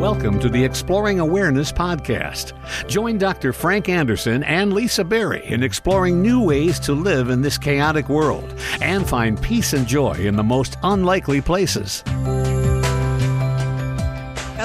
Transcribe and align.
Welcome 0.00 0.40
to 0.40 0.48
the 0.48 0.64
Exploring 0.64 1.20
Awareness 1.20 1.70
podcast. 1.70 2.54
Join 2.88 3.18
Dr. 3.18 3.52
Frank 3.52 3.90
Anderson 3.90 4.42
and 4.44 4.72
Lisa 4.72 5.04
Berry 5.04 5.44
in 5.44 5.62
exploring 5.62 6.22
new 6.22 6.42
ways 6.42 6.80
to 6.80 6.94
live 6.94 7.28
in 7.28 7.42
this 7.42 7.58
chaotic 7.58 8.08
world 8.08 8.54
and 8.80 9.06
find 9.06 9.40
peace 9.42 9.74
and 9.74 9.86
joy 9.86 10.14
in 10.14 10.36
the 10.36 10.42
most 10.42 10.78
unlikely 10.84 11.42
places. 11.42 12.02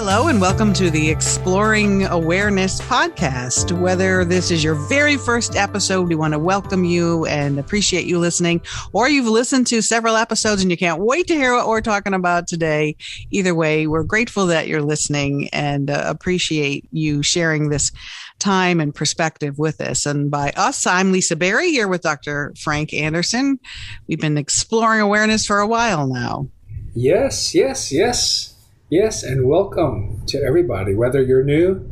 Hello, 0.08 0.28
and 0.28 0.40
welcome 0.40 0.72
to 0.74 0.92
the 0.92 1.10
Exploring 1.10 2.06
Awareness 2.06 2.80
podcast. 2.82 3.72
Whether 3.72 4.24
this 4.24 4.52
is 4.52 4.64
your 4.64 4.76
very 4.76 5.18
first 5.18 5.56
episode, 5.56 6.08
we 6.08 6.14
want 6.14 6.36
to 6.36 6.40
welcome 6.40 6.84
you 6.84 7.26
and 7.26 7.58
appreciate 7.58 8.06
you 8.06 8.20
listening, 8.20 8.62
or 8.94 9.10
you've 9.10 9.26
listened 9.26 9.66
to 9.66 9.82
several 9.82 10.16
episodes 10.16 10.62
and 10.62 10.70
you 10.70 10.78
can't 10.78 11.02
wait 11.02 11.26
to 11.26 11.34
hear 11.34 11.56
what 11.56 11.68
we're 11.68 11.82
talking 11.82 12.14
about 12.14 12.48
today. 12.48 12.96
Either 13.32 13.56
way, 13.56 13.88
we're 13.88 14.04
grateful 14.04 14.46
that 14.46 14.68
you're 14.68 14.84
listening 14.84 15.50
and 15.52 15.90
uh, 15.90 16.04
appreciate 16.06 16.88
you 16.92 17.24
sharing 17.24 17.70
this 17.70 17.92
time 18.38 18.80
and 18.80 18.94
perspective 18.94 19.58
with 19.58 19.82
us. 19.82 20.06
And 20.06 20.30
by 20.30 20.52
us, 20.56 20.86
I'm 20.86 21.14
Lisa 21.14 21.36
Berry 21.36 21.72
here 21.72 21.88
with 21.88 22.04
Dr. 22.04 22.54
Frank 22.60 22.94
Anderson. 22.94 23.60
We've 24.08 24.22
been 24.22 24.38
exploring 24.38 25.02
awareness 25.02 25.48
for 25.48 25.58
a 25.58 25.68
while 25.68 26.06
now. 26.06 26.48
Yes, 26.94 27.56
yes, 27.56 27.92
yes. 27.92 28.55
Yes, 28.90 29.24
and 29.24 29.48
welcome 29.48 30.22
to 30.28 30.40
everybody, 30.44 30.94
whether 30.94 31.20
you're 31.20 31.44
new 31.44 31.90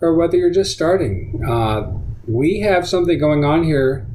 or 0.00 0.14
whether 0.14 0.36
you're 0.36 0.52
just 0.52 0.70
starting. 0.70 1.42
Uh, 1.44 1.90
we 2.28 2.60
have 2.60 2.86
something 2.86 3.18
going 3.18 3.44
on 3.44 3.64
here 3.64 4.06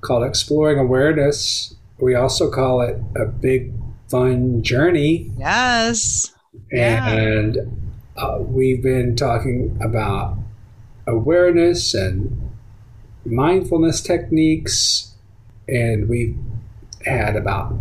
called 0.00 0.24
Exploring 0.24 0.78
Awareness. 0.78 1.74
We 1.98 2.14
also 2.14 2.50
call 2.50 2.80
it 2.80 2.98
a 3.14 3.26
big, 3.26 3.74
fun 4.08 4.62
journey. 4.62 5.30
Yes. 5.36 6.34
And 6.72 7.56
yeah. 7.56 7.62
uh, 8.16 8.38
we've 8.38 8.82
been 8.82 9.14
talking 9.14 9.76
about 9.82 10.38
awareness 11.06 11.92
and 11.92 12.50
mindfulness 13.26 14.00
techniques, 14.00 15.12
and 15.68 16.08
we've 16.08 16.38
had 17.04 17.36
about, 17.36 17.74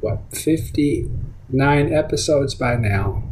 what, 0.00 0.18
50 0.32 1.08
nine 1.52 1.92
episodes 1.92 2.54
by 2.54 2.76
now, 2.76 3.22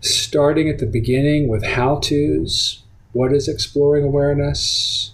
starting 0.00 0.68
at 0.68 0.78
the 0.78 0.86
beginning 0.86 1.48
with 1.48 1.64
how 1.64 1.96
to's, 1.96 2.82
what 3.12 3.32
is 3.32 3.48
exploring 3.48 4.04
awareness, 4.04 5.12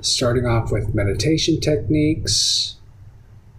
starting 0.00 0.46
off 0.46 0.70
with 0.70 0.94
meditation 0.94 1.60
techniques, 1.60 2.76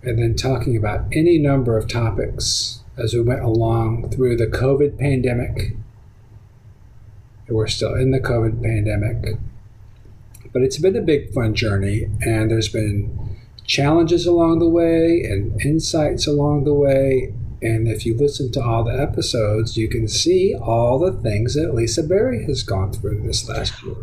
and 0.04 0.20
then 0.20 0.36
talking 0.36 0.78
about 0.78 1.06
any 1.12 1.38
number 1.38 1.78
of 1.78 1.88
topics 1.88 2.82
as 2.98 3.14
we 3.14 3.22
went 3.22 3.42
along 3.42 4.10
through 4.10 4.38
the 4.38 4.48
COVID 4.48 4.98
pandemic. 4.98 5.76
We're 7.48 7.68
still 7.68 7.96
in 7.96 8.12
the 8.12 8.20
COVID 8.20 8.62
pandemic. 8.62 9.38
But 10.52 10.62
it's 10.64 10.78
been 10.78 10.96
a 10.96 11.02
big, 11.02 11.34
fun 11.34 11.54
journey, 11.54 12.08
and 12.22 12.50
there's 12.50 12.70
been 12.70 13.38
challenges 13.66 14.26
along 14.26 14.60
the 14.60 14.68
way 14.68 15.22
and 15.24 15.62
insights 15.62 16.26
along 16.26 16.64
the 16.64 16.74
way 16.74 17.34
and 17.62 17.88
if 17.88 18.06
you 18.06 18.16
listen 18.16 18.52
to 18.54 18.62
all 18.62 18.84
the 18.84 19.00
episodes, 19.00 19.78
you 19.78 19.90
can 19.90 20.08
see 20.08 20.56
all 20.56 21.00
the 21.00 21.12
things 21.12 21.56
that 21.56 21.74
Lisa 21.74 22.04
Berry 22.04 22.46
has 22.46 22.64
gone 22.64 22.94
through 22.94 23.24
this 23.24 23.48
last 23.50 23.84
year. 23.84 23.96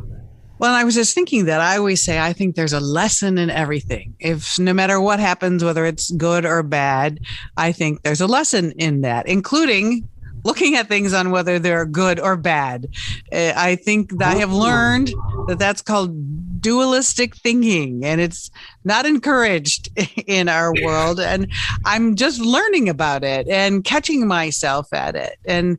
Well, 0.58 0.72
I 0.72 0.84
was 0.84 0.94
just 0.94 1.14
thinking 1.14 1.46
that 1.46 1.60
I 1.60 1.76
always 1.76 2.02
say 2.02 2.18
I 2.18 2.32
think 2.32 2.54
there's 2.54 2.72
a 2.72 2.80
lesson 2.80 3.38
in 3.38 3.50
everything. 3.50 4.14
If 4.20 4.58
no 4.58 4.72
matter 4.72 5.00
what 5.00 5.18
happens, 5.18 5.64
whether 5.64 5.84
it's 5.84 6.10
good 6.12 6.46
or 6.46 6.62
bad, 6.62 7.20
I 7.56 7.72
think 7.72 8.02
there's 8.02 8.20
a 8.20 8.26
lesson 8.26 8.72
in 8.72 9.00
that, 9.00 9.26
including 9.28 10.08
looking 10.44 10.76
at 10.76 10.88
things 10.88 11.12
on 11.12 11.30
whether 11.30 11.58
they're 11.58 11.86
good 11.86 12.20
or 12.20 12.36
bad. 12.36 12.88
Uh, 13.32 13.52
I 13.56 13.76
think 13.76 14.18
that 14.18 14.36
I 14.36 14.38
have 14.38 14.52
learned 14.52 15.12
that 15.48 15.58
that's 15.58 15.82
called 15.82 16.60
dualistic 16.60 17.36
thinking 17.36 18.04
and 18.06 18.22
it's 18.22 18.50
not 18.84 19.04
encouraged 19.04 19.90
in 20.26 20.48
our 20.48 20.72
world. 20.82 21.20
And 21.20 21.50
I'm 21.84 22.14
just 22.14 22.40
learning 22.40 22.88
about 22.88 23.24
it 23.24 23.48
and 23.48 23.84
catching 23.84 24.26
myself 24.26 24.92
at 24.92 25.14
it. 25.14 25.38
And 25.44 25.78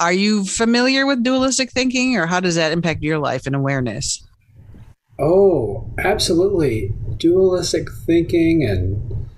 are 0.00 0.12
you 0.12 0.44
familiar 0.44 1.06
with 1.06 1.22
dualistic 1.22 1.70
thinking 1.70 2.16
or 2.16 2.26
how 2.26 2.40
does 2.40 2.54
that 2.54 2.72
impact 2.72 3.02
your 3.02 3.18
life 3.18 3.46
and 3.46 3.54
awareness? 3.54 4.26
Oh, 5.18 5.92
absolutely. 5.98 6.92
Dualistic 7.18 7.88
thinking 8.06 8.64
and 8.64 9.28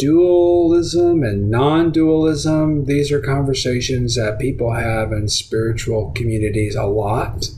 dualism 0.00 1.22
and 1.22 1.50
non 1.50 1.90
dualism, 1.90 2.86
these 2.86 3.12
are 3.12 3.20
conversations 3.20 4.16
that 4.16 4.38
people 4.38 4.72
have 4.72 5.12
in 5.12 5.28
spiritual 5.28 6.10
communities 6.12 6.74
a 6.74 6.84
lot. 6.84 7.50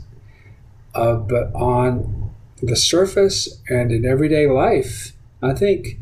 Uh, 0.93 1.15
but 1.15 1.53
on 1.55 2.31
the 2.61 2.75
surface 2.75 3.59
and 3.69 3.91
in 3.91 4.05
everyday 4.05 4.45
life, 4.47 5.13
I 5.41 5.53
think 5.53 5.97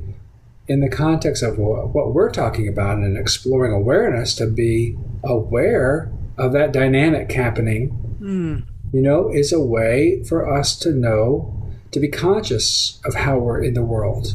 in 0.68 0.80
the 0.80 0.90
context 0.90 1.44
of 1.44 1.58
what 1.58 2.14
we're 2.14 2.32
talking 2.32 2.68
about 2.68 2.98
and 2.98 3.18
exploring 3.18 3.72
awareness, 3.72 4.36
to 4.36 4.48
be 4.48 4.98
aware 5.24 6.12
of 6.38 6.54
that 6.54 6.72
dynamic 6.72 7.32
happening, 7.32 8.18
mm. 8.22 8.64
you 8.92 9.02
know, 9.02 9.30
is 9.30 9.52
a 9.52 9.60
way 9.60 10.24
for 10.24 10.52
us 10.52 10.78
to 10.80 10.92
know, 10.92 11.54
to 11.92 12.00
be 12.00 12.08
conscious 12.08 13.00
of 13.06 13.16
how 13.16 13.38
we're 13.38 13.64
in 13.64 13.74
the 13.74 13.84
world. 13.84 14.34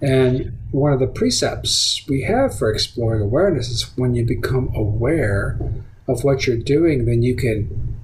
And 0.00 0.57
one 0.70 0.92
of 0.92 1.00
the 1.00 1.06
precepts 1.06 2.04
we 2.08 2.22
have 2.22 2.56
for 2.56 2.70
exploring 2.70 3.22
awareness 3.22 3.68
is 3.68 3.96
when 3.96 4.14
you 4.14 4.24
become 4.24 4.70
aware 4.74 5.58
of 6.06 6.24
what 6.24 6.46
you're 6.46 6.56
doing, 6.56 7.06
then 7.06 7.22
you 7.22 7.34
can 7.34 7.96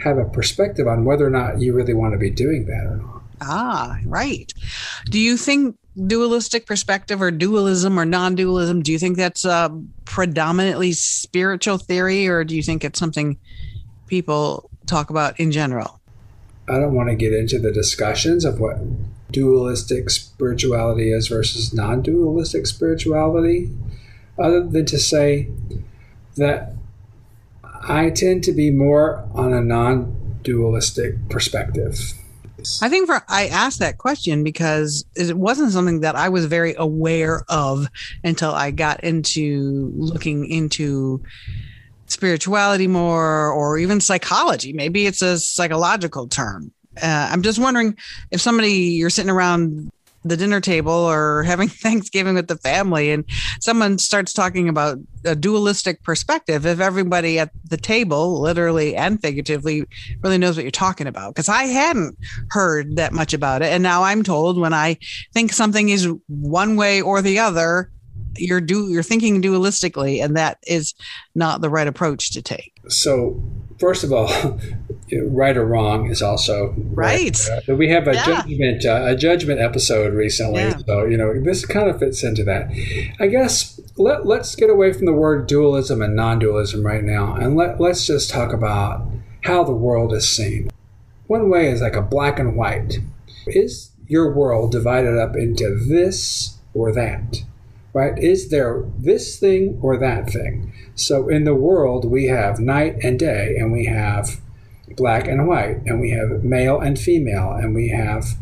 have 0.00 0.18
a 0.18 0.24
perspective 0.24 0.86
on 0.86 1.04
whether 1.04 1.26
or 1.26 1.30
not 1.30 1.60
you 1.60 1.72
really 1.72 1.94
want 1.94 2.12
to 2.12 2.18
be 2.18 2.30
doing 2.30 2.66
that 2.66 2.84
or 2.84 2.96
not. 2.96 3.22
Ah, 3.40 3.98
right. 4.04 4.52
Do 5.06 5.18
you 5.18 5.36
think 5.36 5.76
dualistic 6.06 6.66
perspective 6.66 7.20
or 7.20 7.30
dualism 7.30 7.98
or 7.98 8.04
non 8.04 8.34
dualism, 8.34 8.82
do 8.82 8.92
you 8.92 8.98
think 8.98 9.16
that's 9.16 9.44
a 9.44 9.70
predominantly 10.04 10.92
spiritual 10.92 11.78
theory 11.78 12.28
or 12.28 12.44
do 12.44 12.56
you 12.56 12.62
think 12.62 12.84
it's 12.84 12.98
something 12.98 13.38
people 14.06 14.70
talk 14.86 15.10
about 15.10 15.38
in 15.38 15.52
general? 15.52 16.00
I 16.68 16.78
don't 16.78 16.94
want 16.94 17.08
to 17.08 17.14
get 17.14 17.32
into 17.32 17.58
the 17.58 17.72
discussions 17.72 18.44
of 18.44 18.60
what 18.60 18.78
dualistic 19.32 20.10
spirituality 20.10 21.12
is 21.12 21.28
versus 21.28 21.72
non 21.72 22.02
dualistic 22.02 22.66
spirituality, 22.66 23.70
other 24.38 24.62
than 24.62 24.86
to 24.86 24.98
say 24.98 25.48
that 26.36 26.74
I 27.64 28.10
tend 28.10 28.44
to 28.44 28.52
be 28.52 28.70
more 28.70 29.28
on 29.34 29.52
a 29.52 29.60
non 29.60 30.38
dualistic 30.42 31.28
perspective. 31.28 31.98
I 32.80 32.88
think 32.88 33.06
for 33.06 33.22
I 33.28 33.48
asked 33.48 33.80
that 33.80 33.98
question 33.98 34.44
because 34.44 35.04
it 35.16 35.36
wasn't 35.36 35.72
something 35.72 36.00
that 36.00 36.14
I 36.14 36.28
was 36.28 36.46
very 36.46 36.74
aware 36.76 37.44
of 37.48 37.88
until 38.22 38.52
I 38.52 38.70
got 38.70 39.02
into 39.02 39.92
looking 39.96 40.46
into 40.46 41.22
spirituality 42.06 42.86
more 42.86 43.50
or 43.50 43.78
even 43.78 44.00
psychology. 44.00 44.72
Maybe 44.72 45.06
it's 45.06 45.22
a 45.22 45.40
psychological 45.40 46.28
term 46.28 46.72
uh, 47.00 47.28
I'm 47.30 47.42
just 47.42 47.58
wondering 47.58 47.96
if 48.30 48.40
somebody 48.40 48.72
you're 48.72 49.10
sitting 49.10 49.30
around 49.30 49.90
the 50.24 50.36
dinner 50.36 50.60
table 50.60 50.92
or 50.92 51.42
having 51.46 51.68
Thanksgiving 51.68 52.34
with 52.34 52.48
the 52.48 52.56
family 52.56 53.10
and 53.10 53.24
someone 53.60 53.98
starts 53.98 54.32
talking 54.32 54.68
about 54.68 54.98
a 55.24 55.34
dualistic 55.34 56.02
perspective, 56.02 56.66
if 56.66 56.80
everybody 56.80 57.38
at 57.38 57.50
the 57.64 57.76
table, 57.76 58.40
literally 58.40 58.96
and 58.96 59.20
figuratively, 59.20 59.84
really 60.22 60.38
knows 60.38 60.56
what 60.56 60.64
you're 60.64 60.70
talking 60.70 61.06
about. 61.06 61.34
Because 61.34 61.48
I 61.48 61.64
hadn't 61.64 62.16
heard 62.50 62.96
that 62.96 63.12
much 63.12 63.34
about 63.34 63.62
it. 63.62 63.72
And 63.72 63.82
now 63.82 64.02
I'm 64.02 64.22
told 64.22 64.58
when 64.58 64.74
I 64.74 64.98
think 65.32 65.52
something 65.52 65.88
is 65.88 66.08
one 66.28 66.76
way 66.76 67.00
or 67.00 67.22
the 67.22 67.38
other, 67.38 67.90
you're 68.36 68.60
do 68.60 68.88
you're 68.88 69.02
thinking 69.02 69.42
dualistically, 69.42 70.22
and 70.24 70.36
that 70.36 70.58
is 70.66 70.94
not 71.34 71.60
the 71.60 71.68
right 71.68 71.86
approach 71.86 72.30
to 72.32 72.40
take. 72.40 72.72
So 72.88 73.42
first 73.78 74.04
of 74.04 74.12
all, 74.12 74.28
right 75.20 75.56
or 75.56 75.64
wrong 75.64 76.10
is 76.10 76.22
also 76.22 76.74
right. 76.76 77.38
right. 77.48 77.68
Uh, 77.68 77.74
we 77.74 77.88
have 77.88 78.08
a 78.08 78.14
yeah. 78.14 78.24
judgment 78.24 78.84
uh, 78.84 79.04
a 79.06 79.16
judgment 79.16 79.60
episode 79.60 80.14
recently, 80.14 80.62
yeah. 80.62 80.76
so 80.86 81.04
you 81.04 81.16
know 81.16 81.40
this 81.40 81.64
kind 81.66 81.88
of 81.88 81.98
fits 81.98 82.22
into 82.22 82.44
that. 82.44 82.70
I 83.20 83.26
guess 83.26 83.80
let 83.96 84.26
let's 84.26 84.54
get 84.54 84.70
away 84.70 84.92
from 84.92 85.06
the 85.06 85.12
word 85.12 85.46
dualism 85.46 86.02
and 86.02 86.16
non-dualism 86.16 86.84
right 86.84 87.04
now, 87.04 87.34
and 87.34 87.56
let 87.56 87.80
let's 87.80 88.06
just 88.06 88.30
talk 88.30 88.52
about 88.52 89.06
how 89.42 89.64
the 89.64 89.72
world 89.72 90.12
is 90.12 90.28
seen. 90.28 90.70
One 91.26 91.48
way 91.48 91.68
is 91.68 91.80
like 91.80 91.96
a 91.96 92.02
black 92.02 92.38
and 92.38 92.56
white. 92.56 92.98
Is 93.46 93.90
your 94.06 94.32
world 94.32 94.72
divided 94.72 95.18
up 95.18 95.36
into 95.36 95.74
this 95.74 96.58
or 96.74 96.92
that? 96.92 97.42
Right? 97.94 98.18
Is 98.18 98.48
there 98.48 98.84
this 98.98 99.38
thing 99.38 99.78
or 99.82 99.98
that 99.98 100.30
thing? 100.30 100.72
So 100.94 101.28
in 101.28 101.44
the 101.44 101.54
world, 101.54 102.10
we 102.10 102.26
have 102.26 102.58
night 102.58 102.96
and 103.02 103.18
day, 103.18 103.56
and 103.58 103.72
we 103.72 103.84
have 103.86 104.40
black 104.90 105.26
and 105.26 105.46
white, 105.46 105.82
and 105.86 106.00
we 106.00 106.10
have 106.10 106.44
male 106.44 106.80
and 106.80 106.98
female, 106.98 107.52
and 107.52 107.74
we 107.74 107.88
have 107.88 108.36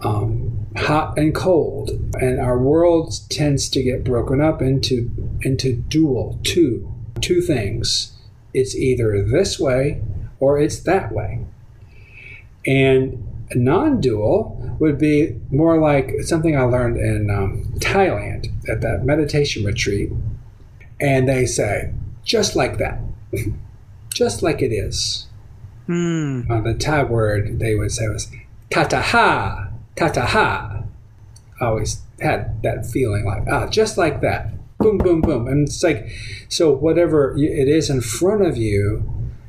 um, 0.00 0.66
hot 0.76 1.18
and 1.18 1.34
cold. 1.34 1.90
And 2.20 2.40
our 2.40 2.58
world 2.58 3.14
tends 3.28 3.68
to 3.70 3.82
get 3.82 4.04
broken 4.04 4.40
up 4.40 4.62
into 4.62 5.10
into 5.42 5.74
dual, 5.74 6.38
two, 6.42 6.92
two 7.20 7.40
things. 7.40 8.16
it's 8.52 8.74
either 8.74 9.22
this 9.22 9.60
way 9.60 10.02
or 10.40 10.58
it's 10.58 10.80
that 10.80 11.12
way. 11.12 11.44
And 12.66 13.26
non 13.54 14.00
dual 14.00 14.76
would 14.80 14.98
be 14.98 15.36
more 15.50 15.78
like 15.78 16.22
something 16.22 16.56
I 16.56 16.62
learned 16.62 16.96
in 16.96 17.30
um, 17.30 17.64
Thailand 17.78 18.48
at 18.68 18.80
that 18.80 19.04
meditation 19.04 19.64
retreat. 19.64 20.10
And 21.00 21.28
they 21.28 21.46
say, 21.46 21.92
just 22.24 22.56
like 22.56 22.78
that, 22.78 23.00
just 24.14 24.42
like 24.42 24.62
it 24.62 24.72
is. 24.72 25.26
Hmm. 25.86 26.42
Uh, 26.50 26.60
the 26.60 26.74
Thai 26.74 27.04
word 27.04 27.58
they 27.58 27.74
would 27.74 27.92
say 27.92 28.08
was 28.08 28.30
tataha, 28.70 29.72
tataha. 29.96 30.86
Always 31.60 32.00
had 32.20 32.62
that 32.62 32.86
feeling 32.86 33.24
like, 33.24 33.42
ah, 33.50 33.66
just 33.66 33.98
like 33.98 34.20
that. 34.20 34.52
Boom, 34.78 34.98
boom, 34.98 35.20
boom. 35.20 35.46
And 35.46 35.68
it's 35.68 35.82
like, 35.82 36.10
so 36.48 36.72
whatever 36.72 37.36
it 37.36 37.68
is 37.68 37.90
in 37.90 38.00
front 38.00 38.46
of 38.46 38.56
you, 38.56 39.04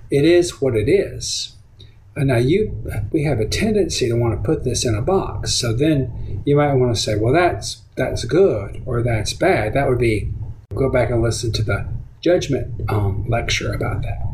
it 0.10 0.26
is 0.26 0.62
what 0.62 0.76
it 0.76 0.90
is. 0.90 1.56
And 2.16 2.28
now 2.28 2.38
you, 2.38 2.84
we 3.12 3.24
have 3.24 3.40
a 3.40 3.48
tendency 3.48 4.10
to 4.10 4.16
want 4.16 4.38
to 4.38 4.46
put 4.46 4.66
this 4.66 4.84
in 4.84 4.94
a 4.94 5.02
box. 5.02 5.54
So 5.54 5.74
then 5.74 6.44
you 6.46 6.58
might 6.58 6.74
want 6.74 6.94
to 6.94 7.02
say, 7.02 7.16
well, 7.16 7.34
that's 7.34 7.82
that's 7.96 8.26
good 8.26 8.82
or 8.86 9.02
that's 9.04 9.34
bad. 9.34 9.74
That 9.74 9.88
would 9.88 10.00
be 10.00 10.34
go 10.76 10.90
back 10.90 11.10
and 11.10 11.22
listen 11.22 11.52
to 11.54 11.64
the 11.64 11.88
judgment 12.20 12.90
um, 12.90 13.26
lecture 13.30 13.72
about 13.72 14.02
that. 14.04 14.31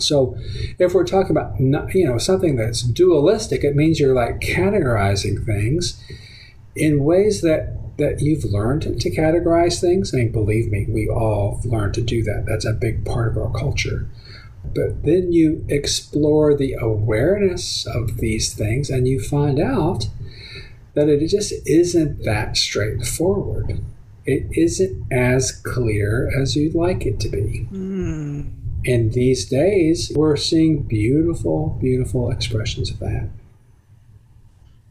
So, 0.00 0.36
if 0.78 0.94
we're 0.94 1.04
talking 1.04 1.32
about 1.32 1.58
you 1.58 2.06
know 2.06 2.18
something 2.18 2.56
that's 2.56 2.82
dualistic, 2.82 3.64
it 3.64 3.76
means 3.76 4.00
you're 4.00 4.14
like 4.14 4.40
categorizing 4.40 5.44
things 5.44 6.02
in 6.76 7.04
ways 7.04 7.42
that 7.42 7.76
that 7.98 8.20
you've 8.20 8.44
learned 8.44 8.82
to 8.82 9.10
categorize 9.10 9.80
things. 9.80 10.12
I 10.12 10.18
mean, 10.18 10.32
believe 10.32 10.70
me, 10.70 10.86
we 10.88 11.08
all 11.08 11.60
learned 11.64 11.94
to 11.94 12.00
do 12.00 12.22
that. 12.24 12.46
That's 12.46 12.64
a 12.64 12.72
big 12.72 13.04
part 13.04 13.28
of 13.28 13.36
our 13.36 13.52
culture. 13.52 14.08
But 14.74 15.04
then 15.04 15.32
you 15.32 15.64
explore 15.68 16.54
the 16.54 16.74
awareness 16.74 17.86
of 17.86 18.18
these 18.18 18.54
things, 18.54 18.90
and 18.90 19.06
you 19.06 19.20
find 19.20 19.60
out 19.60 20.08
that 20.94 21.08
it 21.08 21.26
just 21.28 21.52
isn't 21.66 22.24
that 22.24 22.56
straightforward. 22.56 23.80
It 24.26 24.46
isn't 24.52 25.12
as 25.12 25.52
clear 25.52 26.30
as 26.36 26.56
you'd 26.56 26.74
like 26.74 27.06
it 27.06 27.20
to 27.20 27.28
be. 27.28 27.64
Hmm. 27.64 28.42
And 28.86 29.12
these 29.12 29.48
days, 29.48 30.10
we're 30.14 30.36
seeing 30.36 30.82
beautiful, 30.82 31.78
beautiful 31.80 32.30
expressions 32.30 32.90
of 32.90 32.98
that. 33.00 33.28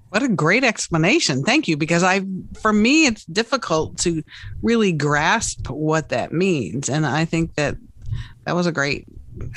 What 0.10 0.24
a 0.24 0.28
great 0.28 0.64
explanation. 0.64 1.44
Thank 1.44 1.68
you. 1.68 1.78
Because 1.78 2.04
I, 2.04 2.22
for 2.62 2.74
me, 2.74 3.06
it's 3.06 3.26
difficult 3.26 3.98
to 4.00 4.24
really 4.62 4.92
grasp 4.92 5.70
what 5.70 6.10
that 6.10 6.32
means. 6.32 6.90
And 6.90 7.06
I 7.06 7.26
think 7.26 7.56
that 7.56 7.78
that 8.46 8.56
was 8.56 8.68
a 8.68 8.72
great, 8.72 9.06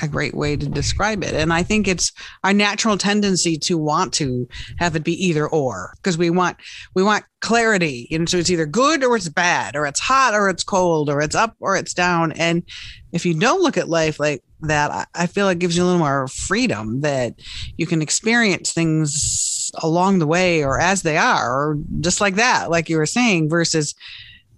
a 0.03 0.09
great 0.09 0.35
way 0.35 0.57
to 0.57 0.69
describe 0.69 1.25
it. 1.25 1.35
And 1.35 1.53
I 1.53 1.63
think 1.63 1.89
it's 1.89 2.13
our 2.45 2.53
natural 2.53 2.99
tendency 2.99 3.57
to 3.59 3.79
want 3.79 4.13
to 4.15 4.47
have 4.79 4.95
it 4.95 5.05
be 5.05 5.27
either 5.27 5.49
or 5.49 5.95
because 5.97 6.19
we 6.19 6.29
want, 6.29 6.59
we 6.95 7.03
want 7.03 7.25
clarity. 7.41 8.07
And 8.11 8.29
so 8.29 8.37
it's 8.37 8.51
either 8.51 8.67
good 8.67 9.03
or 9.03 9.17
it's 9.17 9.31
bad, 9.31 9.75
or 9.75 9.87
it's 9.87 10.01
hot 10.01 10.35
or 10.35 10.51
it's 10.51 10.65
cold, 10.65 11.09
or 11.09 11.21
it's 11.23 11.35
up 11.35 11.57
or 11.61 11.77
it's 11.77 11.95
down. 11.95 12.33
And 12.33 12.63
if 13.13 13.27
you 13.27 13.35
don't 13.35 13.63
look 13.63 13.77
at 13.77 13.89
life 13.89 14.19
like 14.19 14.43
that, 14.63 15.09
I 15.15 15.27
feel 15.27 15.49
it 15.49 15.59
gives 15.59 15.77
you 15.77 15.85
a 15.85 15.87
little 15.87 15.99
more 15.99 16.29
freedom 16.29 17.03
that 17.03 17.35
you 17.77 17.87
can 17.87 18.03
experience 18.03 18.73
things 18.73 19.71
along 19.83 20.19
the 20.19 20.27
way 20.27 20.65
or 20.65 20.81
as 20.81 21.03
they 21.03 21.17
are, 21.17 21.51
or 21.51 21.79
just 22.01 22.21
like 22.21 22.37
that, 22.37 22.71
like 22.71 22.89
you 22.89 22.97
were 22.97 23.07
saying, 23.07 23.49
versus 23.49 23.95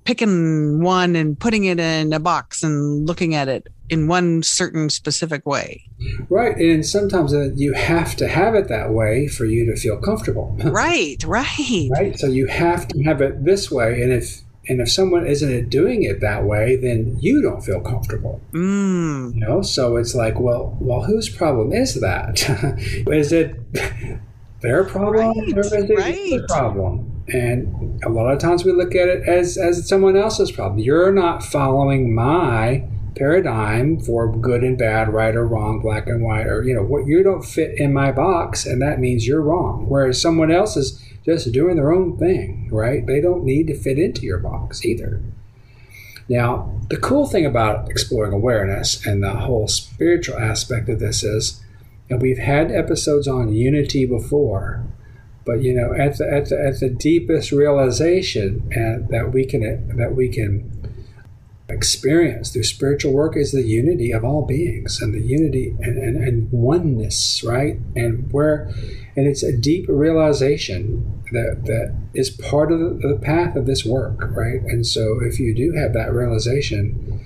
picking 0.04 0.82
one 0.82 1.16
and 1.16 1.38
putting 1.38 1.64
it 1.64 1.80
in 1.80 2.12
a 2.12 2.20
box 2.20 2.62
and 2.62 3.06
looking 3.06 3.34
at 3.34 3.48
it 3.48 3.68
in 3.88 4.06
one 4.06 4.42
certain 4.42 4.88
specific 4.88 5.46
way. 5.46 5.82
Right. 6.28 6.56
And 6.56 6.84
sometimes 6.84 7.34
uh, 7.34 7.50
you 7.54 7.72
have 7.72 8.16
to 8.16 8.28
have 8.28 8.54
it 8.54 8.68
that 8.68 8.90
way 8.90 9.28
for 9.28 9.44
you 9.44 9.66
to 9.66 9.76
feel 9.76 9.98
comfortable. 9.98 10.56
right, 10.64 11.22
right. 11.24 11.88
Right. 11.90 12.18
So 12.18 12.26
you 12.26 12.46
have 12.46 12.88
to 12.88 13.02
have 13.02 13.20
it 13.20 13.44
this 13.44 13.70
way. 13.70 14.02
And 14.02 14.12
if 14.12 14.42
and 14.68 14.80
if 14.80 14.90
someone 14.90 15.26
isn't 15.26 15.68
doing 15.68 16.02
it 16.02 16.20
that 16.20 16.44
way, 16.44 16.76
then 16.76 17.16
you 17.20 17.42
don't 17.42 17.62
feel 17.62 17.80
comfortable. 17.80 18.40
Mm. 18.52 19.34
You 19.34 19.40
know, 19.40 19.62
so 19.62 19.96
it's 19.96 20.14
like, 20.14 20.38
well, 20.40 20.76
well, 20.80 21.02
whose 21.02 21.28
problem 21.28 21.72
is 21.72 22.00
that? 22.00 22.42
is 23.08 23.32
it 23.32 23.56
their 24.60 24.84
problem 24.84 25.36
right, 25.36 25.56
or 25.56 25.60
is 25.60 25.72
it 25.72 25.90
right. 25.90 26.14
the 26.14 26.46
problem? 26.48 27.22
And 27.28 28.02
a 28.04 28.08
lot 28.08 28.30
of 28.32 28.38
times 28.38 28.64
we 28.64 28.72
look 28.72 28.94
at 28.94 29.08
it 29.08 29.28
as 29.28 29.56
as 29.56 29.88
someone 29.88 30.16
else's 30.16 30.50
problem. 30.50 30.78
You're 30.78 31.12
not 31.12 31.42
following 31.42 32.14
my 32.14 32.84
paradigm 33.16 33.98
for 34.00 34.30
good 34.34 34.62
and 34.64 34.76
bad, 34.76 35.12
right 35.12 35.34
or 35.36 35.46
wrong, 35.46 35.80
black 35.80 36.06
and 36.06 36.22
white, 36.22 36.46
or 36.46 36.64
you 36.64 36.74
know 36.74 36.82
what 36.82 37.06
you 37.06 37.22
don't 37.22 37.44
fit 37.44 37.78
in 37.78 37.92
my 37.92 38.12
box, 38.12 38.66
and 38.66 38.80
that 38.82 39.00
means 39.00 39.26
you're 39.26 39.40
wrong. 39.40 39.86
Whereas 39.88 40.20
someone 40.20 40.50
else 40.50 40.76
is 40.76 41.00
just 41.24 41.52
doing 41.52 41.76
their 41.76 41.92
own 41.92 42.16
thing, 42.18 42.68
right? 42.70 43.06
They 43.06 43.20
don't 43.20 43.44
need 43.44 43.66
to 43.68 43.78
fit 43.78 43.98
into 43.98 44.22
your 44.22 44.38
box 44.38 44.84
either. 44.84 45.22
Now, 46.28 46.80
the 46.88 46.96
cool 46.96 47.26
thing 47.26 47.44
about 47.44 47.90
exploring 47.90 48.32
awareness 48.32 49.04
and 49.06 49.22
the 49.22 49.32
whole 49.32 49.68
spiritual 49.68 50.38
aspect 50.38 50.88
of 50.88 50.98
this 50.98 51.22
is, 51.22 51.62
and 52.08 52.20
we've 52.20 52.38
had 52.38 52.70
episodes 52.70 53.28
on 53.28 53.54
unity 53.54 54.06
before, 54.06 54.84
but 55.44 55.62
you 55.62 55.74
know, 55.74 55.92
at 55.94 56.18
the 56.18 56.30
at 56.30 56.48
the, 56.48 56.58
at 56.58 56.80
the 56.80 56.88
deepest 56.88 57.52
realization 57.52 58.66
and 58.72 59.08
that 59.08 59.32
we 59.32 59.44
can 59.44 59.96
that 59.96 60.14
we 60.14 60.28
can 60.28 60.83
experience 61.74 62.50
through 62.50 62.62
spiritual 62.62 63.12
work 63.12 63.36
is 63.36 63.52
the 63.52 63.62
unity 63.62 64.12
of 64.12 64.24
all 64.24 64.46
beings 64.46 65.00
and 65.02 65.12
the 65.12 65.20
unity 65.20 65.76
and, 65.80 65.98
and, 65.98 66.16
and 66.16 66.50
oneness, 66.52 67.42
right? 67.44 67.78
And 67.94 68.32
where 68.32 68.72
and 69.16 69.26
it's 69.26 69.42
a 69.42 69.56
deep 69.56 69.86
realization 69.88 71.22
that 71.32 71.64
that 71.66 71.94
is 72.14 72.30
part 72.30 72.72
of 72.72 72.78
the, 72.78 73.18
path 73.22 73.56
of 73.56 73.66
this 73.66 73.84
work, 73.84 74.20
right? 74.30 74.60
And 74.62 74.86
so 74.86 75.20
if 75.22 75.38
you 75.38 75.54
do 75.54 75.72
have 75.72 75.92
that 75.92 76.12
realization, 76.12 77.24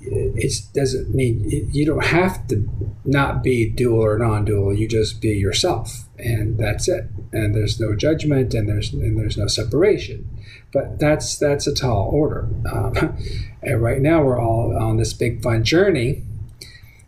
it 0.00 0.62
doesn't 0.74 1.14
mean 1.14 1.68
you 1.72 1.86
don't 1.86 2.04
have 2.04 2.46
to 2.48 2.68
not 3.04 3.42
be 3.42 3.68
dual 3.68 4.04
or 4.04 4.18
non-dual. 4.18 4.74
You 4.74 4.88
just 4.88 5.20
be 5.20 5.30
yourself, 5.30 6.08
and 6.18 6.58
that's 6.58 6.88
it. 6.88 7.04
And 7.32 7.54
there's 7.54 7.78
no 7.80 7.94
judgment, 7.94 8.54
and 8.54 8.68
there's 8.68 8.92
and 8.92 9.18
there's 9.18 9.36
no 9.36 9.46
separation. 9.46 10.28
But 10.72 10.98
that's 10.98 11.36
that's 11.38 11.66
a 11.66 11.74
tall 11.74 12.08
order. 12.12 12.48
Um, 12.72 13.16
and 13.62 13.82
right 13.82 14.00
now 14.00 14.22
we're 14.22 14.40
all 14.40 14.76
on 14.76 14.96
this 14.96 15.12
big 15.12 15.42
fun 15.42 15.64
journey, 15.64 16.22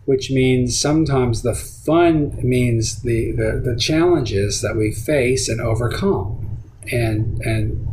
which 0.05 0.31
means 0.31 0.79
sometimes 0.79 1.43
the 1.43 1.55
fun 1.55 2.39
means 2.43 3.03
the 3.03 3.33
the, 3.33 3.63
the 3.65 3.77
challenges 3.77 4.61
that 4.61 4.77
we 4.77 4.93
face 4.93 5.49
and 5.49 5.61
overcome, 5.61 6.61
and 6.93 7.41
and 7.43 7.89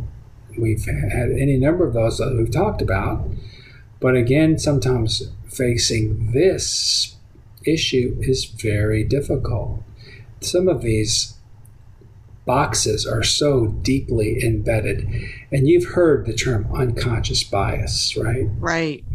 we've 0.57 0.85
had 0.85 1.31
any 1.31 1.57
number 1.57 1.87
of 1.87 1.93
those 1.93 2.17
that 2.17 2.35
we've 2.37 2.51
talked 2.51 2.81
about 2.81 3.25
but 4.01 4.15
again, 4.15 4.57
sometimes 4.57 5.31
facing 5.47 6.31
this 6.31 7.15
issue 7.65 8.17
is 8.19 8.45
very 8.45 9.03
difficult. 9.03 9.83
Some 10.41 10.67
of 10.67 10.81
these 10.81 11.35
boxes 12.51 13.07
are 13.07 13.23
so 13.23 13.67
deeply 13.67 14.43
embedded. 14.43 15.07
And 15.53 15.69
you've 15.69 15.85
heard 15.85 16.25
the 16.25 16.33
term 16.33 16.67
unconscious 16.75 17.45
bias, 17.45 18.17
right? 18.17 18.43
Right. 18.59 19.05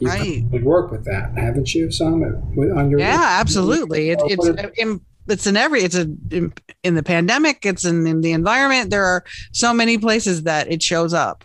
You've 0.00 0.12
right. 0.12 0.62
worked 0.62 0.92
with 0.92 1.06
that, 1.06 1.32
haven't 1.38 1.74
you, 1.74 1.90
Some 1.90 2.22
On 2.22 2.90
your 2.90 3.00
yeah, 3.00 3.38
absolutely. 3.40 4.10
It, 4.10 4.20
it's 4.22 4.46
in, 4.78 5.00
it's 5.28 5.46
in 5.46 5.56
every 5.56 5.80
it's 5.80 5.94
a 5.94 6.02
in, 6.30 6.52
in 6.82 6.94
the 6.94 7.02
pandemic. 7.02 7.64
It's 7.64 7.86
in, 7.86 8.06
in 8.06 8.20
the 8.20 8.32
environment. 8.32 8.90
There 8.90 9.06
are 9.06 9.24
so 9.52 9.72
many 9.72 9.96
places 9.96 10.42
that 10.42 10.70
it 10.70 10.82
shows 10.82 11.14
up. 11.14 11.44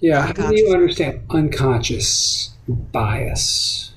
Yeah, 0.00 0.26
how 0.26 0.50
do 0.50 0.56
you 0.56 0.74
understand 0.74 1.20
unconscious 1.30 2.50
bias? 2.66 3.92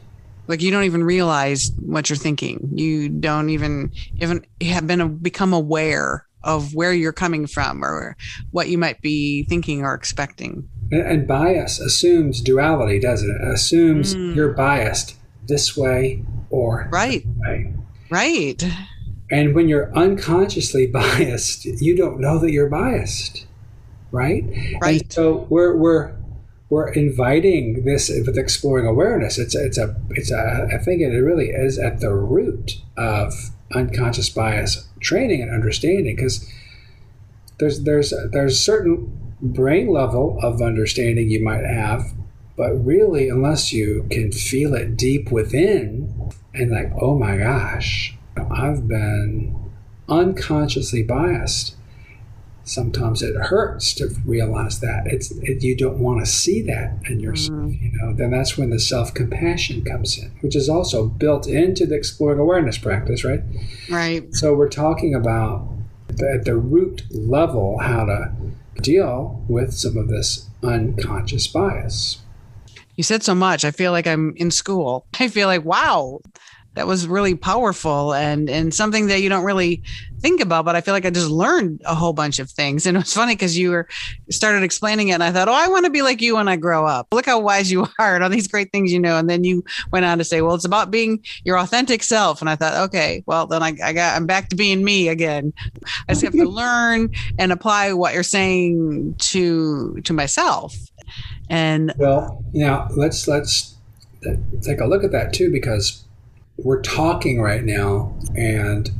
Like 0.49 0.61
you 0.61 0.71
don't 0.71 0.83
even 0.83 1.03
realize 1.03 1.71
what 1.79 2.09
you're 2.09 2.17
thinking. 2.17 2.71
You 2.73 3.07
don't 3.07 3.49
even 3.51 3.91
even 4.19 4.45
have 4.61 4.87
been 4.87 4.99
a, 4.99 5.07
become 5.07 5.53
aware 5.53 6.25
of 6.43 6.73
where 6.73 6.91
you're 6.91 7.13
coming 7.13 7.45
from 7.45 7.85
or 7.85 8.17
what 8.51 8.67
you 8.67 8.77
might 8.77 8.99
be 9.01 9.43
thinking 9.43 9.83
or 9.83 9.93
expecting. 9.93 10.67
And, 10.91 11.01
and 11.01 11.27
bias 11.27 11.79
assumes 11.79 12.41
duality, 12.41 12.99
doesn't 12.99 13.29
it? 13.29 13.53
Assumes 13.53 14.15
mm. 14.15 14.35
you're 14.35 14.53
biased 14.53 15.15
this 15.47 15.77
way 15.77 16.23
or 16.49 16.89
right, 16.91 17.23
way. 17.37 17.71
right. 18.09 18.63
And 19.29 19.53
when 19.53 19.67
you're 19.67 19.95
unconsciously 19.95 20.87
biased, 20.91 21.65
you 21.65 21.95
don't 21.95 22.19
know 22.19 22.39
that 22.39 22.51
you're 22.51 22.69
biased 22.69 23.45
right? 24.11 24.43
Right. 24.81 25.01
And 25.01 25.13
so 25.13 25.47
we're 25.49 25.75
we're 25.75 26.13
we're 26.69 26.89
inviting 26.89 27.83
this 27.83 28.09
with 28.09 28.37
exploring 28.37 28.85
awareness. 28.85 29.37
It's 29.37 29.55
it's 29.55 29.77
a 29.77 29.95
it's 30.11 30.31
a 30.31 30.67
I 30.73 30.77
think 30.77 31.01
it 31.01 31.07
really 31.07 31.49
is 31.49 31.77
at 31.79 31.99
the 31.99 32.13
root 32.13 32.81
of 32.95 33.33
unconscious 33.73 34.29
bias 34.29 34.87
training 34.99 35.41
and 35.41 35.51
understanding 35.51 36.15
because 36.15 36.47
there's 37.57 37.83
there's 37.83 38.13
there's 38.31 38.59
certain 38.59 39.15
brain 39.41 39.87
level 39.87 40.37
of 40.43 40.61
understanding 40.61 41.29
you 41.29 41.43
might 41.43 41.63
have, 41.65 42.13
But 42.59 42.73
really, 42.85 43.29
unless 43.29 43.71
you 43.71 44.05
can 44.11 44.33
feel 44.33 44.73
it 44.73 44.97
deep 44.97 45.31
within 45.31 46.29
and, 46.53 46.71
like, 46.71 46.91
oh 46.99 47.17
my 47.17 47.37
gosh, 47.37 48.17
I've 48.51 48.85
been 48.85 49.55
unconsciously 50.09 51.01
biased. 51.01 51.77
Sometimes 52.69 53.23
it 53.23 53.35
hurts 53.35 53.93
to 53.95 54.09
realize 54.25 54.79
that 54.81 55.07
it's 55.07 55.31
it, 55.41 55.63
you 55.63 55.75
don't 55.75 55.97
want 55.97 56.19
to 56.19 56.25
see 56.25 56.61
that 56.63 56.99
in 57.09 57.19
yourself. 57.19 57.57
Mm. 57.57 57.81
You 57.81 57.91
know, 57.97 58.13
then 58.13 58.29
that's 58.29 58.57
when 58.57 58.69
the 58.69 58.79
self 58.79 59.13
compassion 59.13 59.83
comes 59.83 60.17
in, 60.19 60.29
which 60.41 60.55
is 60.55 60.69
also 60.69 61.07
built 61.07 61.47
into 61.47 61.87
the 61.87 61.95
exploring 61.95 62.39
awareness 62.39 62.77
practice, 62.77 63.23
right? 63.23 63.41
Right. 63.89 64.33
So 64.35 64.53
we're 64.53 64.69
talking 64.69 65.15
about 65.15 65.67
at 66.11 66.45
the 66.45 66.57
root 66.57 67.03
level 67.11 67.79
how 67.79 68.05
to 68.05 68.33
deal 68.81 69.43
with 69.47 69.73
some 69.73 69.97
of 69.97 70.07
this 70.09 70.47
unconscious 70.63 71.47
bias. 71.47 72.19
You 72.95 73.03
said 73.03 73.23
so 73.23 73.33
much. 73.33 73.65
I 73.65 73.71
feel 73.71 73.91
like 73.91 74.05
I'm 74.05 74.35
in 74.35 74.51
school. 74.51 75.07
I 75.19 75.27
feel 75.27 75.47
like, 75.47 75.65
wow, 75.65 76.19
that 76.75 76.87
was 76.87 77.07
really 77.07 77.35
powerful 77.35 78.13
and 78.13 78.49
and 78.49 78.73
something 78.73 79.07
that 79.07 79.21
you 79.21 79.29
don't 79.29 79.43
really 79.43 79.81
think 80.19 80.41
about 80.41 80.65
but 80.65 80.75
i 80.75 80.81
feel 80.81 80.93
like 80.93 81.05
i 81.05 81.09
just 81.09 81.29
learned 81.29 81.81
a 81.85 81.95
whole 81.95 82.13
bunch 82.13 82.39
of 82.39 82.49
things. 82.49 82.85
And 82.85 82.97
it 82.97 83.01
was 83.01 83.13
funny 83.13 83.35
because 83.35 83.57
you 83.57 83.71
were 83.71 83.87
started 84.29 84.63
explaining 84.63 85.09
it 85.09 85.13
and 85.13 85.23
i 85.23 85.31
thought 85.31 85.47
oh 85.47 85.53
i 85.53 85.67
want 85.67 85.85
to 85.85 85.91
be 85.91 86.01
like 86.01 86.21
you 86.21 86.35
when 86.35 86.47
i 86.47 86.55
grow 86.55 86.85
up. 86.85 87.07
Look 87.11 87.25
how 87.25 87.39
wise 87.39 87.71
you 87.71 87.87
are 87.99 88.15
and 88.15 88.23
all 88.23 88.29
these 88.29 88.47
great 88.47 88.71
things 88.71 88.91
you 88.91 88.99
know. 88.99 89.17
And 89.17 89.29
then 89.29 89.43
you 89.43 89.63
went 89.91 90.05
on 90.05 90.17
to 90.17 90.23
say 90.23 90.41
well 90.41 90.55
it's 90.55 90.65
about 90.65 90.91
being 90.91 91.23
your 91.43 91.57
authentic 91.57 92.03
self. 92.03 92.41
And 92.41 92.49
i 92.49 92.55
thought 92.55 92.89
okay 92.89 93.23
well 93.25 93.47
then 93.47 93.63
i, 93.63 93.75
I 93.83 93.93
got 93.93 94.15
i'm 94.15 94.25
back 94.25 94.49
to 94.49 94.55
being 94.55 94.83
me 94.83 95.07
again. 95.07 95.53
I 96.07 96.13
just 96.13 96.23
have 96.23 96.33
to 96.33 96.49
learn 96.49 97.11
and 97.37 97.51
apply 97.51 97.93
what 97.93 98.13
you're 98.13 98.23
saying 98.23 99.15
to 99.19 99.99
to 100.01 100.13
myself. 100.13 100.75
And 101.49 101.93
well 101.97 102.43
now 102.53 102.87
let's 102.95 103.27
let's 103.27 103.75
take 104.61 104.79
a 104.79 104.85
look 104.85 105.03
at 105.03 105.11
that 105.11 105.33
too 105.33 105.51
because 105.51 106.05
we're 106.57 106.81
talking 106.81 107.41
right 107.41 107.63
now 107.63 108.13
and 108.35 108.91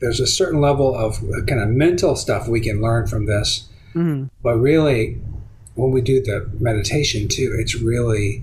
there's 0.00 0.20
a 0.20 0.26
certain 0.26 0.60
level 0.60 0.94
of 0.94 1.18
kind 1.46 1.60
of 1.60 1.68
mental 1.68 2.16
stuff 2.16 2.48
we 2.48 2.60
can 2.60 2.80
learn 2.80 3.06
from 3.06 3.26
this 3.26 3.68
mm-hmm. 3.94 4.24
but 4.42 4.56
really 4.56 5.20
when 5.74 5.90
we 5.90 6.00
do 6.00 6.22
the 6.22 6.48
meditation 6.60 7.28
too 7.28 7.54
it's 7.58 7.74
really 7.74 8.38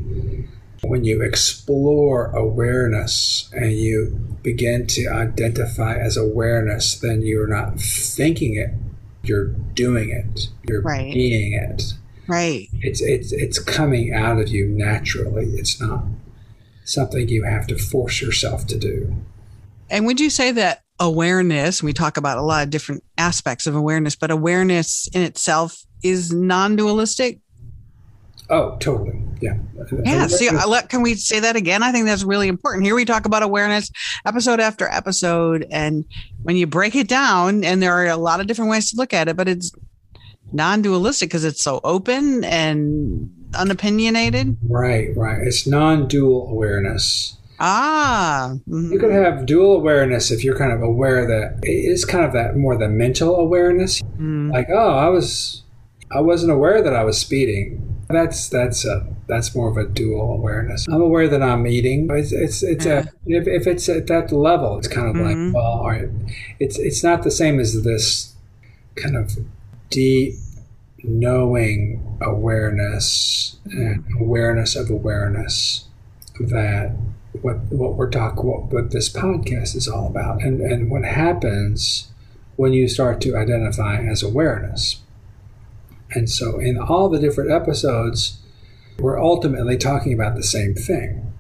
when 0.83 1.03
you 1.03 1.21
explore 1.21 2.25
awareness 2.31 3.49
and 3.53 3.73
you 3.73 4.07
begin 4.41 4.87
to 4.87 5.07
identify 5.07 5.95
as 5.95 6.17
awareness 6.17 6.99
then 6.99 7.21
you're 7.21 7.47
not 7.47 7.79
thinking 7.79 8.55
it 8.55 8.71
you're 9.23 9.47
doing 9.73 10.09
it 10.09 10.47
you're 10.67 10.81
right. 10.81 11.13
being 11.13 11.53
it 11.53 11.93
right 12.27 12.69
it's 12.81 13.01
it's 13.01 13.31
it's 13.31 13.59
coming 13.59 14.13
out 14.13 14.39
of 14.39 14.47
you 14.47 14.67
naturally 14.67 15.45
it's 15.53 15.79
not 15.79 16.03
something 16.91 17.29
you 17.29 17.43
have 17.43 17.67
to 17.67 17.77
force 17.77 18.21
yourself 18.21 18.67
to 18.67 18.77
do. 18.77 19.15
And 19.89 20.05
would 20.05 20.19
you 20.19 20.29
say 20.29 20.51
that 20.51 20.83
awareness, 21.01 21.81
we 21.81 21.91
talk 21.91 22.15
about 22.15 22.37
a 22.37 22.41
lot 22.41 22.63
of 22.63 22.69
different 22.69 23.03
aspects 23.17 23.67
of 23.67 23.75
awareness, 23.75 24.15
but 24.15 24.31
awareness 24.31 25.09
in 25.13 25.23
itself 25.23 25.83
is 26.03 26.31
non 26.31 26.75
dualistic? 26.75 27.39
Oh, 28.49 28.77
totally. 28.79 29.21
Yeah. 29.41 29.57
Yeah. 30.03 30.27
See, 30.27 30.49
uh, 30.49 30.81
can 30.83 31.01
we 31.01 31.15
say 31.15 31.39
that 31.39 31.55
again? 31.55 31.83
I 31.83 31.91
think 31.91 32.05
that's 32.05 32.23
really 32.23 32.47
important. 32.47 32.85
Here 32.85 32.95
we 32.95 33.05
talk 33.05 33.25
about 33.25 33.43
awareness 33.43 33.89
episode 34.25 34.59
after 34.59 34.87
episode. 34.87 35.65
And 35.71 36.05
when 36.43 36.55
you 36.57 36.67
break 36.67 36.95
it 36.95 37.07
down, 37.07 37.63
and 37.63 37.81
there 37.81 37.93
are 37.93 38.07
a 38.07 38.17
lot 38.17 38.39
of 38.39 38.47
different 38.47 38.69
ways 38.69 38.91
to 38.91 38.97
look 38.97 39.13
at 39.13 39.27
it, 39.27 39.37
but 39.37 39.47
it's 39.47 39.71
non 40.51 40.81
dualistic 40.81 41.29
because 41.29 41.45
it's 41.45 41.63
so 41.63 41.79
open 41.83 42.43
and 42.43 43.31
unopinionated? 43.53 44.57
Right, 44.67 45.15
right. 45.15 45.39
It's 45.41 45.65
non 45.65 46.07
dual 46.07 46.49
awareness. 46.49 47.37
Ah. 47.61 48.53
Mm-hmm. 48.67 48.91
You 48.91 48.99
could 48.99 49.11
have 49.11 49.45
dual 49.45 49.75
awareness 49.75 50.31
if 50.31 50.43
you're 50.43 50.57
kind 50.57 50.71
of 50.71 50.81
aware 50.81 51.27
that 51.27 51.59
it 51.63 51.71
is 51.71 52.05
kind 52.05 52.25
of 52.25 52.33
that 52.33 52.57
more 52.57 52.75
the 52.75 52.89
mental 52.89 53.35
awareness. 53.35 54.01
Mm. 54.19 54.51
Like, 54.51 54.69
oh, 54.69 54.97
I 54.97 55.09
was 55.09 55.63
I 56.11 56.21
wasn't 56.21 56.51
aware 56.51 56.81
that 56.81 56.95
I 56.95 57.03
was 57.03 57.19
speeding. 57.19 57.87
That's 58.09 58.49
that's 58.49 58.83
a 58.83 59.07
that's 59.27 59.55
more 59.55 59.69
of 59.69 59.77
a 59.77 59.87
dual 59.87 60.33
awareness. 60.33 60.87
I'm 60.87 61.01
aware 61.01 61.27
that 61.29 61.41
I'm 61.41 61.65
eating. 61.67 62.09
It's 62.11 62.31
it's, 62.31 62.63
it's 62.63 62.85
yeah. 62.85 63.05
a 63.27 63.37
if, 63.37 63.47
if 63.47 63.67
it's 63.67 63.87
at 63.87 64.07
that 64.07 64.31
level, 64.31 64.77
it's 64.77 64.87
kind 64.87 65.07
of 65.07 65.15
mm-hmm. 65.15 65.45
like 65.47 65.55
well, 65.55 65.63
all 65.63 65.89
right. 65.89 66.09
It's 66.59 66.77
it's 66.79 67.03
not 67.03 67.23
the 67.23 67.31
same 67.31 67.59
as 67.59 67.83
this 67.83 68.35
kind 68.95 69.15
of 69.15 69.37
deep 69.89 70.33
knowing 71.03 72.17
awareness 72.21 73.57
and 73.65 74.03
awareness 74.19 74.75
of 74.75 74.89
awareness 74.89 75.85
that 76.39 76.95
what 77.41 77.57
what 77.71 77.95
we're 77.95 78.09
talking 78.09 78.45
what, 78.45 78.65
what 78.73 78.91
this 78.91 79.11
podcast 79.11 79.75
is 79.75 79.87
all 79.87 80.07
about. 80.07 80.41
And 80.41 80.61
and 80.61 80.91
what 80.91 81.05
happens 81.05 82.11
when 82.55 82.73
you 82.73 82.87
start 82.87 83.21
to 83.21 83.35
identify 83.35 83.97
as 83.97 84.21
awareness. 84.21 85.01
And 86.11 86.29
so 86.29 86.59
in 86.59 86.77
all 86.77 87.09
the 87.09 87.19
different 87.19 87.51
episodes 87.51 88.37
we're 88.99 89.21
ultimately 89.21 89.77
talking 89.77 90.13
about 90.13 90.35
the 90.35 90.43
same 90.43 90.75
thing. 90.75 91.33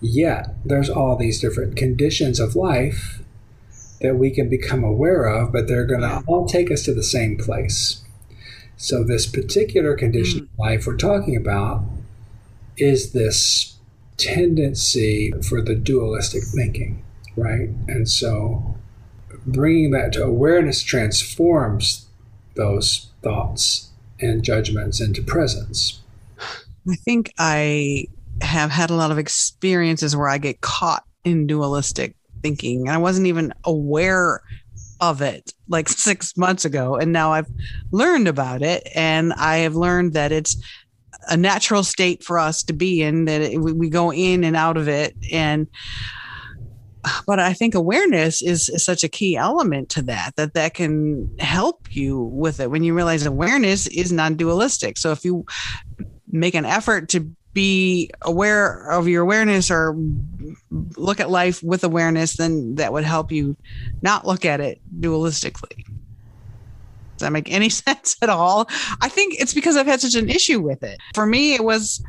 Yet 0.00 0.54
there's 0.64 0.90
all 0.90 1.16
these 1.16 1.40
different 1.40 1.76
conditions 1.76 2.40
of 2.40 2.56
life 2.56 3.22
that 4.00 4.16
we 4.16 4.30
can 4.30 4.50
become 4.50 4.82
aware 4.82 5.24
of 5.24 5.52
but 5.52 5.68
they're 5.68 5.86
going 5.86 6.00
to 6.00 6.22
all 6.26 6.46
take 6.46 6.70
us 6.70 6.82
to 6.84 6.94
the 6.94 7.04
same 7.04 7.36
place. 7.36 8.02
So, 8.76 9.04
this 9.04 9.26
particular 9.26 9.94
condition 9.94 10.40
mm. 10.40 10.42
of 10.42 10.58
life 10.58 10.86
we're 10.88 10.96
talking 10.96 11.36
about 11.36 11.84
is 12.76 13.12
this 13.12 13.76
tendency 14.16 15.32
for 15.48 15.62
the 15.62 15.74
dualistic 15.74 16.42
thinking, 16.44 17.02
right? 17.36 17.68
And 17.88 18.08
so, 18.08 18.76
bringing 19.46 19.90
that 19.92 20.12
to 20.14 20.24
awareness 20.24 20.82
transforms 20.82 22.06
those 22.54 23.10
thoughts 23.22 23.90
and 24.20 24.42
judgments 24.42 25.00
into 25.00 25.22
presence. 25.22 26.00
I 26.88 26.96
think 26.96 27.32
I 27.38 28.06
have 28.40 28.70
had 28.70 28.90
a 28.90 28.94
lot 28.94 29.10
of 29.10 29.18
experiences 29.18 30.16
where 30.16 30.28
I 30.28 30.38
get 30.38 30.60
caught 30.60 31.04
in 31.24 31.46
dualistic 31.46 32.16
thinking 32.42 32.88
and 32.88 32.90
I 32.90 32.98
wasn't 32.98 33.28
even 33.28 33.52
aware 33.64 34.42
of 35.00 35.20
it 35.22 35.52
like 35.68 35.88
six 35.88 36.36
months 36.36 36.64
ago. 36.64 36.96
And 36.96 37.12
now 37.12 37.32
I've 37.32 37.50
learned 37.90 38.28
about 38.28 38.62
it. 38.62 38.88
And 38.94 39.32
I 39.34 39.58
have 39.58 39.74
learned 39.74 40.14
that 40.14 40.32
it's 40.32 40.56
a 41.28 41.36
natural 41.36 41.82
state 41.82 42.22
for 42.22 42.38
us 42.38 42.62
to 42.64 42.72
be 42.72 43.02
in, 43.02 43.26
that 43.26 43.40
it, 43.40 43.58
we 43.58 43.88
go 43.88 44.12
in 44.12 44.44
and 44.44 44.56
out 44.56 44.76
of 44.76 44.88
it. 44.88 45.14
And, 45.30 45.66
but 47.26 47.38
I 47.38 47.52
think 47.52 47.74
awareness 47.74 48.42
is, 48.42 48.68
is 48.68 48.84
such 48.84 49.04
a 49.04 49.08
key 49.08 49.36
element 49.36 49.88
to 49.90 50.02
that, 50.02 50.36
that 50.36 50.54
that 50.54 50.74
can 50.74 51.34
help 51.38 51.94
you 51.94 52.20
with 52.20 52.60
it 52.60 52.70
when 52.70 52.84
you 52.84 52.94
realize 52.94 53.26
awareness 53.26 53.86
is 53.88 54.12
non 54.12 54.36
dualistic. 54.36 54.98
So 54.98 55.12
if 55.12 55.24
you 55.24 55.44
make 56.30 56.54
an 56.54 56.64
effort 56.64 57.08
to 57.10 57.30
be 57.52 58.10
aware 58.22 58.90
of 58.90 59.08
your 59.08 59.22
awareness 59.22 59.70
or 59.70 59.94
look 60.96 61.20
at 61.20 61.30
life 61.30 61.62
with 61.62 61.84
awareness, 61.84 62.36
then 62.36 62.76
that 62.76 62.92
would 62.92 63.04
help 63.04 63.30
you 63.30 63.56
not 64.00 64.26
look 64.26 64.44
at 64.44 64.60
it 64.60 64.80
dualistically. 65.00 65.84
That 67.22 67.32
make 67.32 67.50
any 67.50 67.68
sense 67.84 68.16
at 68.22 68.28
all? 68.28 68.68
I 69.00 69.08
think 69.08 69.34
it's 69.40 69.54
because 69.54 69.76
I've 69.76 69.86
had 69.86 70.00
such 70.00 70.14
an 70.14 70.28
issue 70.28 70.60
with 70.60 70.82
it. 70.82 71.00
For 71.14 71.26
me, 71.26 71.54
it 71.54 71.64
was 71.64 72.02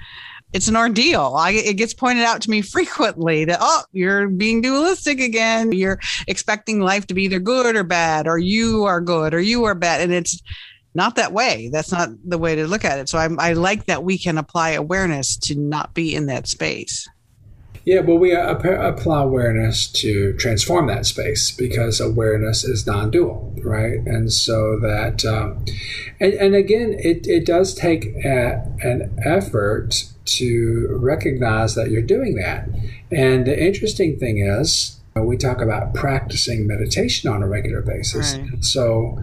it's 0.54 0.68
an 0.68 0.78
ordeal. 0.78 1.34
I, 1.36 1.52
it 1.52 1.78
gets 1.78 1.94
pointed 1.94 2.24
out 2.24 2.42
to 2.44 2.50
me 2.50 2.62
frequently 2.62 3.46
that, 3.46 3.58
oh, 3.60 3.84
you're 3.92 4.30
being 4.30 4.62
dualistic 4.62 5.20
again. 5.20 5.72
You're 5.72 6.00
expecting 6.28 6.80
life 6.80 7.08
to 7.08 7.14
be 7.14 7.24
either 7.24 7.40
good 7.40 7.76
or 7.76 7.84
bad, 7.84 8.28
or 8.28 8.38
you 8.38 8.84
are 8.84 9.02
good 9.02 9.34
or 9.34 9.42
you 9.42 9.64
are 9.66 9.76
bad. 9.76 10.02
And 10.02 10.14
it's 10.14 10.42
not 10.96 11.16
that 11.16 11.34
way. 11.34 11.70
That's 11.72 11.92
not 11.92 12.10
the 12.24 12.38
way 12.38 12.56
to 12.56 12.68
look 12.68 12.86
at 12.86 13.00
it. 13.00 13.10
So 13.10 13.18
I, 13.18 13.28
I 13.40 13.54
like 13.54 13.86
that 13.86 14.04
we 14.04 14.18
can 14.18 14.38
apply 14.38 14.72
awareness 14.72 15.36
to 15.38 15.56
not 15.56 15.94
be 15.96 16.14
in 16.14 16.28
that 16.28 16.48
space. 16.48 17.08
Yeah, 17.86 18.00
well, 18.00 18.18
we 18.18 18.34
apply 18.34 19.24
awareness 19.24 19.88
to 19.88 20.34
transform 20.38 20.88
that 20.88 21.06
space 21.06 21.52
because 21.52 22.00
awareness 22.00 22.64
is 22.64 22.88
non-dual, 22.88 23.56
right? 23.62 24.00
And 24.06 24.32
so 24.32 24.80
that, 24.80 25.26
um, 25.26 25.66
and, 26.22 26.34
and 26.34 26.56
again, 26.56 26.96
it, 26.98 27.28
it 27.28 27.46
does 27.46 27.76
take 27.76 28.06
a, 28.24 28.66
an 28.82 29.14
effort 29.26 30.06
to 30.26 30.88
recognize 30.92 31.76
that 31.76 31.92
you're 31.92 32.02
doing 32.02 32.36
that. 32.36 32.70
And 33.12 33.46
the 33.46 33.62
interesting 33.62 34.18
thing 34.18 34.38
is, 34.38 35.02
we 35.16 35.36
talk 35.36 35.60
about 35.60 35.94
practicing 35.94 36.66
meditation 36.66 37.30
on 37.30 37.44
a 37.44 37.48
regular 37.48 37.82
basis. 37.82 38.36
Right. 38.38 38.64
So 38.64 39.20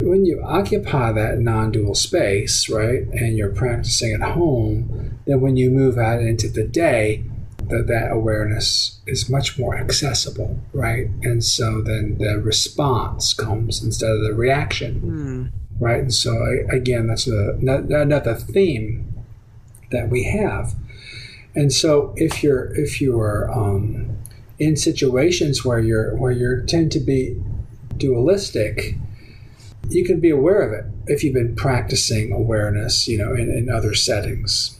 when 0.00 0.24
you 0.24 0.42
occupy 0.42 1.12
that 1.12 1.38
non-dual 1.38 1.94
space, 1.94 2.70
right, 2.70 3.02
and 3.12 3.36
you're 3.36 3.52
practicing 3.52 4.14
at 4.14 4.22
home, 4.22 5.20
then 5.26 5.40
when 5.40 5.56
you 5.56 5.70
move 5.70 5.98
out 5.98 6.22
into 6.22 6.48
the 6.48 6.64
day, 6.64 7.24
that 7.68 7.86
that 7.86 8.10
awareness 8.10 9.00
is 9.06 9.28
much 9.28 9.58
more 9.58 9.76
accessible, 9.76 10.58
right? 10.72 11.06
And 11.22 11.44
so 11.44 11.80
then 11.80 12.18
the 12.18 12.38
response 12.38 13.32
comes 13.34 13.82
instead 13.82 14.10
of 14.10 14.22
the 14.22 14.34
reaction, 14.34 15.00
mm. 15.00 15.80
right? 15.80 16.00
And 16.00 16.14
so 16.14 16.32
again, 16.70 17.06
that's 17.06 17.26
a, 17.26 17.54
another 17.60 18.34
theme 18.34 19.12
that 19.90 20.08
we 20.08 20.24
have. 20.24 20.74
And 21.54 21.72
so 21.72 22.14
if 22.16 22.42
you're 22.42 22.74
if 22.74 23.00
you're 23.00 23.50
um, 23.52 24.16
in 24.58 24.76
situations 24.76 25.64
where 25.64 25.78
you're 25.78 26.16
where 26.16 26.32
you 26.32 26.64
tend 26.66 26.92
to 26.92 27.00
be 27.00 27.40
dualistic, 27.96 28.96
you 29.88 30.04
can 30.04 30.20
be 30.20 30.30
aware 30.30 30.62
of 30.62 30.72
it 30.72 30.90
if 31.06 31.22
you've 31.22 31.34
been 31.34 31.54
practicing 31.54 32.32
awareness, 32.32 33.06
you 33.08 33.18
know, 33.18 33.34
in, 33.34 33.50
in 33.50 33.70
other 33.70 33.94
settings. 33.94 34.78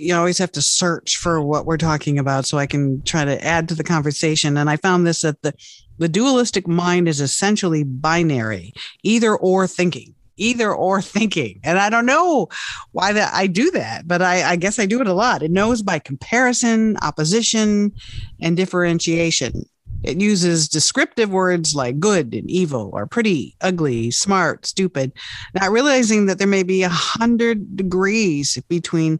You 0.00 0.14
always 0.14 0.38
have 0.38 0.52
to 0.52 0.62
search 0.62 1.16
for 1.16 1.40
what 1.40 1.66
we're 1.66 1.76
talking 1.76 2.20
about 2.20 2.46
so 2.46 2.56
I 2.56 2.66
can 2.66 3.02
try 3.02 3.24
to 3.24 3.44
add 3.44 3.68
to 3.68 3.74
the 3.74 3.82
conversation. 3.82 4.56
And 4.56 4.70
I 4.70 4.76
found 4.76 5.06
this 5.06 5.22
that 5.22 5.42
the 5.42 5.52
the 5.98 6.08
dualistic 6.08 6.68
mind 6.68 7.08
is 7.08 7.20
essentially 7.20 7.82
binary, 7.82 8.72
either 9.02 9.34
or 9.36 9.66
thinking 9.66 10.14
either 10.38 10.72
or 10.72 11.02
thinking. 11.02 11.60
And 11.64 11.78
I 11.78 11.90
don't 11.90 12.06
know 12.06 12.48
why 12.92 13.12
that 13.12 13.34
I 13.34 13.46
do 13.46 13.70
that, 13.72 14.06
but 14.06 14.22
I, 14.22 14.50
I, 14.50 14.56
guess 14.56 14.78
I 14.78 14.86
do 14.86 15.00
it 15.00 15.08
a 15.08 15.12
lot. 15.12 15.42
It 15.42 15.50
knows 15.50 15.82
by 15.82 15.98
comparison, 15.98 16.96
opposition, 17.02 17.92
and 18.40 18.56
differentiation. 18.56 19.64
It 20.04 20.20
uses 20.20 20.68
descriptive 20.68 21.30
words 21.30 21.74
like 21.74 21.98
good 21.98 22.32
and 22.32 22.48
evil 22.48 22.90
or 22.92 23.06
pretty, 23.06 23.56
ugly, 23.60 24.12
smart, 24.12 24.64
stupid, 24.64 25.12
not 25.60 25.72
realizing 25.72 26.26
that 26.26 26.38
there 26.38 26.46
may 26.46 26.62
be 26.62 26.84
a 26.84 26.88
hundred 26.88 27.76
degrees 27.76 28.56
between 28.68 29.18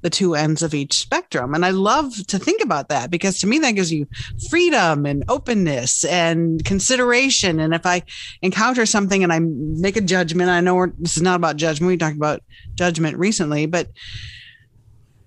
the 0.00 0.10
two 0.10 0.34
ends 0.34 0.62
of 0.62 0.74
each 0.74 0.94
spectrum. 0.94 1.54
And 1.54 1.64
I 1.64 1.70
love 1.70 2.14
to 2.28 2.38
think 2.38 2.62
about 2.62 2.88
that 2.88 3.10
because 3.10 3.40
to 3.40 3.46
me, 3.46 3.58
that 3.60 3.72
gives 3.72 3.92
you 3.92 4.06
freedom 4.50 5.06
and 5.06 5.24
openness 5.28 6.04
and 6.04 6.64
consideration. 6.64 7.60
And 7.60 7.74
if 7.74 7.84
I 7.84 8.02
encounter 8.42 8.86
something 8.86 9.22
and 9.22 9.32
I 9.32 9.40
make 9.40 9.96
a 9.96 10.00
judgment, 10.00 10.50
I 10.50 10.60
know 10.60 10.86
this 10.98 11.16
is 11.16 11.22
not 11.22 11.36
about 11.36 11.56
judgment. 11.56 11.88
We 11.88 11.96
talked 11.96 12.16
about 12.16 12.42
judgment 12.74 13.18
recently, 13.18 13.66
but 13.66 13.88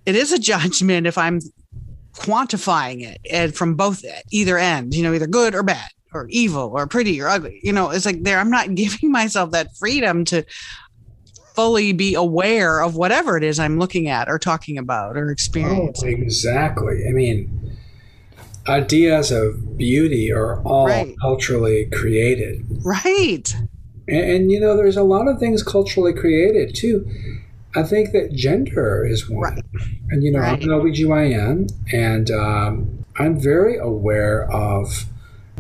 it 0.06 0.16
is 0.16 0.32
a 0.32 0.40
judgment 0.52 1.08
if 1.08 1.18
I'm 1.18 1.40
quantifying 2.14 3.04
it 3.04 3.20
and 3.32 3.56
from 3.56 3.76
both 3.76 4.04
either 4.32 4.58
end, 4.58 4.94
you 4.94 5.04
know, 5.04 5.14
either 5.14 5.28
good 5.28 5.56
or 5.56 5.64
bad 5.64 5.90
or 6.14 6.28
evil 6.30 6.72
or 6.74 6.88
pretty 6.88 7.22
or 7.22 7.28
ugly. 7.28 7.60
You 7.64 7.72
know, 7.72 7.90
it's 7.90 8.06
like 8.06 8.24
there, 8.24 8.40
I'm 8.40 8.50
not 8.50 8.76
giving 8.76 9.12
myself 9.12 9.52
that 9.52 9.76
freedom 9.78 10.26
to 10.26 10.46
fully 11.62 11.94
be 11.94 12.16
aware 12.16 12.82
of 12.82 12.96
whatever 12.96 13.38
it 13.38 13.44
is 13.44 13.60
I'm 13.60 13.78
looking 13.78 14.08
at 14.08 14.28
or 14.28 14.40
talking 14.40 14.80
about 14.80 15.16
or 15.16 15.30
experiencing. 15.30 16.18
Oh, 16.20 16.24
exactly. 16.24 17.06
I 17.08 17.12
mean, 17.12 17.78
ideas 18.68 19.32
of 19.32 19.78
beauty 19.78 20.32
are 20.32 20.60
all 20.64 20.88
right. 20.88 21.16
culturally 21.22 21.86
created. 21.86 22.66
Right. 22.84 23.56
And, 24.08 24.32
and, 24.32 24.52
you 24.52 24.60
know, 24.60 24.76
there's 24.76 24.98
a 24.98 25.04
lot 25.04 25.28
of 25.28 25.40
things 25.40 25.62
culturally 25.62 26.14
created 26.14 26.74
too. 26.74 27.08
I 27.76 27.84
think 27.84 28.12
that 28.14 28.34
gender 28.34 29.06
is 29.06 29.30
one. 29.30 29.42
Right. 29.54 29.64
And, 30.10 30.24
you 30.24 30.32
know, 30.32 30.40
right. 30.40 30.62
I'm 30.62 30.70
an 30.70 30.70
OBGYN 30.70 31.72
and 31.94 32.32
um, 32.32 33.06
I'm 33.20 33.40
very 33.40 33.78
aware 33.78 34.52
of 34.52 35.06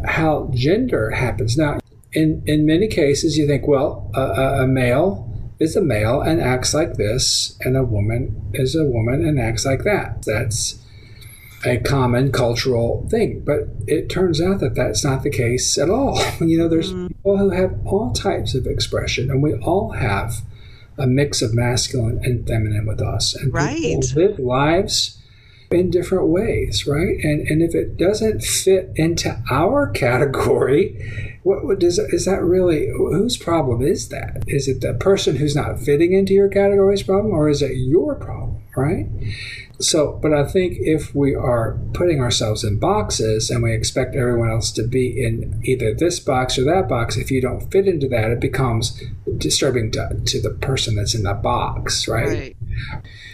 how 0.03 0.49
gender 0.55 1.11
happens. 1.11 1.57
Now, 1.57 1.77
in, 2.11 2.41
in 2.47 2.65
many 2.65 2.87
cases, 2.87 3.37
you 3.37 3.45
think, 3.45 3.67
well, 3.67 4.09
a, 4.15 4.63
a 4.63 4.67
male 4.67 5.30
is 5.61 5.75
a 5.75 5.81
male 5.81 6.21
and 6.21 6.41
acts 6.41 6.73
like 6.73 6.95
this, 6.95 7.57
and 7.61 7.77
a 7.77 7.83
woman 7.83 8.49
is 8.53 8.75
a 8.75 8.85
woman 8.85 9.25
and 9.25 9.39
acts 9.39 9.65
like 9.65 9.83
that. 9.83 10.23
That's 10.23 10.79
a 11.65 11.77
common 11.77 12.31
cultural 12.31 13.07
thing. 13.09 13.41
But 13.45 13.67
it 13.87 14.09
turns 14.09 14.41
out 14.41 14.59
that 14.59 14.75
that's 14.75 15.03
not 15.03 15.23
the 15.23 15.29
case 15.29 15.77
at 15.77 15.89
all. 15.89 16.19
you 16.39 16.57
know, 16.57 16.67
there's 16.67 16.93
mm. 16.93 17.09
people 17.09 17.37
who 17.37 17.49
have 17.51 17.79
all 17.85 18.11
types 18.11 18.55
of 18.55 18.65
expression, 18.65 19.29
and 19.29 19.43
we 19.43 19.53
all 19.55 19.91
have 19.91 20.41
a 20.97 21.07
mix 21.07 21.41
of 21.41 21.53
masculine 21.53 22.19
and 22.23 22.47
feminine 22.47 22.85
with 22.85 23.01
us. 23.01 23.35
And 23.35 23.53
right. 23.53 24.03
live 24.15 24.39
lives 24.39 25.20
in 25.73 25.89
different 25.89 26.27
ways, 26.27 26.85
right? 26.87 27.17
And 27.23 27.47
and 27.47 27.61
if 27.61 27.75
it 27.75 27.97
doesn't 27.97 28.43
fit 28.43 28.91
into 28.95 29.41
our 29.49 29.87
category, 29.93 31.39
what, 31.43 31.65
what 31.65 31.79
does 31.79 31.99
is 31.99 32.25
that 32.25 32.43
really 32.43 32.87
whose 32.89 33.37
problem 33.37 33.81
is 33.81 34.09
that? 34.09 34.43
Is 34.47 34.67
it 34.67 34.81
the 34.81 34.93
person 34.93 35.35
who's 35.35 35.55
not 35.55 35.79
fitting 35.79 36.13
into 36.13 36.33
your 36.33 36.49
category's 36.49 37.03
problem, 37.03 37.33
or 37.33 37.49
is 37.49 37.61
it 37.61 37.73
your 37.73 38.15
problem, 38.15 38.61
right? 38.75 39.07
So, 39.81 40.19
but 40.21 40.31
I 40.31 40.45
think 40.45 40.77
if 40.79 41.15
we 41.15 41.33
are 41.33 41.79
putting 41.93 42.21
ourselves 42.21 42.63
in 42.63 42.77
boxes 42.77 43.49
and 43.49 43.63
we 43.63 43.73
expect 43.73 44.15
everyone 44.15 44.51
else 44.51 44.71
to 44.73 44.83
be 44.83 45.23
in 45.23 45.59
either 45.63 45.93
this 45.93 46.19
box 46.19 46.57
or 46.57 46.63
that 46.65 46.87
box, 46.87 47.17
if 47.17 47.31
you 47.31 47.41
don't 47.41 47.71
fit 47.71 47.87
into 47.87 48.07
that, 48.09 48.29
it 48.29 48.39
becomes 48.39 49.01
disturbing 49.37 49.91
to, 49.91 50.21
to 50.25 50.41
the 50.41 50.51
person 50.51 50.95
that's 50.95 51.15
in 51.15 51.23
that 51.23 51.41
box, 51.41 52.07
right? 52.07 52.27
right. 52.27 52.57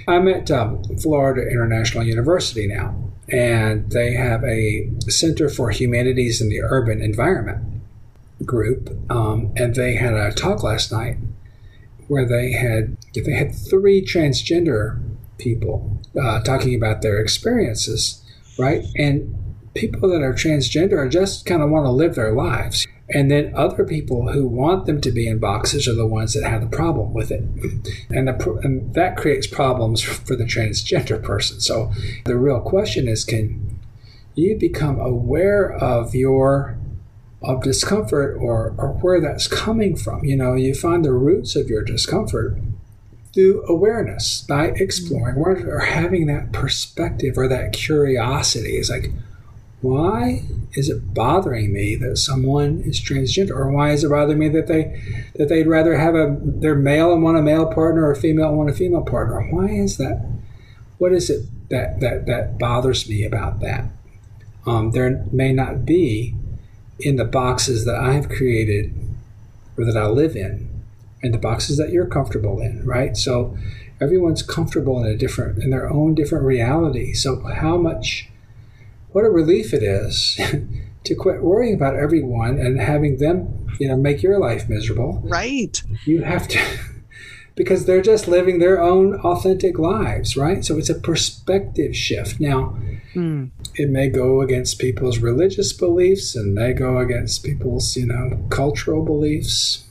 I'm 0.08 0.28
at 0.28 0.50
um, 0.52 0.84
Florida 1.02 1.50
International 1.50 2.04
University 2.04 2.68
now, 2.68 2.96
and 3.30 3.92
they 3.92 4.14
have 4.14 4.44
a 4.44 4.90
Center 5.08 5.50
for 5.50 5.70
Humanities 5.70 6.42
in 6.42 6.50
the 6.50 6.62
Urban 6.62 7.02
Environment 7.02 7.82
group, 8.46 8.90
um, 9.10 9.52
and 9.56 9.76
they 9.76 9.96
had 9.96 10.14
a 10.14 10.32
talk 10.32 10.64
last 10.64 10.92
night 10.92 11.18
where 12.08 12.26
they 12.26 12.52
had 12.52 12.98
they 13.14 13.34
had 13.34 13.54
three 13.54 14.02
transgender 14.02 15.02
people 15.38 16.00
uh, 16.20 16.42
talking 16.42 16.76
about 16.76 17.02
their 17.02 17.20
experiences, 17.20 18.24
right? 18.58 18.86
And 18.96 19.36
people 19.74 20.10
that 20.10 20.22
are 20.22 20.34
transgender 20.34 21.10
just 21.12 21.46
kind 21.46 21.62
of 21.62 21.70
want 21.70 21.86
to 21.86 21.92
live 21.92 22.16
their 22.16 22.32
lives. 22.32 22.88
And 23.10 23.32
then 23.32 23.54
other 23.56 23.86
people 23.86 24.32
who 24.34 24.48
want 24.48 24.86
them 24.86 25.00
to 25.02 25.12
be 25.12 25.28
in 25.28 25.40
boxes 25.40 25.88
are 25.88 25.94
the 25.94 26.06
ones 26.06 26.34
that 26.34 26.44
have 26.44 26.62
the 26.62 26.76
problem 26.76 27.14
with 27.14 27.32
it. 27.32 27.42
And, 28.10 28.28
the, 28.28 28.60
and 28.64 28.94
that 28.96 29.16
creates 29.16 29.48
problems 29.48 30.02
for 30.02 30.36
the 30.36 30.44
transgender 30.44 31.22
person. 31.24 31.62
So 31.62 31.92
the 32.26 32.38
real 32.38 32.60
question 32.60 33.08
is 33.08 33.24
can 33.24 33.80
you 34.36 34.58
become 34.58 35.00
aware 35.00 35.72
of 35.72 36.14
your 36.14 36.78
of 37.42 37.64
discomfort 37.64 38.36
or, 38.40 38.74
or 38.78 38.90
where 39.02 39.22
that's 39.22 39.48
coming 39.48 39.96
from? 39.96 40.26
You 40.26 40.36
know, 40.36 40.56
you 40.56 40.74
find 40.74 41.06
the 41.06 41.14
roots 41.14 41.56
of 41.56 41.70
your 41.70 41.84
discomfort 41.84 42.58
through 43.34 43.64
awareness 43.68 44.42
by 44.42 44.74
exploring 44.76 45.38
or 45.38 45.80
having 45.80 46.26
that 46.26 46.52
perspective 46.52 47.38
or 47.38 47.48
that 47.48 47.74
curiosity. 47.74 48.78
It's 48.78 48.90
like, 48.90 49.12
why 49.88 50.44
is 50.74 50.90
it 50.90 51.14
bothering 51.14 51.72
me 51.72 51.96
that 51.96 52.18
someone 52.18 52.82
is 52.82 53.00
transgender? 53.00 53.52
Or 53.52 53.72
why 53.72 53.92
is 53.92 54.04
it 54.04 54.10
bothering 54.10 54.38
me 54.38 54.50
that 54.50 54.68
they 54.68 55.02
that 55.36 55.48
they'd 55.48 55.68
rather 55.68 55.98
have 55.98 56.14
a 56.14 56.38
their 56.42 56.76
male 56.76 57.14
and 57.14 57.24
want 57.24 57.38
a 57.38 57.42
male 57.42 57.68
partner 57.68 58.08
or 58.08 58.14
female 58.14 58.50
and 58.50 58.58
want 58.58 58.70
a 58.70 58.74
female 58.74 59.04
partner? 59.04 59.42
Why 59.50 59.70
is 59.70 59.98
that? 59.98 60.30
What 60.98 61.14
is 61.14 61.30
it 61.30 61.46
that 61.70 62.02
that 62.02 62.26
that 62.26 62.60
bothers 62.60 63.08
me 63.08 63.24
about 63.24 63.62
that? 63.62 63.86
Um, 64.66 64.92
there 64.92 65.26
may 65.32 65.54
not 65.54 65.86
be 65.86 66.36
in 67.00 67.16
the 67.16 67.26
boxes 67.26 67.86
that 67.86 67.96
i've 67.96 68.28
created 68.28 68.92
or 69.78 69.86
that 69.86 69.96
i 69.96 70.08
live 70.08 70.36
in 70.36 70.68
and 71.22 71.32
the 71.32 71.38
boxes 71.38 71.78
that 71.78 71.92
you're 71.92 72.08
comfortable 72.08 72.60
in 72.60 72.84
right? 72.84 73.16
So 73.16 73.56
everyone's 74.02 74.44
comfortable 74.44 75.04
in 75.04 75.06
a 75.06 75.16
different 75.16 75.64
in 75.64 75.70
their 75.70 75.90
own 75.90 76.16
different 76.16 76.46
reality. 76.46 77.14
So 77.14 77.40
how 77.46 77.78
much 77.78 78.30
what 79.18 79.26
a 79.26 79.32
relief 79.32 79.74
it 79.74 79.82
is 79.82 80.40
to 81.04 81.16
quit 81.16 81.42
worrying 81.42 81.74
about 81.74 81.96
everyone 81.96 82.60
and 82.60 82.80
having 82.80 83.18
them, 83.18 83.68
you 83.80 83.88
know, 83.88 83.98
make 83.98 84.22
your 84.22 84.38
life 84.38 84.70
miserable. 84.70 85.24
Right. 85.24 85.82
You 86.06 86.22
have 86.22 86.48
to 86.50 86.60
because 87.56 87.88
they're 87.88 88.04
just 88.04 88.28
living 88.28 88.60
their 88.60 88.80
own 88.80 89.16
authentic 89.22 89.80
lives, 89.80 90.38
right? 90.38 90.64
So 90.64 90.78
it's 90.78 90.92
a 90.92 91.00
perspective 91.00 91.96
shift. 91.96 92.40
Now, 92.40 92.78
mm. 93.16 93.50
it 93.74 93.90
may 93.90 94.08
go 94.08 94.42
against 94.42 94.78
people's 94.78 95.18
religious 95.18 95.74
beliefs 95.74 96.36
and 96.36 96.54
may 96.54 96.74
go 96.74 97.00
against 97.00 97.44
people's, 97.44 97.98
you 97.98 98.06
know, 98.06 98.46
cultural 98.52 99.04
beliefs. 99.04 99.84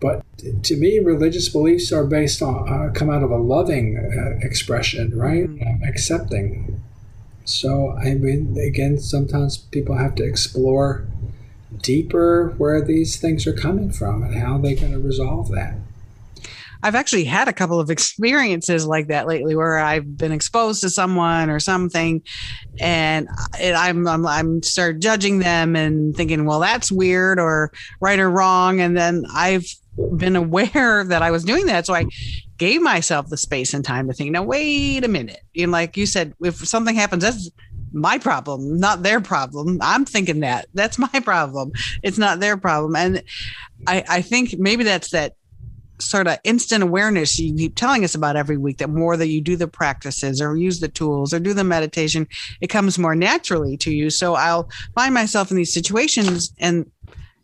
But 0.00 0.22
to 0.64 0.76
me, 0.76 0.98
religious 0.98 1.48
beliefs 1.48 1.92
are 1.92 2.04
based 2.04 2.42
on, 2.42 2.68
uh, 2.68 2.92
come 2.92 3.08
out 3.08 3.22
of 3.22 3.30
a 3.30 3.38
loving 3.38 3.96
uh, 3.96 4.46
expression, 4.46 5.16
right? 5.16 5.48
Mm. 5.48 5.88
accepting 5.88 6.79
so, 7.50 7.96
I 7.98 8.14
mean, 8.14 8.56
again, 8.56 8.98
sometimes 8.98 9.58
people 9.58 9.96
have 9.96 10.14
to 10.16 10.24
explore 10.24 11.06
deeper 11.82 12.54
where 12.58 12.80
these 12.80 13.20
things 13.20 13.46
are 13.46 13.52
coming 13.52 13.90
from 13.90 14.22
and 14.22 14.34
how 14.34 14.58
they're 14.58 14.76
going 14.76 14.92
to 14.92 14.98
resolve 14.98 15.50
that. 15.50 15.74
I've 16.82 16.94
actually 16.94 17.24
had 17.24 17.46
a 17.46 17.52
couple 17.52 17.78
of 17.78 17.90
experiences 17.90 18.86
like 18.86 19.08
that 19.08 19.26
lately 19.26 19.54
where 19.54 19.78
I've 19.78 20.16
been 20.16 20.32
exposed 20.32 20.80
to 20.80 20.88
someone 20.88 21.50
or 21.50 21.60
something 21.60 22.22
and 22.78 23.28
I'm, 23.60 24.08
I'm, 24.08 24.26
I'm 24.26 24.62
start 24.62 25.00
judging 25.00 25.40
them 25.40 25.76
and 25.76 26.16
thinking, 26.16 26.46
well, 26.46 26.60
that's 26.60 26.90
weird 26.90 27.38
or 27.38 27.70
right 28.00 28.18
or 28.18 28.30
wrong. 28.30 28.80
And 28.80 28.96
then 28.96 29.24
I've 29.34 29.66
been 30.16 30.36
aware 30.36 31.04
that 31.04 31.20
I 31.20 31.30
was 31.30 31.44
doing 31.44 31.66
that. 31.66 31.84
So 31.84 31.94
I 31.94 32.06
gave 32.60 32.82
myself 32.82 33.28
the 33.28 33.38
space 33.38 33.72
and 33.72 33.82
time 33.82 34.06
to 34.06 34.12
think, 34.12 34.30
now, 34.30 34.42
wait 34.42 35.02
a 35.02 35.08
minute. 35.08 35.40
You 35.54 35.66
know, 35.66 35.72
like 35.72 35.96
you 35.96 36.04
said, 36.04 36.34
if 36.42 36.56
something 36.56 36.94
happens, 36.94 37.22
that's 37.22 37.50
my 37.90 38.18
problem, 38.18 38.78
not 38.78 39.02
their 39.02 39.20
problem. 39.22 39.78
I'm 39.80 40.04
thinking 40.04 40.40
that 40.40 40.68
that's 40.74 40.98
my 40.98 41.08
problem. 41.24 41.72
It's 42.02 42.18
not 42.18 42.38
their 42.38 42.58
problem. 42.58 42.94
And 42.94 43.22
I, 43.86 44.04
I 44.06 44.22
think 44.22 44.58
maybe 44.58 44.84
that's 44.84 45.10
that 45.10 45.36
sort 45.98 46.26
of 46.26 46.38
instant 46.44 46.82
awareness 46.82 47.38
you 47.38 47.54
keep 47.54 47.76
telling 47.76 48.04
us 48.04 48.14
about 48.14 48.36
every 48.36 48.58
week 48.58 48.78
that 48.78 48.88
more 48.88 49.16
that 49.16 49.28
you 49.28 49.40
do 49.40 49.56
the 49.56 49.68
practices 49.68 50.40
or 50.40 50.56
use 50.56 50.80
the 50.80 50.88
tools 50.88 51.34
or 51.34 51.38
do 51.38 51.52
the 51.52 51.62
meditation 51.62 52.26
it 52.62 52.68
comes 52.68 52.98
more 52.98 53.14
naturally 53.14 53.76
to 53.76 53.90
you 53.92 54.08
so 54.08 54.34
i'll 54.34 54.66
find 54.94 55.12
myself 55.12 55.50
in 55.50 55.58
these 55.58 55.74
situations 55.74 56.54
and 56.58 56.90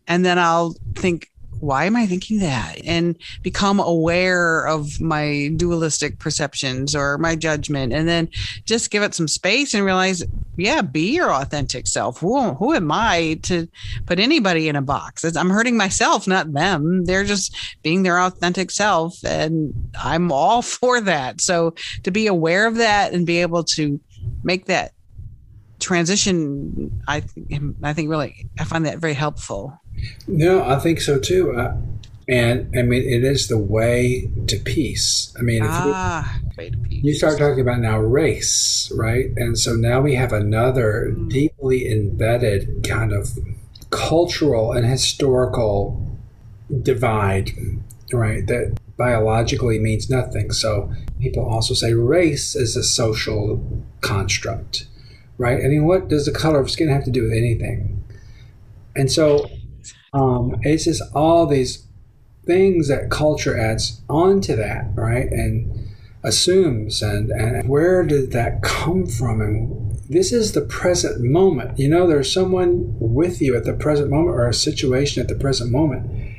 and 0.08 0.24
then 0.24 0.38
i'll 0.38 0.74
think 0.94 1.30
why 1.60 1.84
am 1.84 1.96
I 1.96 2.06
thinking 2.06 2.38
that? 2.40 2.80
And 2.84 3.16
become 3.42 3.80
aware 3.80 4.66
of 4.66 5.00
my 5.00 5.50
dualistic 5.56 6.18
perceptions 6.18 6.94
or 6.94 7.18
my 7.18 7.36
judgment, 7.36 7.92
and 7.92 8.08
then 8.08 8.28
just 8.64 8.90
give 8.90 9.02
it 9.02 9.14
some 9.14 9.28
space 9.28 9.74
and 9.74 9.84
realize, 9.84 10.22
yeah, 10.56 10.82
be 10.82 11.14
your 11.14 11.32
authentic 11.32 11.86
self. 11.86 12.18
Who, 12.18 12.54
who 12.54 12.74
am 12.74 12.90
I 12.90 13.38
to 13.44 13.68
put 14.06 14.18
anybody 14.18 14.68
in 14.68 14.76
a 14.76 14.82
box? 14.82 15.24
I'm 15.24 15.50
hurting 15.50 15.76
myself, 15.76 16.26
not 16.26 16.52
them. 16.52 17.04
They're 17.04 17.24
just 17.24 17.54
being 17.82 18.02
their 18.02 18.20
authentic 18.20 18.70
self, 18.70 19.22
and 19.24 19.72
I'm 19.98 20.32
all 20.32 20.62
for 20.76 21.00
that. 21.02 21.40
So 21.40 21.74
to 22.02 22.10
be 22.10 22.26
aware 22.26 22.66
of 22.66 22.76
that 22.76 23.12
and 23.12 23.26
be 23.26 23.40
able 23.40 23.64
to 23.64 24.00
make 24.42 24.66
that 24.66 24.92
transition, 25.78 27.02
I 27.06 27.22
I 27.82 27.92
think 27.92 28.10
really 28.10 28.48
I 28.58 28.64
find 28.64 28.86
that 28.86 28.98
very 28.98 29.14
helpful. 29.14 29.78
No, 30.26 30.64
I 30.64 30.78
think 30.78 31.00
so 31.00 31.18
too. 31.18 31.56
Uh, 31.56 31.76
and 32.28 32.76
I 32.76 32.82
mean, 32.82 33.02
it 33.02 33.22
is 33.22 33.46
the 33.46 33.58
way 33.58 34.28
to 34.48 34.56
peace. 34.58 35.32
I 35.38 35.42
mean, 35.42 35.62
ah, 35.64 36.38
you, 36.58 36.70
you 36.88 37.14
start 37.14 37.38
talking 37.38 37.60
about 37.60 37.78
now 37.78 37.98
race, 37.98 38.90
right? 38.94 39.26
And 39.36 39.56
so 39.56 39.74
now 39.74 40.00
we 40.00 40.14
have 40.14 40.32
another 40.32 41.14
mm. 41.14 41.30
deeply 41.30 41.90
embedded 41.90 42.84
kind 42.88 43.12
of 43.12 43.38
cultural 43.90 44.72
and 44.72 44.84
historical 44.84 46.18
divide, 46.82 47.52
right? 48.12 48.44
That 48.48 48.76
biologically 48.96 49.78
means 49.78 50.10
nothing. 50.10 50.50
So 50.50 50.92
people 51.20 51.44
also 51.44 51.74
say 51.74 51.94
race 51.94 52.56
is 52.56 52.76
a 52.76 52.82
social 52.82 53.84
construct, 54.00 54.86
right? 55.38 55.64
I 55.64 55.68
mean, 55.68 55.86
what 55.86 56.08
does 56.08 56.26
the 56.26 56.32
color 56.32 56.58
of 56.58 56.72
skin 56.72 56.88
have 56.88 57.04
to 57.04 57.10
do 57.12 57.22
with 57.22 57.32
anything? 57.32 58.02
And 58.96 59.12
so 59.12 59.48
um, 60.16 60.56
it's 60.62 60.84
just 60.84 61.02
all 61.14 61.46
these 61.46 61.86
things 62.46 62.88
that 62.88 63.10
culture 63.10 63.58
adds 63.58 64.00
onto 64.08 64.56
that, 64.56 64.90
right? 64.94 65.30
And 65.30 65.90
assumes 66.22 67.02
and, 67.02 67.30
and 67.30 67.68
where 67.68 68.02
did 68.02 68.32
that 68.32 68.62
come 68.62 69.06
from? 69.06 69.40
And 69.42 69.98
this 70.08 70.32
is 70.32 70.52
the 70.52 70.62
present 70.62 71.20
moment. 71.20 71.78
You 71.78 71.88
know 71.88 72.06
there's 72.06 72.32
someone 72.32 72.96
with 72.98 73.42
you 73.42 73.54
at 73.56 73.64
the 73.64 73.74
present 73.74 74.08
moment 74.10 74.36
or 74.36 74.48
a 74.48 74.54
situation 74.54 75.20
at 75.20 75.28
the 75.28 75.34
present 75.34 75.70
moment. 75.70 76.34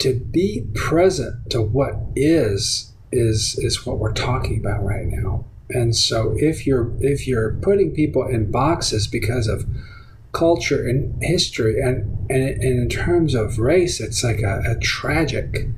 To 0.00 0.14
be 0.14 0.66
present 0.74 1.50
to 1.50 1.62
what 1.62 1.94
is 2.16 2.92
is 3.10 3.58
is 3.58 3.86
what 3.86 3.98
we're 3.98 4.12
talking 4.12 4.58
about 4.58 4.84
right 4.84 5.06
now. 5.06 5.44
And 5.70 5.94
so 5.94 6.34
if 6.36 6.66
you're 6.66 6.92
if 7.00 7.28
you're 7.28 7.54
putting 7.62 7.92
people 7.92 8.26
in 8.26 8.50
boxes 8.50 9.06
because 9.06 9.46
of 9.46 9.66
culture 10.32 10.86
and 10.86 11.22
history 11.22 11.80
and, 11.80 12.26
and, 12.30 12.48
and 12.48 12.62
in 12.62 12.88
terms 12.88 13.34
of 13.34 13.58
race 13.58 14.00
it's 14.00 14.22
like 14.22 14.40
a, 14.40 14.62
a 14.66 14.78
tragic 14.78 15.68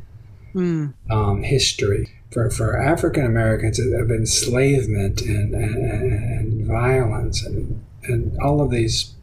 mm. 0.55 0.93
um, 1.11 1.43
history 1.43 2.11
for, 2.31 2.51
for 2.51 2.81
African 2.81 3.25
Americans 3.25 3.79
of 3.79 4.11
enslavement 4.11 5.21
and, 5.23 5.55
and, 5.55 6.13
and 6.13 6.67
violence 6.67 7.45
and, 7.45 7.85
and 8.05 8.37
all 8.41 8.61
of 8.61 8.71
these 8.71 9.15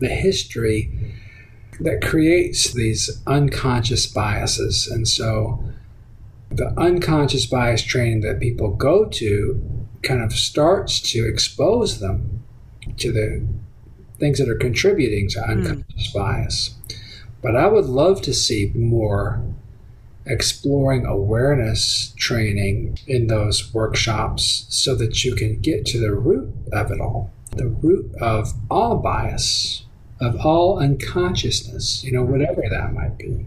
the 0.00 0.08
history 0.08 1.14
that 1.80 2.02
creates 2.02 2.72
these 2.72 3.22
unconscious 3.26 4.06
biases 4.06 4.86
and 4.86 5.06
so 5.06 5.62
the 6.50 6.72
unconscious 6.78 7.46
bias 7.46 7.82
training 7.82 8.20
that 8.20 8.38
people 8.38 8.70
go 8.70 9.04
to 9.04 9.86
kind 10.02 10.22
of 10.22 10.32
starts 10.32 11.00
to 11.00 11.26
expose 11.26 11.98
them 12.00 12.42
to 12.96 13.10
the 13.12 13.46
things 14.18 14.38
that 14.38 14.48
are 14.48 14.56
contributing 14.56 15.28
to 15.28 15.42
hmm. 15.42 15.50
unconscious 15.50 16.10
mm. 16.10 16.14
bias. 16.14 16.74
But 17.42 17.56
I 17.56 17.66
would 17.66 17.86
love 17.86 18.22
to 18.22 18.32
see 18.32 18.72
more 18.74 19.42
exploring 20.26 21.04
awareness 21.04 22.14
training 22.16 22.98
in 23.06 23.26
those 23.26 23.74
workshops 23.74 24.66
so 24.70 24.94
that 24.96 25.24
you 25.24 25.34
can 25.34 25.60
get 25.60 25.84
to 25.86 26.00
the 26.00 26.14
root 26.14 26.52
of 26.72 26.90
it 26.90 27.00
all, 27.00 27.30
the 27.52 27.68
root 27.68 28.14
of 28.20 28.52
all 28.70 28.96
bias, 28.96 29.84
of 30.20 30.36
all 30.44 30.78
unconsciousness, 30.78 32.02
you 32.02 32.12
know, 32.12 32.22
whatever 32.22 32.62
that 32.70 32.92
might 32.92 33.18
be. 33.18 33.46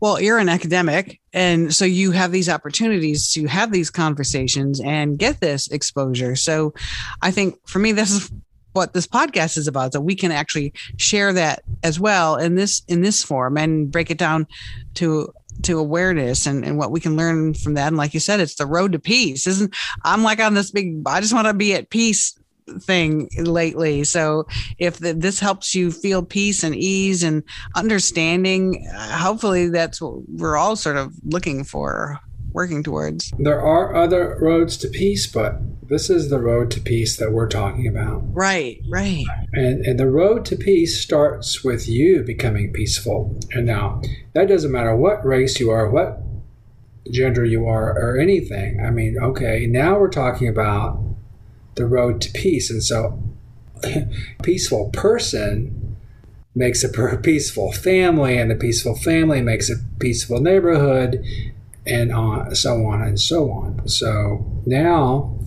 Well, 0.00 0.20
you're 0.20 0.38
an 0.38 0.48
academic, 0.48 1.20
and 1.34 1.74
so 1.74 1.84
you 1.84 2.12
have 2.12 2.32
these 2.32 2.48
opportunities 2.48 3.32
to 3.34 3.46
have 3.46 3.70
these 3.70 3.90
conversations 3.90 4.80
and 4.80 5.18
get 5.18 5.40
this 5.40 5.68
exposure. 5.68 6.36
So 6.36 6.72
I 7.20 7.30
think 7.30 7.56
for 7.66 7.78
me, 7.80 7.92
this 7.92 8.10
is 8.10 8.32
what 8.72 8.92
this 8.92 9.06
podcast 9.06 9.56
is 9.56 9.66
about 9.66 9.92
that 9.92 10.00
we 10.00 10.14
can 10.14 10.30
actually 10.30 10.72
share 10.96 11.32
that 11.32 11.62
as 11.82 11.98
well 11.98 12.36
in 12.36 12.54
this 12.54 12.82
in 12.88 13.02
this 13.02 13.22
form 13.22 13.56
and 13.56 13.90
break 13.90 14.10
it 14.10 14.18
down 14.18 14.46
to 14.94 15.32
to 15.62 15.78
awareness 15.78 16.46
and, 16.46 16.64
and 16.64 16.78
what 16.78 16.90
we 16.90 17.00
can 17.00 17.16
learn 17.16 17.52
from 17.52 17.74
that. 17.74 17.88
And 17.88 17.96
like 17.96 18.14
you 18.14 18.20
said 18.20 18.40
it's 18.40 18.54
the 18.54 18.66
road 18.66 18.92
to 18.92 18.98
peace. 18.98 19.46
Isn't 19.46 19.74
i'm 20.04 20.22
like 20.22 20.40
on 20.40 20.54
this 20.54 20.70
big 20.70 21.02
i 21.06 21.20
just 21.20 21.34
want 21.34 21.46
to 21.46 21.54
be 21.54 21.74
at 21.74 21.90
peace 21.90 22.36
thing 22.82 23.28
lately. 23.36 24.04
So 24.04 24.46
if 24.78 24.98
the, 24.98 25.12
this 25.12 25.40
helps 25.40 25.74
you 25.74 25.90
feel 25.90 26.22
peace 26.22 26.62
and 26.62 26.74
ease 26.74 27.24
and 27.24 27.42
understanding 27.74 28.86
uh, 28.94 29.18
hopefully 29.18 29.68
that's 29.68 30.00
what 30.00 30.28
we're 30.28 30.56
all 30.56 30.76
sort 30.76 30.96
of 30.96 31.12
looking 31.24 31.64
for 31.64 32.20
working 32.52 32.82
towards. 32.82 33.32
There 33.38 33.60
are 33.60 33.94
other 33.94 34.36
roads 34.40 34.76
to 34.78 34.88
peace, 34.88 35.26
but 35.26 35.60
this 35.88 36.08
is 36.08 36.30
the 36.30 36.38
road 36.38 36.70
to 36.72 36.80
peace 36.80 37.16
that 37.16 37.32
we're 37.32 37.48
talking 37.48 37.86
about. 37.86 38.22
Right, 38.32 38.80
right. 38.88 39.24
And 39.52 39.84
and 39.84 39.98
the 39.98 40.08
road 40.08 40.44
to 40.46 40.56
peace 40.56 41.00
starts 41.00 41.64
with 41.64 41.88
you 41.88 42.22
becoming 42.22 42.72
peaceful. 42.72 43.38
And 43.52 43.66
now 43.66 44.00
that 44.32 44.48
doesn't 44.48 44.70
matter 44.70 44.94
what 44.94 45.24
race 45.24 45.58
you 45.58 45.70
are, 45.70 45.90
what 45.90 46.22
gender 47.10 47.44
you 47.44 47.66
are, 47.66 47.90
or 47.98 48.18
anything. 48.18 48.80
I 48.84 48.90
mean, 48.90 49.18
okay, 49.18 49.66
now 49.66 49.98
we're 49.98 50.10
talking 50.10 50.48
about 50.48 51.02
the 51.74 51.86
road 51.86 52.20
to 52.20 52.32
peace. 52.32 52.70
And 52.70 52.82
so 52.82 53.20
peaceful 54.42 54.90
person 54.92 55.96
makes 56.54 56.82
a 56.84 57.18
peaceful 57.18 57.72
family 57.72 58.36
and 58.36 58.50
a 58.50 58.56
peaceful 58.56 58.94
family 58.96 59.40
makes 59.40 59.70
a 59.70 59.76
peaceful 59.98 60.40
neighborhood 60.40 61.24
and 61.86 62.12
on, 62.12 62.54
so 62.54 62.84
on 62.86 63.02
and 63.02 63.18
so 63.20 63.50
on. 63.50 63.88
So 63.88 64.62
now 64.66 65.38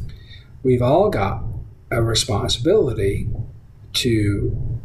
we've 0.63 0.81
all 0.81 1.09
got 1.09 1.43
a 1.91 2.01
responsibility 2.01 3.29
to 3.93 4.79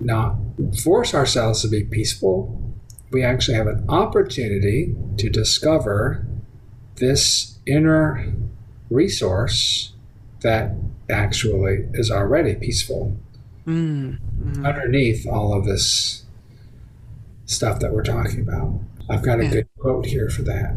not 0.00 0.36
force 0.82 1.14
ourselves 1.14 1.62
to 1.62 1.68
be 1.68 1.84
peaceful. 1.84 2.74
We 3.10 3.22
actually 3.22 3.56
have 3.56 3.66
an 3.66 3.84
opportunity 3.88 4.94
to 5.18 5.28
discover 5.28 6.26
this 6.96 7.58
inner 7.66 8.32
resource 8.90 9.92
that 10.40 10.72
actually 11.08 11.88
is 11.94 12.10
already 12.10 12.54
peaceful 12.54 13.16
mm-hmm. 13.66 14.66
underneath 14.66 15.26
all 15.26 15.56
of 15.56 15.64
this 15.64 16.24
stuff 17.44 17.80
that 17.80 17.92
we're 17.92 18.02
talking 18.02 18.40
about. 18.40 18.80
I've 19.08 19.22
got 19.22 19.40
a 19.40 19.44
yeah. 19.44 19.50
good 19.50 19.65
quote 19.86 20.06
here 20.06 20.28
for 20.28 20.42
that. 20.42 20.76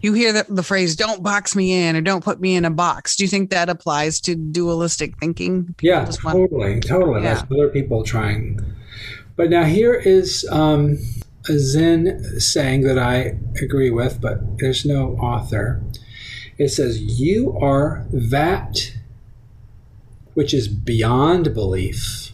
You 0.00 0.14
hear 0.14 0.32
the, 0.32 0.46
the 0.48 0.62
phrase, 0.62 0.96
don't 0.96 1.22
box 1.22 1.54
me 1.54 1.86
in 1.86 1.96
or 1.96 2.00
don't 2.00 2.24
put 2.24 2.40
me 2.40 2.56
in 2.56 2.64
a 2.64 2.70
box. 2.70 3.14
Do 3.14 3.24
you 3.24 3.28
think 3.28 3.50
that 3.50 3.68
applies 3.68 4.20
to 4.22 4.34
dualistic 4.34 5.18
thinking? 5.18 5.74
People 5.76 5.86
yeah, 5.86 6.04
totally. 6.06 6.70
Want... 6.72 6.86
Totally. 6.86 7.22
Yeah. 7.22 7.34
That's 7.34 7.52
other 7.52 7.68
people 7.68 8.04
trying. 8.04 8.58
But 9.36 9.50
now 9.50 9.64
here 9.64 9.92
is 9.92 10.48
um, 10.50 10.96
a 11.46 11.58
Zen 11.58 12.40
saying 12.40 12.82
that 12.82 12.98
I 12.98 13.38
agree 13.60 13.90
with, 13.90 14.18
but 14.18 14.58
there's 14.58 14.86
no 14.86 15.16
author. 15.16 15.82
It 16.56 16.68
says, 16.68 17.02
You 17.20 17.58
are 17.60 18.06
that 18.10 18.94
which 20.32 20.54
is 20.54 20.68
beyond 20.68 21.52
belief, 21.52 22.32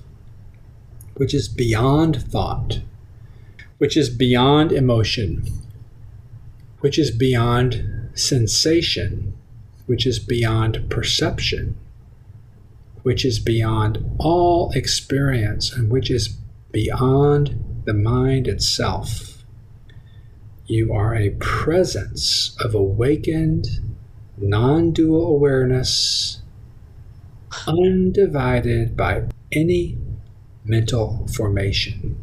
which 1.16 1.34
is 1.34 1.48
beyond 1.48 2.22
thought 2.22 2.82
which 3.78 3.96
is 3.96 4.08
beyond 4.08 4.72
emotion, 4.72 5.44
which 6.84 6.98
is 6.98 7.10
beyond 7.10 8.10
sensation, 8.12 9.32
which 9.86 10.06
is 10.06 10.18
beyond 10.18 10.90
perception, 10.90 11.74
which 13.04 13.24
is 13.24 13.38
beyond 13.38 14.04
all 14.18 14.70
experience, 14.72 15.72
and 15.72 15.88
which 15.88 16.10
is 16.10 16.36
beyond 16.72 17.82
the 17.86 17.94
mind 17.94 18.46
itself. 18.46 19.46
You 20.66 20.92
are 20.92 21.14
a 21.14 21.30
presence 21.38 22.54
of 22.60 22.74
awakened, 22.74 23.66
non 24.36 24.90
dual 24.92 25.26
awareness, 25.26 26.42
undivided 27.66 28.94
by 28.94 29.22
any 29.50 29.96
mental 30.66 31.26
formation 31.28 32.22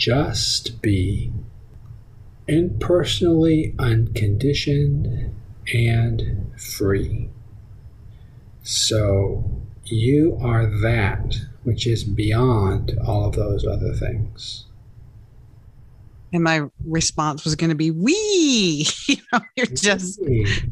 just 0.00 0.80
be 0.80 1.30
impersonally 2.50 3.74
unconditioned 3.78 5.32
and 5.72 6.52
free. 6.60 7.30
So 8.62 9.62
you 9.84 10.38
are 10.42 10.66
that 10.82 11.36
which 11.62 11.86
is 11.86 12.04
beyond 12.04 12.98
all 13.06 13.26
of 13.26 13.36
those 13.36 13.66
other 13.66 13.92
things. 13.92 14.66
And 16.32 16.44
my 16.44 16.62
response 16.84 17.44
was 17.44 17.56
going 17.56 17.70
to 17.70 17.76
be, 17.76 17.90
"We, 17.90 18.86
you 19.06 19.16
know, 19.32 19.40
you're 19.56 19.66
just 19.66 20.20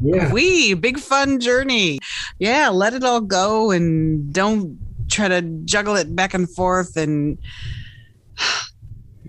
yeah. 0.01 0.31
we 0.31 0.73
big 0.73 0.99
fun 0.99 1.39
journey. 1.39 1.99
Yeah, 2.39 2.69
let 2.69 2.93
it 2.93 3.03
all 3.03 3.21
go 3.21 3.71
and 3.71 4.33
don't 4.33 4.79
try 5.09 5.27
to 5.27 5.41
juggle 5.65 5.95
it 5.95 6.15
back 6.15 6.33
and 6.33 6.49
forth 6.49 6.95
and 6.95 7.37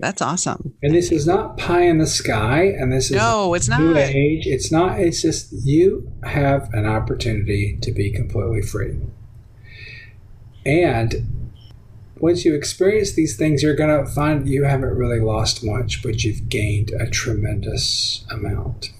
that's 0.01 0.21
awesome. 0.21 0.73
And 0.83 0.93
this 0.93 1.11
is 1.11 1.25
not 1.25 1.57
pie 1.57 1.83
in 1.83 1.97
the 1.97 2.07
sky, 2.07 2.63
and 2.63 2.91
this 2.91 3.11
is 3.11 3.17
no, 3.17 3.53
it's 3.53 3.69
not. 3.69 3.81
New 3.81 3.95
age. 3.95 4.45
It's 4.47 4.71
not. 4.71 4.99
It's 4.99 5.21
just 5.21 5.49
you 5.51 6.11
have 6.23 6.73
an 6.73 6.85
opportunity 6.85 7.77
to 7.81 7.91
be 7.91 8.11
completely 8.11 8.61
free. 8.61 8.99
And 10.65 11.41
once 12.17 12.45
you 12.45 12.53
experience 12.53 13.13
these 13.13 13.35
things, 13.35 13.63
you're 13.63 13.75
going 13.75 14.05
to 14.05 14.11
find 14.11 14.47
you 14.47 14.63
haven't 14.63 14.95
really 14.95 15.19
lost 15.19 15.63
much, 15.63 16.03
but 16.03 16.23
you've 16.23 16.49
gained 16.49 16.91
a 16.91 17.09
tremendous 17.09 18.25
amount. 18.29 18.91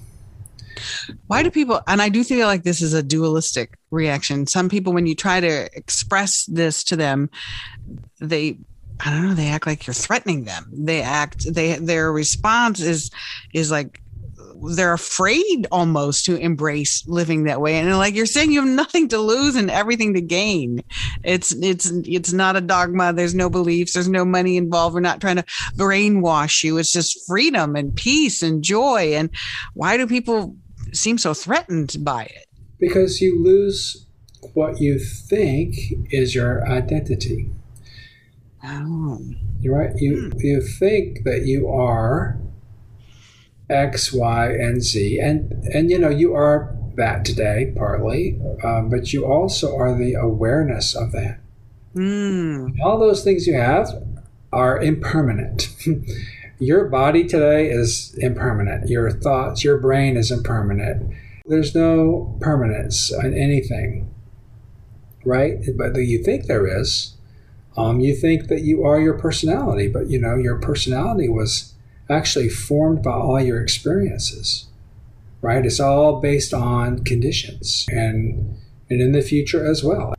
Why 1.27 1.43
do 1.43 1.51
people, 1.51 1.81
and 1.87 2.01
I 2.01 2.09
do 2.09 2.23
feel 2.23 2.47
like 2.47 2.63
this 2.63 2.81
is 2.81 2.93
a 2.93 3.03
dualistic 3.03 3.77
reaction. 3.91 4.47
Some 4.47 4.69
people, 4.69 4.93
when 4.93 5.05
you 5.05 5.13
try 5.13 5.39
to 5.39 5.69
express 5.73 6.45
this 6.45 6.83
to 6.85 6.95
them, 6.95 7.29
they 8.19 8.57
I 9.03 9.09
don't 9.09 9.27
know, 9.27 9.33
they 9.33 9.47
act 9.47 9.65
like 9.65 9.87
you're 9.87 9.93
threatening 9.93 10.43
them. 10.43 10.69
They 10.71 11.01
act 11.01 11.51
they 11.53 11.77
their 11.77 12.11
response 12.11 12.79
is 12.79 13.09
is 13.53 13.71
like 13.71 14.01
they're 14.75 14.93
afraid 14.93 15.67
almost 15.71 16.25
to 16.25 16.35
embrace 16.35 17.03
living 17.07 17.45
that 17.45 17.61
way. 17.61 17.79
And 17.79 17.97
like 17.97 18.13
you're 18.13 18.25
saying 18.25 18.51
you 18.51 18.61
have 18.61 18.69
nothing 18.69 19.07
to 19.09 19.17
lose 19.17 19.55
and 19.55 19.71
everything 19.71 20.13
to 20.13 20.21
gain. 20.21 20.83
It's 21.23 21.51
it's 21.53 21.91
it's 22.05 22.31
not 22.31 22.55
a 22.55 22.61
dogma. 22.61 23.13
There's 23.13 23.33
no 23.33 23.49
beliefs. 23.49 23.93
There's 23.93 24.07
no 24.07 24.23
money 24.23 24.57
involved. 24.57 24.93
We're 24.93 25.01
not 25.01 25.21
trying 25.21 25.37
to 25.37 25.45
brainwash 25.75 26.63
you. 26.63 26.77
It's 26.77 26.91
just 26.91 27.25
freedom 27.27 27.75
and 27.75 27.95
peace 27.95 28.43
and 28.43 28.63
joy. 28.63 29.13
And 29.15 29.29
why 29.73 29.97
do 29.97 30.05
people 30.05 30.55
seem 30.93 31.17
so 31.17 31.33
threatened 31.33 31.95
by 32.01 32.25
it? 32.25 32.45
Because 32.79 33.21
you 33.21 33.41
lose 33.41 34.05
what 34.53 34.79
you 34.79 34.99
think 34.99 35.75
is 36.11 36.35
your 36.35 36.67
identity 36.67 37.49
oh. 38.63 39.19
you're 39.59 39.77
right 39.77 39.95
you 39.97 40.29
hmm. 40.29 40.39
you 40.39 40.61
think 40.61 41.23
that 41.23 41.43
you 41.45 41.67
are 41.67 42.39
X, 43.71 44.11
Y, 44.11 44.47
and 44.51 44.83
Z, 44.83 45.19
and 45.19 45.51
and 45.73 45.89
you 45.89 45.97
know 45.97 46.09
you 46.09 46.33
are 46.33 46.75
that 46.95 47.23
today 47.25 47.73
partly, 47.75 48.39
um, 48.63 48.89
but 48.89 49.13
you 49.13 49.25
also 49.25 49.75
are 49.75 49.97
the 49.97 50.13
awareness 50.13 50.95
of 50.95 51.11
that. 51.13 51.39
Mm. 51.95 52.79
All 52.81 52.99
those 52.99 53.23
things 53.23 53.47
you 53.47 53.55
have 53.55 53.87
are 54.51 54.81
impermanent. 54.81 55.69
your 56.59 56.85
body 56.85 57.25
today 57.25 57.69
is 57.69 58.13
impermanent. 58.17 58.89
Your 58.89 59.09
thoughts, 59.11 59.63
your 59.63 59.77
brain 59.77 60.17
is 60.17 60.31
impermanent. 60.31 61.13
There's 61.45 61.73
no 61.73 62.37
permanence 62.41 63.11
in 63.11 63.33
anything, 63.33 64.13
right? 65.25 65.57
But 65.77 65.95
you 65.95 66.23
think 66.23 66.45
there 66.45 66.67
is. 66.67 67.15
Um, 67.77 67.99
you 67.99 68.15
think 68.15 68.47
that 68.47 68.61
you 68.61 68.83
are 68.83 68.99
your 68.99 69.17
personality, 69.17 69.87
but 69.87 70.09
you 70.09 70.19
know 70.19 70.35
your 70.35 70.57
personality 70.57 71.29
was 71.29 71.73
actually 72.09 72.49
formed 72.49 73.01
by 73.01 73.11
all 73.11 73.39
your 73.39 73.61
experiences, 73.61 74.67
right? 75.41 75.65
It's 75.65 75.79
all 75.79 76.19
based 76.19 76.53
on 76.53 77.03
conditions 77.03 77.85
and, 77.89 78.57
and 78.89 79.01
in 79.01 79.13
the 79.13 79.21
future 79.21 79.65
as 79.65 79.83
well. 79.83 80.13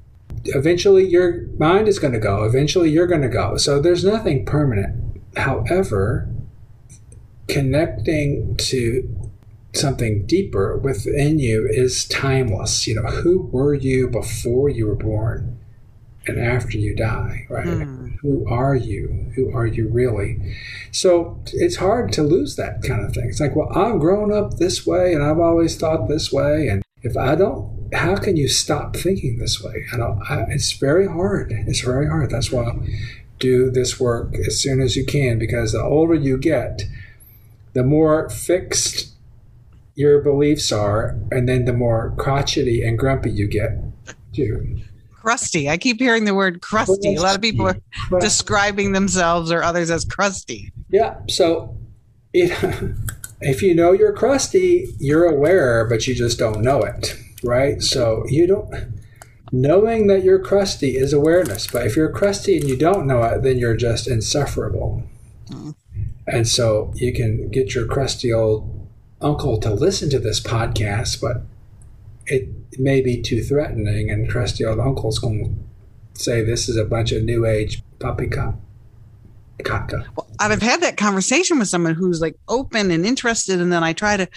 Eventually, 0.45 1.07
your 1.07 1.43
mind 1.59 1.89
is 1.89 1.99
going 1.99 2.15
to 2.15 2.19
go. 2.19 2.45
Eventually, 2.45 2.91
you're 2.91 3.07
going 3.07 3.23
to 3.23 3.29
go. 3.29 3.57
So 3.59 3.81
there's 3.81 4.05
nothing 4.05 4.47
permanent. 4.47 5.21
However, 5.37 6.29
connecting 7.49 8.57
to 8.57 9.31
something 9.75 10.27
deeper 10.27 10.79
within 10.79 11.39
you 11.39 11.69
is 11.71 12.09
timeless. 12.09 12.87
You 12.87 12.97
know, 12.97 13.11
who 13.11 13.43
were 13.53 13.75
you 13.75 14.09
before 14.09 14.69
you 14.69 14.87
were 14.87 14.97
born 14.97 15.62
and 16.27 16.39
after 16.39 16.79
you 16.79 16.95
die, 16.95 17.47
right? 17.49 17.67
Mm 17.67 18.03
who 18.23 18.47
are 18.49 18.77
you? 18.77 19.33
Who 19.35 19.53
are 19.53 19.67
you 19.67 19.89
really? 19.89 20.57
So 20.93 21.41
it's 21.53 21.77
hard 21.77 22.13
to 22.13 22.23
lose 22.23 22.55
that 22.55 22.83
kind 22.83 23.05
of 23.05 23.13
thing. 23.13 23.29
It's 23.29 23.41
like, 23.41 23.57
well, 23.57 23.77
I've 23.77 23.99
grown 23.99 24.33
up 24.33 24.59
this 24.59 24.87
way 24.87 25.13
and 25.13 25.23
I've 25.23 25.41
always 25.41 25.77
thought 25.77 26.09
this 26.09 26.33
way. 26.33 26.69
And 26.69 26.85
if 27.03 27.17
I 27.17 27.35
don't, 27.35 27.93
how 27.93 28.15
can 28.17 28.37
you 28.37 28.49
stop 28.49 28.97
thinking 28.97 29.39
this 29.39 29.61
way? 29.61 29.85
I 29.93 29.97
don't, 29.97 30.23
I, 30.31 30.45
it's 30.51 30.73
very 30.73 31.09
hard. 31.09 31.51
It's 31.67 31.81
very 31.81 32.07
hard. 32.07 32.31
That's 32.31 32.53
why 32.53 32.63
I 32.63 32.75
do 33.41 33.71
this 33.71 33.99
work 33.99 34.37
as 34.37 34.61
soon 34.61 34.81
as 34.81 34.95
you 34.95 35.05
can 35.05 35.41
because 35.41 35.73
the 35.73 35.83
older 35.83 36.15
you 36.15 36.39
get, 36.39 36.85
the 37.73 37.83
more 37.83 38.31
fixed 38.31 39.15
your 39.97 40.21
beliefs 40.21 40.71
are, 40.71 41.19
and 41.33 41.49
then 41.49 41.65
the 41.65 41.73
more 41.73 42.15
crotchety 42.17 42.83
and 42.83 42.99
grumpy 42.99 43.31
you 43.31 43.49
get 43.49 43.79
too 44.33 44.81
crusty. 45.23 45.71
I 45.71 45.77
keep 45.77 46.01
hearing 46.01 46.25
the 46.25 46.35
word 46.35 46.61
crusty. 46.63 47.15
A 47.15 47.21
lot 47.21 47.37
of 47.37 47.41
people 47.41 47.69
are 47.69 47.79
describing 48.21 48.93
themselves 48.93 49.53
or 49.53 49.63
others 49.63 49.91
as 49.91 50.05
crusty. 50.05 50.73
Yeah. 50.91 51.17
So 51.29 51.77
it, 52.33 52.51
if 53.41 53.63
you 53.63 53.75
know 53.75 53.93
you're 53.93 54.13
crusty, 54.13 54.95
you're 54.99 55.25
aware, 55.25 55.87
but 55.89 56.07
you 56.09 56.15
just 56.15 56.39
don't 56.39 56.61
know 56.61 56.83
it, 56.83 57.17
right? 57.45 57.81
So 57.81 58.25
you 58.27 58.47
don't. 58.47 59.01
Knowing 59.53 60.07
that 60.09 60.25
you're 60.25 60.41
crusty 60.41 60.97
is 60.97 61.13
awareness, 61.13 61.67
but 61.67 61.87
if 61.87 61.95
you're 61.95 62.11
crusty 62.11 62.57
and 62.57 62.69
you 62.69 62.77
don't 62.77 63.07
know 63.07 63.23
it, 63.23 63.43
then 63.43 63.59
you're 63.59 63.77
just 63.77 64.09
insufferable. 64.09 65.03
Mm. 65.49 65.75
And 66.27 66.49
so 66.49 66.93
you 66.97 67.13
can 67.13 67.51
get 67.51 67.75
your 67.75 67.87
crusty 67.87 68.33
old 68.33 68.89
uncle 69.21 69.59
to 69.61 69.73
listen 69.73 70.09
to 70.11 70.19
this 70.19 70.41
podcast, 70.41 71.21
but 71.21 71.43
it 72.27 72.49
may 72.79 73.01
be 73.01 73.21
too 73.21 73.43
threatening, 73.43 74.11
and 74.11 74.29
trusty 74.29 74.65
old 74.65 74.81
uncle's 74.81 75.19
going 75.19 75.67
to 76.15 76.21
say 76.21 76.43
this 76.43 76.69
is 76.69 76.77
a 76.77 76.85
bunch 76.85 77.13
of 77.13 77.25
new 77.25 77.47
age 77.47 77.83
poppycock. 77.99 78.55
Well, 80.17 80.29
I've 80.41 80.63
had 80.63 80.81
that 80.81 80.97
conversation 80.97 81.59
with 81.59 81.69
someone 81.69 81.95
who's 81.95 82.21
like 82.21 82.37
open 82.49 82.91
and 82.91 83.07
interested, 83.07 83.61
and 83.61 83.73
then 83.73 83.85
I 83.85 83.93
try 83.93 84.17
to 84.17 84.29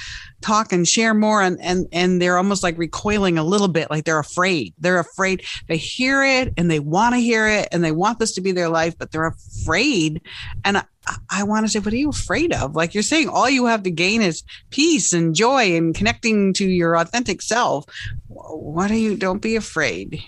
talk 0.42 0.72
and 0.72 0.88
share 0.88 1.14
more, 1.14 1.42
and 1.42 1.60
and 1.62 1.88
and 1.92 2.22
they're 2.22 2.38
almost 2.38 2.64
like 2.64 2.78
recoiling 2.78 3.38
a 3.38 3.44
little 3.44 3.68
bit, 3.68 3.90
like 3.90 4.06
they're 4.06 4.20
afraid. 4.20 4.74
They're 4.78 5.00
afraid. 5.00 5.44
They 5.68 5.78
hear 5.78 6.24
it 6.24 6.54
and 6.58 6.70
they 6.70 6.80
want 6.80 7.16
to 7.16 7.20
hear 7.20 7.48
it, 7.48 7.70
and 7.72 7.84
they 7.84 7.92
want 7.92 8.20
this 8.20 8.34
to 8.34 8.42
be 8.42 8.52
their 8.52 8.70
life, 8.70 8.98
but 8.98 9.12
they're 9.12 9.28
afraid. 9.28 10.22
And 10.64 10.78
I, 10.78 10.84
I 11.30 11.44
want 11.44 11.66
to 11.66 11.72
say, 11.72 11.80
what 11.80 11.94
are 11.94 11.98
you 11.98 12.10
afraid 12.10 12.54
of? 12.54 12.76
Like 12.76 12.94
you're 12.94 13.04
saying, 13.04 13.30
all 13.30 13.50
you 13.50 13.66
have 13.66 13.84
to 13.84 13.92
gain 13.92 14.22
is 14.22 14.44
peace 14.70 15.14
and 15.14 15.34
joy 15.34 15.76
and 15.76 15.96
connecting 15.96 16.54
to 16.54 16.68
your 16.68 16.98
authentic 16.98 17.42
self. 17.42 17.86
What 18.28 18.92
are 18.92 18.96
you? 18.96 19.16
Don't 19.16 19.42
be 19.42 19.56
afraid. 19.56 20.22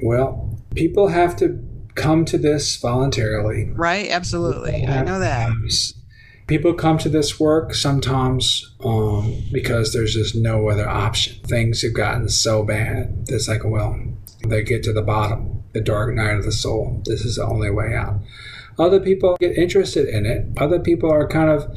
Well, 0.00 0.58
people 0.74 1.08
have 1.08 1.36
to 1.36 1.58
come 1.98 2.24
to 2.26 2.38
this 2.38 2.76
voluntarily. 2.76 3.70
Right, 3.74 4.10
absolutely. 4.10 4.86
I 4.86 5.02
know 5.02 5.18
that. 5.20 5.50
People 6.46 6.72
come 6.72 6.96
to 6.98 7.10
this 7.10 7.38
work 7.38 7.74
sometimes 7.74 8.74
um, 8.82 9.42
because 9.52 9.92
there's 9.92 10.14
just 10.14 10.34
no 10.34 10.68
other 10.70 10.88
option. 10.88 11.42
Things 11.44 11.82
have 11.82 11.92
gotten 11.92 12.28
so 12.30 12.62
bad. 12.62 13.26
It's 13.28 13.48
like, 13.48 13.64
well, 13.64 14.00
they 14.46 14.62
get 14.62 14.82
to 14.84 14.92
the 14.94 15.02
bottom, 15.02 15.62
the 15.74 15.82
dark 15.82 16.14
night 16.14 16.38
of 16.38 16.44
the 16.44 16.52
soul. 16.52 17.02
This 17.04 17.24
is 17.24 17.36
the 17.36 17.44
only 17.44 17.70
way 17.70 17.94
out. 17.94 18.20
Other 18.78 19.00
people 19.00 19.36
get 19.38 19.58
interested 19.58 20.08
in 20.08 20.24
it. 20.24 20.46
Other 20.56 20.78
people 20.78 21.10
are 21.10 21.28
kind 21.28 21.50
of, 21.50 21.70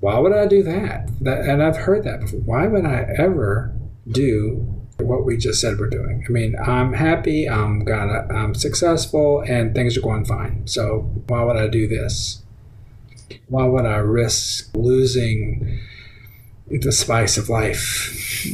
why 0.00 0.18
would 0.18 0.32
I 0.32 0.46
do 0.46 0.62
that? 0.64 1.08
that 1.22 1.48
and 1.48 1.62
I've 1.62 1.76
heard 1.76 2.04
that 2.04 2.20
before. 2.20 2.40
Why 2.40 2.66
would 2.66 2.84
I 2.84 3.06
ever 3.16 3.74
do 4.10 4.77
what 4.98 5.24
we 5.24 5.36
just 5.36 5.60
said 5.60 5.78
we're 5.78 5.88
doing. 5.88 6.24
I 6.28 6.30
mean, 6.30 6.56
I'm 6.56 6.92
happy, 6.92 7.48
I'm 7.48 7.84
gonna, 7.84 8.26
I'm 8.30 8.54
successful, 8.54 9.42
and 9.46 9.74
things 9.74 9.96
are 9.96 10.00
going 10.00 10.24
fine. 10.24 10.66
So 10.66 11.10
why 11.26 11.42
would 11.44 11.56
I 11.56 11.68
do 11.68 11.86
this? 11.86 12.42
Why 13.48 13.64
would 13.64 13.86
I 13.86 13.96
risk 13.96 14.70
losing 14.74 15.80
the 16.66 16.92
spice 16.92 17.38
of 17.38 17.48
life? 17.48 18.46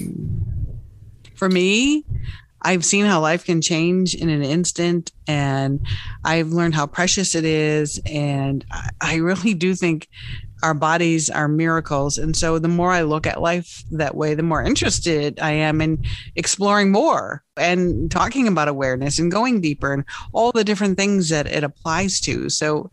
For 1.35 1.49
me, 1.49 2.05
I've 2.63 2.85
seen 2.85 3.05
how 3.05 3.21
life 3.21 3.45
can 3.45 3.61
change 3.61 4.15
in 4.15 4.29
an 4.29 4.43
instant, 4.43 5.13
and 5.27 5.85
I've 6.25 6.49
learned 6.49 6.75
how 6.75 6.87
precious 6.87 7.35
it 7.35 7.45
is. 7.45 8.01
And 8.07 8.65
I 9.01 9.17
really 9.17 9.55
do 9.55 9.75
think 9.75 10.09
our 10.65 10.75
bodies 10.75 11.29
are 11.29 11.47
miracles. 11.47 12.17
And 12.17 12.35
so 12.35 12.59
the 12.59 12.69
more 12.69 12.91
I 12.91 13.03
look 13.03 13.27
at 13.27 13.43
life 13.43 13.85
that 13.91 14.17
way, 14.17 14.35
the 14.35 14.43
more 14.43 14.63
interested 14.63 15.39
I 15.39 15.53
am 15.53 15.83
in 15.83 16.03
exploring 16.37 16.91
more 16.91 17.45
and 17.59 18.11
talking 18.11 18.49
about 18.49 18.69
awareness 18.69 19.19
and 19.19 19.31
going 19.31 19.61
deeper 19.61 19.93
and 19.93 20.05
all 20.33 20.53
the 20.53 20.65
different 20.65 20.97
things 20.97 21.29
that 21.29 21.47
it 21.47 21.65
applies 21.65 22.19
to. 22.23 22.49
So, 22.49 22.91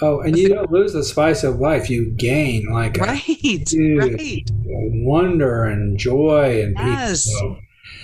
oh, 0.00 0.20
and 0.20 0.38
you 0.38 0.48
don't 0.48 0.70
lose 0.70 0.92
the 0.92 1.02
spice 1.02 1.42
of 1.42 1.58
life; 1.58 1.90
you 1.90 2.12
gain 2.16 2.66
like 2.70 2.96
right, 2.96 3.74
a, 3.74 3.96
right, 3.98 4.48
wonder 5.04 5.64
and 5.64 5.98
joy 5.98 6.62
and 6.62 6.76
yes. 6.78 7.24
peace. 7.24 7.38
So, 7.38 7.56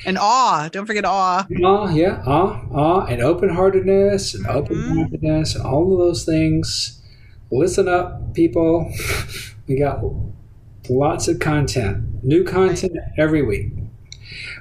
and 0.05 0.19
awe. 0.19 0.69
Don't 0.71 0.87
forget 0.87 1.05
awe. 1.05 1.47
Awe, 1.65 1.89
yeah, 1.91 2.23
awe, 2.27 2.61
awe, 2.73 3.07
and 3.07 3.23
open 3.23 3.51
heartedness 3.51 4.35
and 4.35 4.45
mm-hmm. 4.45 4.57
open 4.57 4.97
mindedness 4.97 5.55
and 5.55 5.65
all 5.65 5.93
of 5.93 5.99
those 5.99 6.25
things. 6.25 7.01
Listen 7.51 7.89
up, 7.89 8.35
people. 8.35 8.93
we 9.69 9.79
got 9.79 10.01
lots 10.89 11.29
of 11.29 11.39
content, 11.39 12.25
new 12.25 12.45
content 12.45 12.97
every 13.17 13.43
week. 13.43 13.73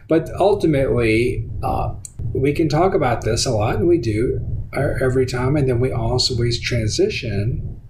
But 0.08 0.30
ultimately, 0.36 1.50
uh, 1.64 1.96
we 2.34 2.54
can 2.54 2.70
talk 2.70 2.94
about 2.94 3.24
this 3.24 3.46
a 3.46 3.52
lot, 3.52 3.78
and 3.78 3.88
we 3.88 3.98
do 3.98 4.40
uh, 4.76 4.94
every 5.02 5.26
time. 5.26 5.56
And 5.56 5.68
then 5.68 5.80
we 5.80 5.92
also 5.92 6.36
always 6.36 6.60
transition 6.60 7.82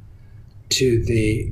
to 0.69 1.03
the 1.03 1.51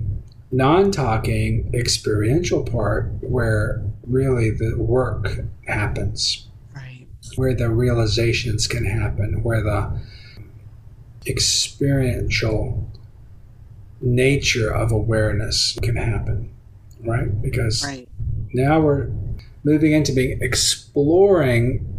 non 0.52 0.92
talking 0.92 1.70
experiential 1.74 2.64
part 2.64 3.12
where 3.22 3.84
really 4.08 4.52
the 4.52 4.76
work 4.78 5.40
happens, 5.68 6.48
right. 6.74 7.08
where 7.36 7.54
the 7.54 7.70
realizations 7.70 8.68
can 8.68 8.86
happen, 8.86 9.44
where 9.44 9.62
the 9.62 10.00
experiential 11.26 12.93
nature 14.04 14.70
of 14.70 14.92
awareness 14.92 15.78
can 15.82 15.96
happen, 15.96 16.54
right? 17.00 17.42
Because 17.42 17.84
right. 17.84 18.08
now 18.54 18.82
we're 18.82 19.10
moving 19.64 19.94
into 19.94 20.12
being 20.12 20.40
exploring 20.42 21.90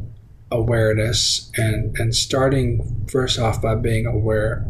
awareness 0.51 1.51
and 1.57 1.99
and 1.99 2.15
starting 2.15 3.07
first 3.11 3.39
off 3.39 3.61
by 3.61 3.75
being 3.75 4.07
aware 4.07 4.67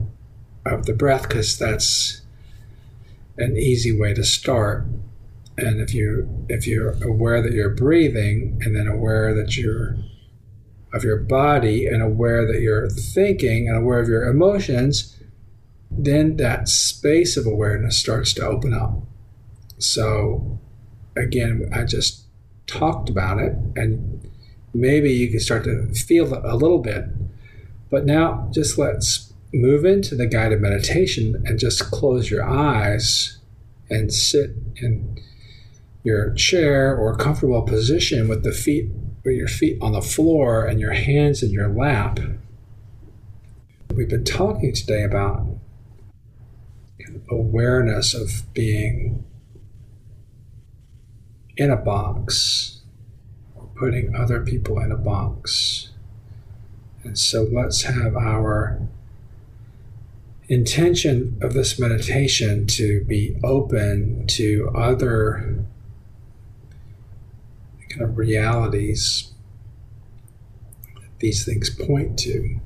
of 0.65 0.87
the 0.87 0.95
breath 0.95 1.29
because 1.29 1.59
that's 1.59 2.23
an 3.37 3.57
easy 3.57 3.97
way 3.97 4.15
to 4.15 4.25
start 4.25 4.87
and 5.59 5.81
if 5.81 5.93
you 5.93 6.47
if 6.49 6.67
you're 6.67 6.93
aware 7.03 7.43
that 7.43 7.53
you're 7.53 7.75
breathing 7.75 8.59
and 8.65 8.75
then 8.75 8.87
aware 8.87 9.35
that 9.35 9.57
you're 9.57 9.97
of 10.95 11.03
your 11.03 11.19
body 11.19 11.87
and 11.87 12.01
aware 12.01 12.47
that 12.47 12.61
you're 12.61 12.89
thinking 12.89 13.69
and 13.69 13.77
aware 13.77 13.99
of 13.99 14.09
your 14.09 14.25
emotions 14.25 15.19
then 15.97 16.37
that 16.37 16.69
space 16.69 17.37
of 17.37 17.47
awareness 17.47 17.99
starts 17.99 18.33
to 18.33 18.45
open 18.45 18.73
up 18.73 18.95
so 19.79 20.59
again 21.17 21.69
i 21.73 21.85
just 21.85 22.23
talked 22.67 23.09
about 23.09 23.39
it 23.39 23.53
and 23.77 24.31
maybe 24.73 25.13
you 25.13 25.31
can 25.31 25.41
start 25.41 25.65
to 25.65 25.87
feel 25.95 26.33
a 26.45 26.57
little 26.57 26.79
bit 26.79 27.05
but 27.91 28.05
now 28.05 28.49
just 28.53 28.77
let's 28.79 29.33
move 29.53 29.85
into 29.85 30.17
the 30.17 30.27
guided 30.27 30.61
meditation 30.61 31.43
and 31.47 31.59
just 31.59 31.91
close 31.91 32.31
your 32.31 32.45
eyes 32.45 33.39
and 33.89 34.13
sit 34.13 34.51
in 34.77 35.21
your 36.03 36.33
chair 36.35 36.95
or 36.97 37.17
comfortable 37.17 37.63
position 37.63 38.29
with 38.29 38.43
the 38.43 38.53
feet 38.53 38.91
or 39.25 39.31
your 39.31 39.49
feet 39.49 39.79
on 39.81 39.93
the 39.93 40.03
floor 40.03 40.67
and 40.67 40.81
your 40.81 40.93
hands 40.93 41.43
in 41.43 41.51
your 41.51 41.69
lap. 41.69 42.19
We've 43.95 44.09
been 44.09 44.25
talking 44.25 44.75
today 44.75 45.03
about 45.03 45.47
awareness 47.31 48.15
of 48.15 48.53
being 48.53 49.25
in 51.57 51.71
a 51.71 51.77
box 51.77 52.83
or 53.55 53.69
putting 53.77 54.15
other 54.15 54.41
people 54.41 54.81
in 54.81 54.91
a 54.91 54.97
box. 54.97 55.91
And 57.03 57.19
so 57.19 57.43
let's 57.43 57.83
have 57.83 58.17
our 58.17 58.81
intention 60.49 61.39
of 61.41 61.55
this 61.55 61.79
meditation 61.79 62.67
to 62.67 63.05
be 63.05 63.37
open 63.43 64.27
to 64.27 64.71
other 64.75 65.65
kind 67.89 68.03
of 68.03 68.19
realities 68.19 69.33
that 70.95 71.19
these 71.21 71.45
things 71.45 71.71
point 71.71 72.19
to. 72.19 72.61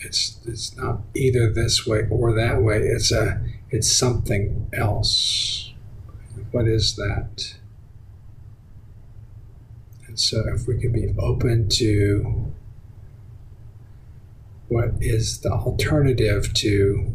It's 0.00 0.38
it's 0.44 0.76
not 0.76 1.00
either 1.14 1.52
this 1.52 1.86
way 1.86 2.06
or 2.10 2.32
that 2.34 2.62
way. 2.62 2.78
It's 2.78 3.10
a 3.12 3.40
it's 3.70 3.90
something 3.90 4.70
else. 4.72 5.72
What 6.52 6.66
is 6.66 6.96
that? 6.96 7.56
And 10.06 10.18
so 10.18 10.44
if 10.54 10.66
we 10.66 10.80
can 10.80 10.92
be 10.92 11.14
open 11.18 11.68
to 11.70 12.52
what 14.68 14.90
is 15.00 15.40
the 15.40 15.50
alternative 15.50 16.52
to 16.52 17.12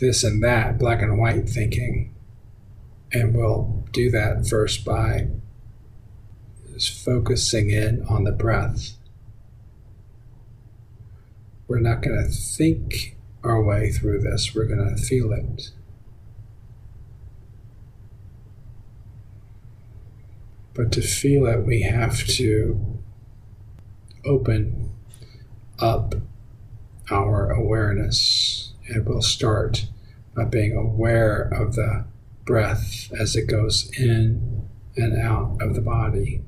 this 0.00 0.22
and 0.22 0.42
that 0.42 0.78
black 0.78 1.02
and 1.02 1.18
white 1.18 1.48
thinking. 1.48 2.14
And 3.12 3.34
we'll 3.34 3.84
do 3.92 4.10
that 4.10 4.46
first 4.46 4.84
by 4.84 5.28
just 6.72 7.04
focusing 7.04 7.70
in 7.70 8.04
on 8.08 8.24
the 8.24 8.32
breath. 8.32 8.97
We're 11.68 11.80
not 11.80 12.02
going 12.02 12.16
to 12.16 12.28
think 12.28 13.16
our 13.44 13.62
way 13.62 13.92
through 13.92 14.20
this, 14.20 14.54
we're 14.54 14.64
going 14.64 14.96
to 14.96 15.00
feel 15.00 15.32
it. 15.32 15.70
But 20.74 20.90
to 20.92 21.02
feel 21.02 21.46
it, 21.46 21.66
we 21.66 21.82
have 21.82 22.26
to 22.26 22.98
open 24.24 24.92
up 25.78 26.14
our 27.10 27.50
awareness. 27.50 28.72
And 28.88 29.06
we'll 29.06 29.22
start 29.22 29.86
by 30.34 30.44
being 30.44 30.76
aware 30.76 31.42
of 31.42 31.74
the 31.74 32.06
breath 32.46 33.12
as 33.12 33.36
it 33.36 33.46
goes 33.46 33.90
in 33.98 34.68
and 34.96 35.20
out 35.20 35.58
of 35.60 35.74
the 35.74 35.80
body. 35.80 36.42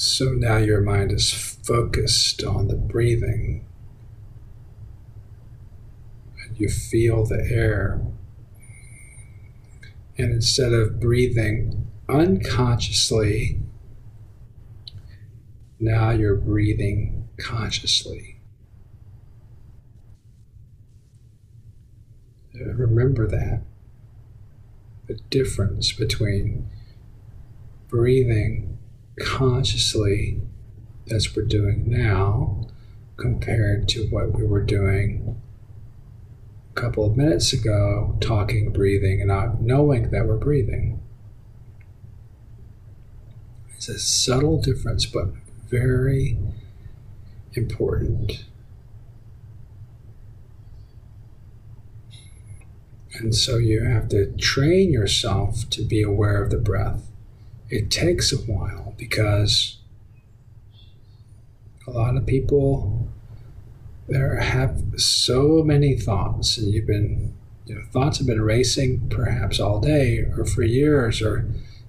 So 0.00 0.26
now 0.26 0.58
your 0.58 0.80
mind 0.80 1.10
is 1.10 1.32
focused 1.32 2.44
on 2.44 2.68
the 2.68 2.76
breathing 2.76 3.66
And 6.44 6.56
you 6.56 6.68
feel 6.68 7.26
the 7.26 7.44
air. 7.50 8.00
And 10.16 10.30
instead 10.30 10.72
of 10.72 11.00
breathing 11.00 11.90
unconsciously, 12.08 13.58
now 15.80 16.10
you're 16.10 16.36
breathing 16.36 17.28
consciously. 17.36 18.38
Remember 22.54 23.26
that 23.26 23.62
the 25.08 25.18
difference 25.28 25.90
between 25.90 26.70
breathing 27.88 28.77
consciously 29.20 30.40
as 31.10 31.34
we're 31.34 31.44
doing 31.44 31.84
now 31.88 32.66
compared 33.16 33.88
to 33.88 34.06
what 34.06 34.32
we 34.32 34.44
were 34.44 34.62
doing 34.62 35.40
a 36.70 36.80
couple 36.80 37.04
of 37.04 37.16
minutes 37.16 37.52
ago 37.52 38.16
talking, 38.20 38.72
breathing, 38.72 39.20
and 39.20 39.28
not 39.28 39.60
knowing 39.60 40.10
that 40.10 40.26
we're 40.26 40.36
breathing. 40.36 41.00
It's 43.74 43.88
a 43.88 43.98
subtle 43.98 44.60
difference, 44.60 45.06
but 45.06 45.28
very 45.68 46.38
important. 47.54 48.44
And 53.14 53.34
so 53.34 53.56
you 53.56 53.82
have 53.82 54.08
to 54.10 54.32
train 54.36 54.92
yourself 54.92 55.68
to 55.70 55.82
be 55.82 56.02
aware 56.02 56.42
of 56.42 56.50
the 56.50 56.58
breath. 56.58 57.08
It 57.68 57.90
takes 57.90 58.32
a 58.32 58.36
while 58.36 58.87
because 58.98 59.78
a 61.86 61.90
lot 61.90 62.16
of 62.16 62.26
people 62.26 63.08
there 64.08 64.40
have 64.40 64.82
so 64.96 65.62
many 65.62 65.96
thoughts, 65.96 66.56
and 66.56 66.72
you've 66.72 66.86
been, 66.86 67.34
you 67.66 67.74
know, 67.74 67.82
thoughts 67.92 68.18
have 68.18 68.26
been 68.26 68.40
racing 68.40 69.08
perhaps 69.10 69.60
all 69.60 69.80
day 69.80 70.24
or 70.36 70.44
for 70.44 70.62
years, 70.62 71.20
or 71.20 71.46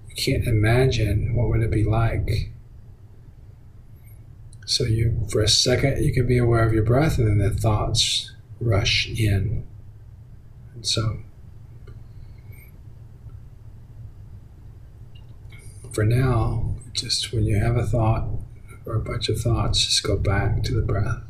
you 0.09 0.15
can't 0.15 0.45
imagine 0.45 1.33
what 1.33 1.47
would 1.49 1.61
it 1.61 1.71
be 1.71 1.83
like. 1.83 2.51
So 4.65 4.83
you, 4.83 5.25
for 5.31 5.41
a 5.41 5.47
second, 5.47 6.03
you 6.03 6.13
can 6.13 6.27
be 6.27 6.37
aware 6.37 6.63
of 6.63 6.73
your 6.73 6.83
breath, 6.83 7.17
and 7.17 7.27
then 7.27 7.37
the 7.37 7.49
thoughts 7.49 8.33
rush 8.59 9.09
in. 9.09 9.65
And 10.75 10.85
so 10.85 11.19
for 15.93 16.03
now, 16.03 16.75
just 16.93 17.31
when 17.31 17.43
you 17.43 17.57
have 17.57 17.75
a 17.75 17.85
thought 17.85 18.27
or 18.85 18.95
a 18.95 18.99
bunch 18.99 19.29
of 19.29 19.39
thoughts, 19.39 19.85
just 19.85 20.03
go 20.03 20.17
back 20.17 20.63
to 20.63 20.73
the 20.73 20.81
breath. 20.81 21.21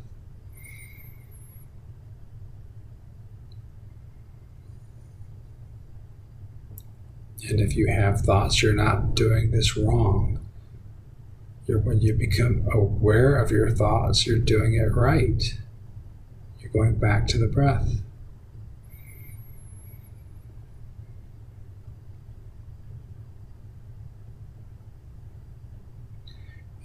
And 7.48 7.60
if 7.60 7.74
you 7.74 7.88
have 7.88 8.20
thoughts, 8.20 8.62
you're 8.62 8.74
not 8.74 9.14
doing 9.14 9.50
this 9.50 9.76
wrong. 9.76 10.38
You're, 11.66 11.80
when 11.80 12.00
you 12.00 12.14
become 12.14 12.66
aware 12.72 13.36
of 13.36 13.50
your 13.50 13.70
thoughts, 13.70 14.26
you're 14.26 14.38
doing 14.38 14.74
it 14.74 14.92
right. 14.94 15.58
You're 16.60 16.70
going 16.70 16.96
back 16.96 17.26
to 17.28 17.38
the 17.38 17.48
breath. 17.48 18.02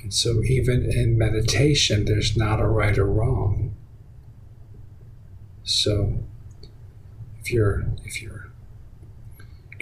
And 0.05 0.13
so, 0.13 0.43
even 0.43 0.85
in 0.85 1.17
meditation, 1.17 2.05
there's 2.05 2.37
not 2.37 2.61
a 2.61 2.67
right 2.67 2.95
or 2.95 3.07
wrong. 3.07 3.75
So, 5.63 6.23
if 7.39 7.51
you're 7.51 7.85
if 8.03 8.21
you're 8.21 8.51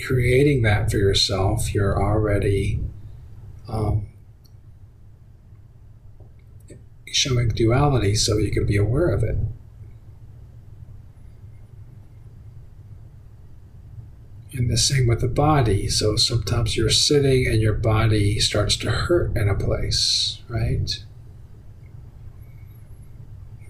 creating 0.02 0.62
that 0.62 0.90
for 0.90 0.96
yourself, 0.96 1.74
you're 1.74 2.02
already 2.02 2.80
um, 3.68 4.08
showing 7.12 7.50
duality, 7.50 8.16
so 8.16 8.38
you 8.38 8.50
can 8.50 8.66
be 8.66 8.78
aware 8.78 9.10
of 9.10 9.24
it. 9.24 9.36
And 14.56 14.70
the 14.70 14.78
same 14.78 15.08
with 15.08 15.22
the 15.22 15.28
body. 15.28 15.88
So 15.90 16.16
sometimes 16.16 16.78
you're 16.78 16.90
sitting 16.90 17.48
and 17.48 17.62
your 17.62 17.74
body 17.74 18.40
starts 18.40 18.76
to 18.78 18.92
hurt 18.92 19.36
in 19.36 19.50
a 19.50 19.56
place, 19.56 20.42
right? 20.48 21.04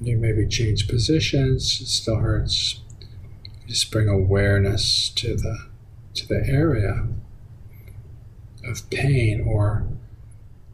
You 0.02 0.18
maybe 0.18 0.46
change 0.48 0.90
positions, 0.90 1.80
it 1.82 1.88
still 1.88 2.18
hurts. 2.18 2.82
just 3.68 3.92
bring 3.92 4.10
awareness 4.10 5.10
to 5.16 5.36
the 5.36 5.58
to 6.16 6.28
the 6.28 6.44
area 6.48 7.08
of 8.66 8.90
pain 8.90 9.42
or 9.48 9.88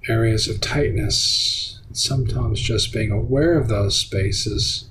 areas 0.08 0.48
of 0.48 0.60
tightness. 0.60 1.80
Sometimes 1.92 2.60
just 2.60 2.92
being 2.92 3.12
aware 3.12 3.58
of 3.58 3.68
those 3.68 3.98
spaces 3.98 4.90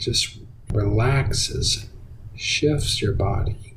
just 0.00 0.38
relaxes, 0.72 1.88
shifts 2.34 3.02
your 3.02 3.12
body. 3.12 3.69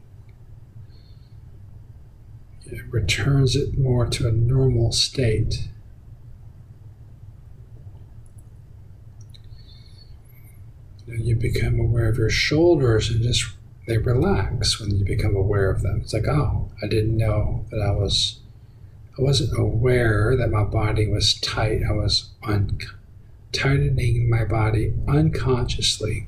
It 2.74 2.91
returns 2.91 3.55
it 3.55 3.78
more 3.78 4.07
to 4.07 4.28
a 4.28 4.32
normal 4.32 4.91
state. 4.91 5.69
You 11.05 11.36
become 11.36 11.80
aware 11.80 12.09
of 12.09 12.17
your 12.17 12.32
shoulders 12.32 13.11
and 13.11 13.21
just 13.21 13.45
they 13.88 13.99
relax 13.99 14.80
when 14.80 14.97
you 14.97 15.05
become 15.05 15.36
aware 15.36 15.69
of 15.69 15.84
them. 15.84 16.01
It's 16.01 16.13
like, 16.13 16.28
oh, 16.28 16.71
I 16.82 16.88
didn't 16.88 17.15
know 17.15 17.67
that 17.69 17.80
I 17.80 17.91
was, 17.91 18.39
I 19.19 19.21
wasn't 19.21 19.55
aware 19.55 20.36
that 20.36 20.49
my 20.49 20.63
body 20.63 21.07
was 21.07 21.39
tight. 21.41 21.82
I 21.88 21.91
was 21.91 22.32
un- 22.41 22.80
tightening 23.51 24.28
my 24.28 24.45
body 24.45 24.95
unconsciously. 25.07 26.28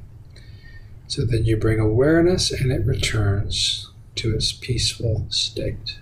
So 1.08 1.26
then 1.26 1.46
you 1.46 1.58
bring 1.58 1.80
awareness 1.80 2.52
and 2.52 2.72
it 2.72 2.86
returns 2.86 3.90
to 4.16 4.36
its 4.36 4.52
peaceful 4.52 5.26
state. 5.30 5.98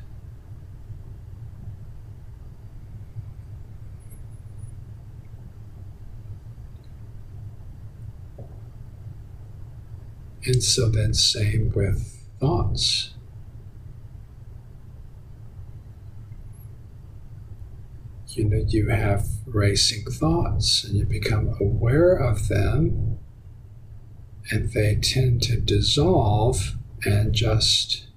And 10.45 10.61
so 10.61 10.89
then, 10.89 11.13
same 11.13 11.71
with 11.73 12.27
thoughts. 12.39 13.13
You 18.27 18.45
know, 18.45 18.65
you 18.67 18.89
have 18.89 19.27
racing 19.45 20.05
thoughts 20.05 20.83
and 20.83 20.97
you 20.97 21.05
become 21.05 21.55
aware 21.61 22.15
of 22.15 22.47
them, 22.47 23.19
and 24.49 24.71
they 24.71 24.95
tend 24.95 25.43
to 25.43 25.61
dissolve 25.61 26.75
and 27.05 27.33
just 27.33 28.07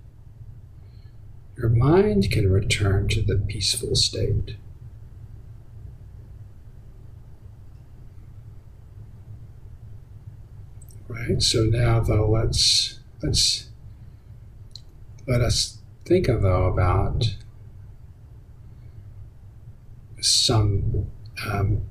your 1.57 1.68
mind 1.68 2.31
can 2.31 2.51
return 2.51 3.09
to 3.09 3.22
the 3.22 3.37
peaceful 3.37 3.95
state. 3.95 4.57
Right? 11.09 11.43
So 11.43 11.65
now 11.65 12.01
though 12.01 12.29
let's 12.29 12.99
let's 13.23 13.69
let 15.27 15.41
us 15.41 15.79
think 16.05 16.29
of 16.29 16.43
though 16.43 16.67
about 16.67 17.37
some 20.21 21.07
um, 21.47 21.83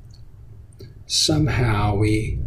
somehow 1.05 1.95
we 1.95 2.39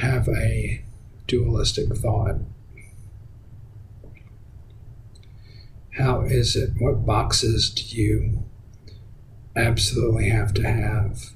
have 0.00 0.28
a 0.28 0.82
dualistic 1.26 1.94
thought. 1.96 2.36
How 5.92 6.22
is 6.22 6.56
it? 6.56 6.70
What 6.78 7.06
boxes 7.06 7.70
do 7.70 7.84
you 7.96 8.44
absolutely 9.54 10.28
have 10.30 10.52
to 10.54 10.68
have? 10.68 11.33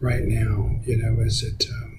Right 0.00 0.24
now? 0.24 0.80
You 0.84 0.96
know, 0.96 1.20
is 1.22 1.42
it 1.42 1.66
um, 1.70 1.98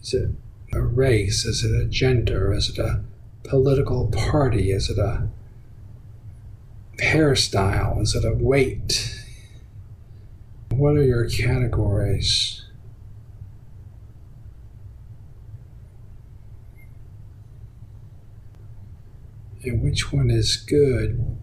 is 0.00 0.12
it 0.12 0.30
a 0.72 0.82
race? 0.82 1.44
Is 1.44 1.64
it 1.64 1.74
a 1.74 1.86
gender? 1.86 2.52
Is 2.52 2.68
it 2.68 2.78
a 2.78 3.04
political 3.44 4.08
party? 4.08 4.72
Is 4.72 4.90
it 4.90 4.98
a 4.98 5.28
hairstyle? 6.98 8.00
Is 8.02 8.14
it 8.14 8.24
a 8.24 8.34
weight? 8.34 9.24
What 10.70 10.96
are 10.96 11.04
your 11.04 11.28
categories? 11.28 12.62
And 19.62 19.82
which 19.82 20.12
one 20.12 20.30
is 20.30 20.56
good? 20.56 21.38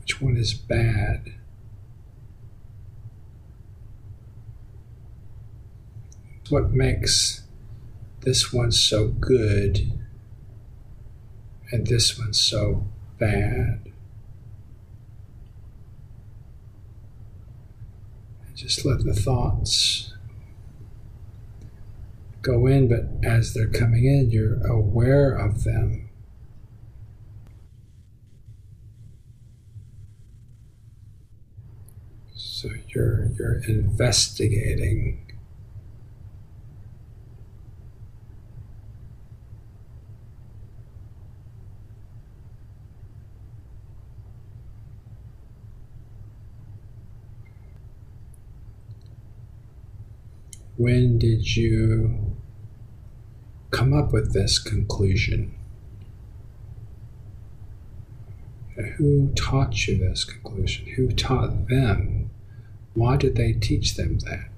Which 0.00 0.22
one 0.22 0.36
is 0.36 0.54
bad? 0.54 1.34
What 6.50 6.70
makes 6.70 7.42
this 8.20 8.52
one 8.52 8.72
so 8.72 9.08
good 9.08 9.92
and 11.70 11.86
this 11.86 12.18
one 12.18 12.32
so 12.32 12.86
bad. 13.18 13.92
Just 18.54 18.84
let 18.84 19.04
the 19.04 19.14
thoughts 19.14 20.14
go 22.42 22.66
in, 22.66 22.88
but 22.88 23.04
as 23.28 23.52
they're 23.52 23.68
coming 23.68 24.04
in, 24.04 24.30
you're 24.30 24.64
aware 24.66 25.32
of 25.34 25.64
them. 25.64 26.08
So 32.34 32.70
you're 32.88 33.26
you're 33.38 33.60
investigating 33.68 35.25
when 50.76 51.18
did 51.18 51.56
you 51.56 52.36
come 53.70 53.92
up 53.92 54.12
with 54.12 54.32
this 54.32 54.58
conclusion? 54.58 55.54
Who 58.96 59.32
taught 59.34 59.86
you 59.86 59.96
this 59.96 60.24
conclusion? 60.24 60.86
Who 60.96 61.08
taught 61.08 61.68
them? 61.68 62.30
Why 62.94 63.16
did 63.16 63.36
they 63.36 63.52
teach 63.52 63.94
them 63.94 64.18
that? 64.20 64.48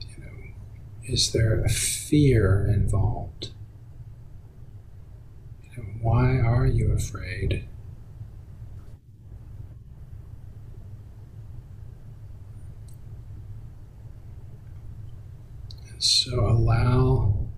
You 0.00 0.24
know, 0.24 0.32
is 1.04 1.32
there 1.32 1.60
a 1.64 1.68
fear 1.68 2.66
involved? 2.66 3.50
You 5.64 5.82
know, 5.82 5.88
why 6.02 6.38
are 6.38 6.66
you 6.66 6.92
afraid? 6.92 7.64
So 15.98 16.46
allow 16.46 17.48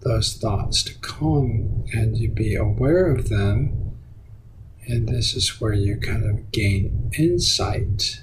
those 0.00 0.34
thoughts 0.34 0.82
to 0.82 0.98
come 0.98 1.84
and 1.92 2.18
you 2.18 2.28
be 2.28 2.56
aware 2.56 3.06
of 3.06 3.28
them. 3.28 3.96
And 4.86 5.08
this 5.08 5.34
is 5.34 5.60
where 5.60 5.72
you 5.72 5.96
kind 5.96 6.24
of 6.24 6.50
gain 6.50 7.12
insight. 7.16 8.22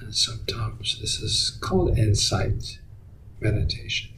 And 0.00 0.14
sometimes 0.14 0.98
this 1.00 1.20
is 1.20 1.56
called 1.60 1.96
insight 1.96 2.80
meditation. 3.38 4.10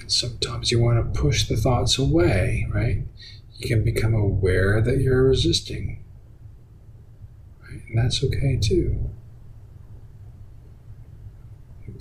And 0.00 0.10
sometimes 0.10 0.72
you 0.72 0.80
want 0.80 1.14
to 1.14 1.20
push 1.20 1.46
the 1.46 1.56
thoughts 1.56 1.98
away, 1.98 2.66
right? 2.72 3.04
You 3.58 3.68
can 3.68 3.84
become 3.84 4.14
aware 4.14 4.80
that 4.80 4.98
you're 4.98 5.28
resisting. 5.28 6.02
Right? 7.62 7.82
And 7.88 7.98
that's 7.98 8.24
okay 8.24 8.58
too 8.60 9.10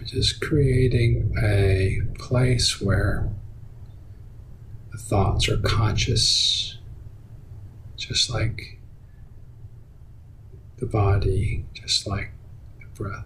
just 0.05 0.39
creating 0.39 1.35
a 1.41 1.99
place 2.17 2.79
where 2.79 3.29
the 4.91 4.97
thoughts 4.97 5.49
are 5.49 5.57
conscious, 5.57 6.77
just 7.97 8.29
like 8.29 8.79
the 10.77 10.85
body, 10.85 11.65
just 11.73 12.05
like 12.05 12.31
the 12.79 12.85
breath. 13.01 13.25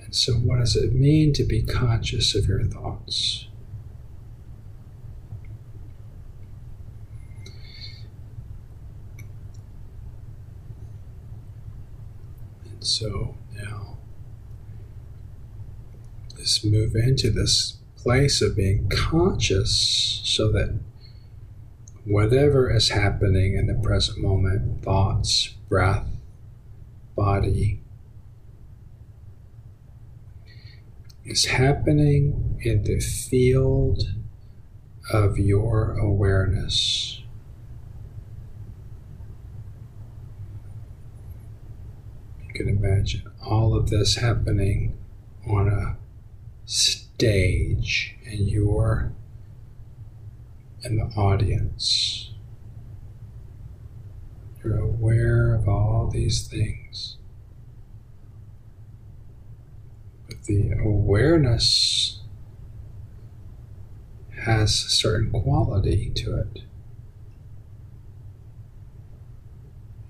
And 0.00 0.14
so, 0.14 0.34
what 0.34 0.58
does 0.58 0.76
it 0.76 0.94
mean 0.94 1.32
to 1.32 1.44
be 1.44 1.62
conscious 1.62 2.34
of 2.34 2.46
your 2.46 2.64
thoughts? 2.64 3.48
So 12.84 13.34
now 13.56 13.96
let's 16.36 16.62
move 16.62 16.94
into 16.94 17.30
this 17.30 17.78
place 17.96 18.42
of 18.42 18.56
being 18.56 18.90
conscious 18.90 20.20
so 20.22 20.52
that 20.52 20.78
whatever 22.04 22.70
is 22.70 22.90
happening 22.90 23.54
in 23.54 23.66
the 23.68 23.74
present 23.74 24.18
moment 24.18 24.82
thoughts, 24.84 25.54
breath, 25.70 26.06
body 27.16 27.80
is 31.24 31.46
happening 31.46 32.60
in 32.62 32.84
the 32.84 33.00
field 33.00 34.02
of 35.10 35.38
your 35.38 35.92
awareness. 35.92 37.13
Can 42.54 42.68
imagine 42.68 43.24
all 43.44 43.74
of 43.74 43.90
this 43.90 44.16
happening 44.16 44.96
on 45.46 45.68
a 45.68 45.96
stage 46.64 48.16
and 48.24 48.48
you're 48.48 49.12
in 50.84 50.96
the 50.96 51.04
audience. 51.16 52.30
You're 54.62 54.78
aware 54.78 55.54
of 55.54 55.68
all 55.68 56.08
these 56.12 56.46
things. 56.46 57.16
But 60.28 60.44
the 60.44 60.72
awareness 60.72 62.20
has 64.44 64.70
a 64.70 64.90
certain 64.90 65.30
quality 65.30 66.10
to 66.16 66.38
it. 66.38 66.62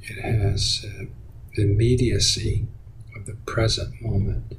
It 0.02 0.22
has 0.22 0.84
immediacy 1.56 2.66
of 3.16 3.26
the 3.26 3.34
present 3.46 4.00
moment. 4.02 4.56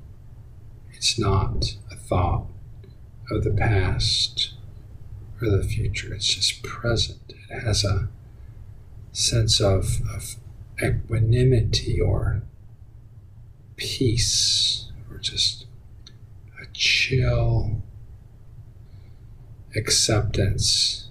It's 0.94 1.20
not 1.20 1.78
a 1.92 1.96
thought 1.96 2.48
of 3.30 3.44
the 3.44 3.52
past 3.52 4.54
or 5.42 5.50
the 5.50 5.64
future, 5.64 6.14
it's 6.14 6.34
just 6.34 6.64
present. 6.64 7.34
It 7.50 7.60
has 7.60 7.84
a 7.84 8.10
sense 9.12 9.60
of, 9.60 10.00
of 10.14 10.36
equanimity 10.82 12.00
or 12.00 12.42
peace 13.76 14.92
or 15.10 15.18
just 15.18 15.66
a 16.62 16.66
chill 16.74 17.82
acceptance. 19.76 21.10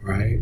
Right? 0.00 0.40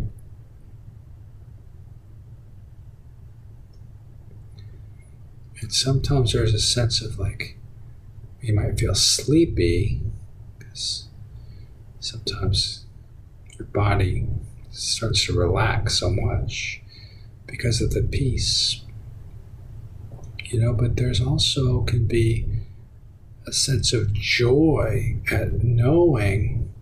And 5.67 5.75
sometimes 5.75 6.33
there's 6.33 6.55
a 6.55 6.61
sense 6.61 7.03
of 7.03 7.19
like, 7.19 7.57
you 8.41 8.55
might 8.55 8.79
feel 8.79 8.95
sleepy 8.95 10.01
because 10.57 11.09
sometimes 11.99 12.85
your 13.59 13.67
body 13.67 14.29
starts 14.71 15.27
to 15.27 15.33
relax 15.33 15.99
so 15.99 16.09
much 16.09 16.81
because 17.49 17.81
of 17.81 17.91
the 17.91 18.03
peace. 18.03 18.83
You 20.45 20.61
know, 20.61 20.73
but 20.73 20.95
there's 20.97 21.21
also 21.21 21.83
can 21.83 22.07
be 22.07 22.47
a 23.45 23.53
sense 23.53 23.93
of 23.93 24.13
joy 24.13 25.17
at 25.33 25.65
knowing 25.65 26.73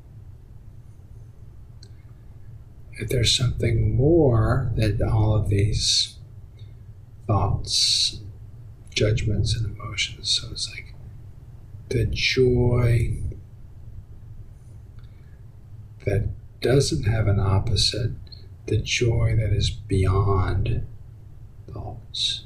that 3.00 3.08
there's 3.08 3.34
something 3.34 3.96
more 3.96 4.70
than 4.76 5.00
all 5.02 5.34
of 5.34 5.48
these 5.48 6.18
thoughts 7.26 8.20
judgments 8.94 9.56
and 9.56 9.66
emotions. 9.66 10.30
So 10.30 10.48
it's 10.52 10.70
like 10.70 10.94
the 11.88 12.06
joy 12.06 13.18
that 16.04 16.28
doesn't 16.60 17.04
have 17.04 17.26
an 17.26 17.40
opposite, 17.40 18.12
the 18.66 18.78
joy 18.78 19.36
that 19.36 19.52
is 19.52 19.70
beyond 19.70 20.86
thoughts. 21.72 22.44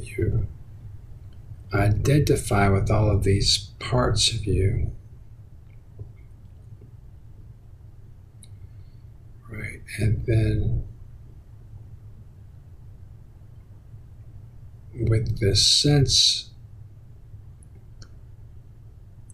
You 0.00 0.46
identify 1.72 2.68
with 2.68 2.90
all 2.90 3.10
of 3.10 3.24
these 3.24 3.58
parts 3.78 4.32
of 4.32 4.46
you. 4.46 4.92
Right, 9.48 9.80
and 9.98 10.24
then 10.26 10.84
with 14.94 15.40
this 15.40 15.66
sense 15.66 16.50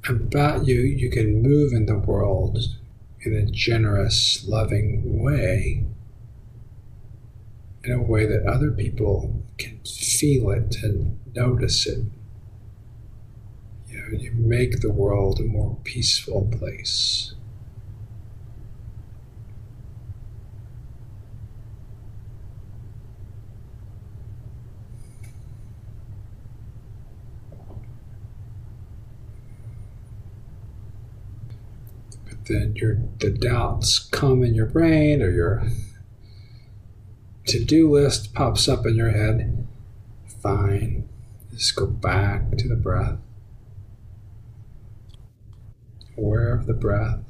about 0.09 0.67
you, 0.67 0.81
you 0.81 1.11
can 1.11 1.43
move 1.43 1.73
in 1.73 1.87
the 1.87 1.99
world 1.99 2.59
in 3.21 3.35
a 3.35 3.47
generous, 3.47 4.45
loving 4.49 5.23
way 5.23 5.85
in 7.85 7.93
a 7.93 8.03
way 8.03 8.27
that 8.27 8.47
other 8.47 8.71
people 8.71 9.43
can 9.59 9.81
feel 9.85 10.51
it 10.51 10.77
and 10.83 11.19
notice 11.35 11.87
it. 11.87 12.05
You 13.89 13.99
know, 13.99 14.19
you 14.19 14.33
make 14.33 14.81
the 14.81 14.93
world 14.93 15.41
a 15.41 15.45
more 15.45 15.77
peaceful 15.83 16.49
place. 16.59 17.35
But 32.29 32.47
then 32.47 32.77
your 32.77 32.99
the 33.19 33.31
doubts 33.31 33.99
come 33.99 34.43
in 34.43 34.55
your 34.55 34.67
brain 34.67 35.21
or 35.21 35.31
your 35.31 35.65
to 37.47 37.65
do 37.65 37.91
list 37.91 38.35
pops 38.35 38.69
up 38.69 38.87
in 38.87 38.95
your 38.95 39.11
head, 39.11 39.67
fine. 40.43 41.09
Just 41.53 41.77
go 41.77 41.87
back 41.87 42.57
to 42.57 42.69
the 42.69 42.77
breath. 42.77 43.19
Aware 46.17 46.55
of 46.55 46.67
the 46.67 46.75
breath. 46.75 47.21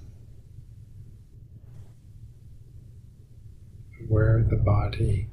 Aware 4.08 4.38
of 4.38 4.50
the 4.50 4.56
body. 4.56 5.28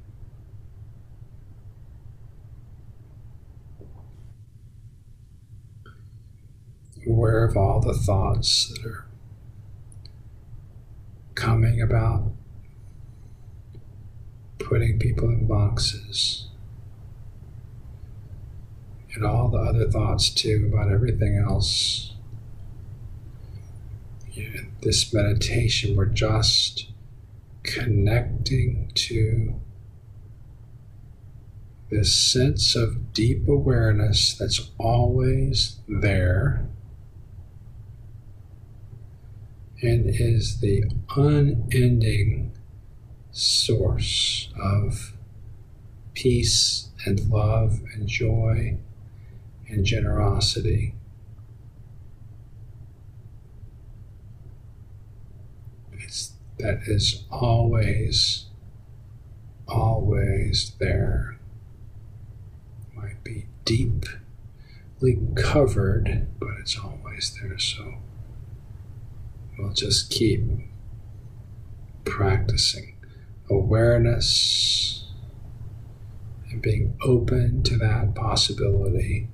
Aware 7.06 7.44
of 7.44 7.56
all 7.56 7.80
the 7.80 7.94
thoughts 7.94 8.68
that 8.68 8.86
are 8.86 9.06
coming 11.34 11.80
about 11.80 12.32
putting 14.60 14.98
people 14.98 15.28
in 15.28 15.46
boxes 15.46 16.48
and 19.14 19.24
all 19.24 19.48
the 19.48 19.58
other 19.58 19.90
thoughts 19.90 20.30
too 20.30 20.70
about 20.72 20.92
everything 20.92 21.36
else. 21.36 22.14
In 24.34 24.72
this 24.82 25.12
meditation, 25.12 25.96
we're 25.96 26.06
just 26.06 26.90
connecting 27.62 28.90
to 28.94 29.60
this 31.90 32.14
sense 32.14 32.76
of 32.76 33.12
deep 33.12 33.48
awareness 33.48 34.34
that's 34.34 34.70
always 34.78 35.80
there 35.88 36.68
and 39.82 40.08
is 40.08 40.60
the 40.60 40.84
unending 41.16 42.52
source 43.32 44.52
of 44.60 45.14
peace 46.14 46.88
and 47.06 47.30
love 47.30 47.80
and 47.94 48.06
joy 48.06 48.76
and 49.68 49.84
generosity. 49.84 50.94
It's, 55.92 56.32
that 56.58 56.80
is 56.86 57.24
always, 57.30 58.46
always 59.68 60.72
there. 60.78 61.38
Might 62.94 63.22
be 63.22 63.46
deeply 63.64 65.18
covered, 65.36 66.26
but 66.38 66.50
it's 66.60 66.78
always 66.78 67.38
there. 67.40 67.58
So 67.58 67.94
we'll 69.58 69.72
just 69.72 70.10
keep 70.10 70.42
practicing 72.04 72.89
awareness 73.50 75.04
and 76.50 76.62
being 76.62 76.96
open 77.02 77.62
to 77.64 77.76
that 77.76 78.14
possibility. 78.14 79.28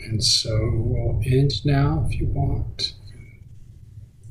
And 0.00 0.22
so 0.22 0.70
we'll 0.74 1.20
end 1.26 1.64
now 1.64 2.06
if 2.08 2.18
you 2.18 2.26
want. 2.26 2.94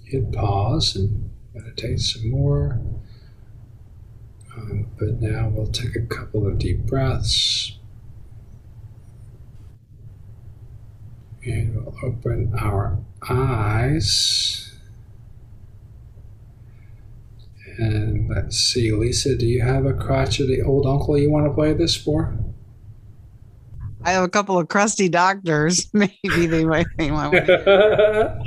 Hit 0.05 0.32
pause 0.32 0.95
and 0.95 1.30
meditate 1.53 1.99
some 1.99 2.30
more. 2.30 2.80
Um, 4.55 4.88
but 4.97 5.22
now 5.22 5.49
we'll 5.49 5.68
take 5.68 5.95
a 5.95 6.01
couple 6.01 6.47
of 6.47 6.57
deep 6.57 6.80
breaths. 6.86 7.78
And 11.43 11.76
we'll 11.76 11.95
open 12.03 12.53
our 12.57 12.97
eyes. 13.30 14.74
And 17.78 18.30
let's 18.30 18.57
see, 18.57 18.91
Lisa, 18.91 19.36
do 19.36 19.45
you 19.45 19.61
have 19.61 19.86
a 19.86 19.93
crotchety 19.93 20.61
old 20.61 20.88
uncle 20.88 21.18
you 21.18 21.30
want 21.30 21.45
to 21.45 21.53
play 21.53 21.74
this 21.74 21.95
for? 21.95 22.36
I 24.08 24.12
have 24.12 24.24
a 24.24 24.30
couple 24.30 24.58
of 24.58 24.70
crusty 24.70 25.10
doctors. 25.10 25.89
Maybe 25.93 26.47
they 26.47 26.64
might 26.64 26.88
think 26.97 27.12
my 27.12 27.28
way 27.28 27.45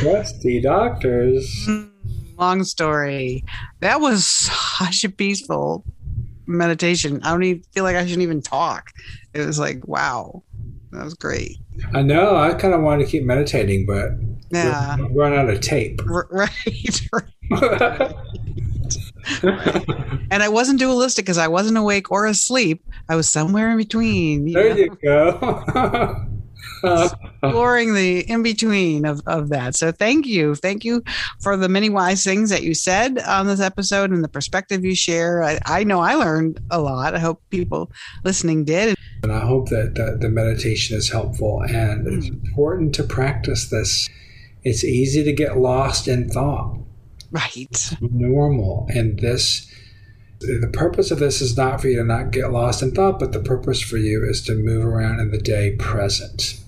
crusty 0.00 0.60
doctors. 0.60 1.64
Hmm, 1.64 1.84
long 2.36 2.64
story. 2.64 3.44
That 3.78 4.00
was 4.00 4.26
such 4.78 5.04
a 5.04 5.08
peaceful 5.10 5.84
meditation. 6.46 7.20
I 7.22 7.30
don't 7.30 7.44
even 7.44 7.62
feel 7.72 7.84
like 7.84 7.94
I 7.94 8.02
shouldn't 8.02 8.22
even 8.22 8.42
talk. 8.42 8.90
It 9.32 9.46
was 9.46 9.60
like, 9.60 9.86
wow, 9.86 10.42
that 10.90 11.04
was 11.04 11.14
great. 11.14 11.58
I 11.94 12.02
know. 12.02 12.34
I 12.34 12.52
kind 12.54 12.74
of 12.74 12.80
wanted 12.80 13.04
to 13.04 13.10
keep 13.10 13.22
meditating, 13.22 13.86
but 13.86 14.10
yeah, 14.50 14.96
run 15.12 15.34
out 15.34 15.50
of 15.50 15.60
tape. 15.60 16.00
R- 16.10 16.26
right. 16.32 17.00
right. 17.12 18.12
and 19.42 20.42
I 20.42 20.48
wasn't 20.48 20.78
dualistic 20.78 21.24
because 21.24 21.38
I 21.38 21.48
wasn't 21.48 21.78
awake 21.78 22.10
or 22.10 22.26
asleep. 22.26 22.84
I 23.08 23.16
was 23.16 23.28
somewhere 23.28 23.70
in 23.70 23.76
between. 23.76 24.46
You 24.46 24.54
there 24.54 24.68
know? 24.70 24.76
you 24.76 24.98
go. 25.02 26.26
exploring 26.84 27.94
the 27.94 28.20
in 28.30 28.42
between 28.42 29.04
of, 29.04 29.22
of 29.26 29.48
that. 29.50 29.74
So 29.74 29.92
thank 29.92 30.26
you. 30.26 30.54
Thank 30.54 30.84
you 30.84 31.02
for 31.40 31.56
the 31.56 31.68
many 31.68 31.88
wise 31.88 32.24
things 32.24 32.50
that 32.50 32.62
you 32.62 32.74
said 32.74 33.18
on 33.20 33.46
this 33.46 33.60
episode 33.60 34.10
and 34.10 34.22
the 34.22 34.28
perspective 34.28 34.84
you 34.84 34.94
share. 34.94 35.42
I, 35.42 35.58
I 35.64 35.84
know 35.84 36.00
I 36.00 36.14
learned 36.14 36.60
a 36.70 36.80
lot. 36.80 37.14
I 37.14 37.18
hope 37.18 37.42
people 37.50 37.90
listening 38.24 38.64
did. 38.64 38.96
And 39.22 39.32
I 39.32 39.40
hope 39.40 39.68
that 39.68 39.94
the, 39.94 40.18
the 40.20 40.28
meditation 40.28 40.96
is 40.96 41.10
helpful. 41.10 41.62
And 41.62 42.06
mm. 42.06 42.16
it's 42.16 42.28
hmm. 42.28 42.34
important 42.46 42.94
to 42.96 43.04
practice 43.04 43.68
this. 43.70 44.08
It's 44.64 44.84
easy 44.84 45.24
to 45.24 45.32
get 45.32 45.58
lost 45.58 46.08
in 46.08 46.28
thought. 46.28 46.78
Right. 47.32 47.96
Normal. 48.00 48.86
And 48.90 49.18
this, 49.18 49.66
the 50.40 50.70
purpose 50.72 51.10
of 51.10 51.18
this 51.18 51.40
is 51.40 51.56
not 51.56 51.80
for 51.80 51.88
you 51.88 51.96
to 51.96 52.04
not 52.04 52.30
get 52.30 52.52
lost 52.52 52.82
in 52.82 52.92
thought, 52.92 53.18
but 53.18 53.32
the 53.32 53.40
purpose 53.40 53.80
for 53.80 53.96
you 53.96 54.22
is 54.28 54.42
to 54.42 54.54
move 54.54 54.84
around 54.84 55.18
in 55.18 55.30
the 55.30 55.38
day 55.38 55.74
present. 55.76 56.60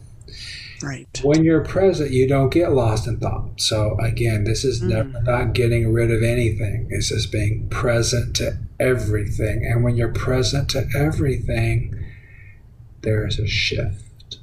Right. 0.83 1.21
When 1.23 1.45
you're 1.45 1.65
present, 1.65 2.11
you 2.11 2.27
don't 2.27 2.51
get 2.51 2.73
lost 2.73 3.07
in 3.07 3.19
thought. 3.19 3.61
So 3.61 3.97
again, 4.01 4.45
this 4.45 4.65
is 4.65 4.83
mm. 4.83 4.89
never 4.89 5.23
not 5.23 5.53
getting 5.53 5.93
rid 5.93 6.11
of 6.11 6.23
anything. 6.23 6.89
It's 6.91 7.09
just 7.09 7.31
being 7.31 7.69
present 7.69 8.35
to 8.37 8.59
everything. 8.81 9.67
And 9.67 9.85
when 9.85 9.97
you're 9.97 10.13
present 10.13 10.71
to 10.71 10.87
everything, 10.97 11.95
there 13.03 13.27
is 13.27 13.39
a 13.39 13.47
shift. 13.47 14.39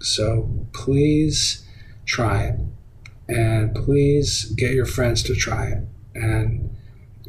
So 0.00 0.66
please 0.72 1.64
try 2.06 2.44
it 2.44 2.60
and 3.28 3.74
please 3.74 4.46
get 4.56 4.72
your 4.72 4.86
friends 4.86 5.22
to 5.24 5.34
try 5.34 5.66
it. 5.66 5.84
And 6.14 6.74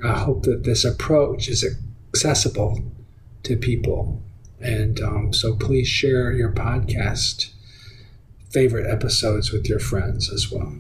I 0.04 0.18
hope 0.18 0.43
that 0.43 0.64
this 0.64 0.86
approach 0.86 1.50
is 1.50 1.66
accessible 2.14 2.82
to 3.43 3.58
people. 3.58 4.24
And 4.60 5.00
um, 5.02 5.34
so 5.34 5.56
please 5.56 5.88
share 5.88 6.32
your 6.32 6.52
podcast 6.52 7.52
favorite 8.52 8.89
episodes 8.89 9.52
with 9.52 9.70
your 9.70 9.80
friends 9.80 10.32
as 10.32 10.52
well. 10.52 10.74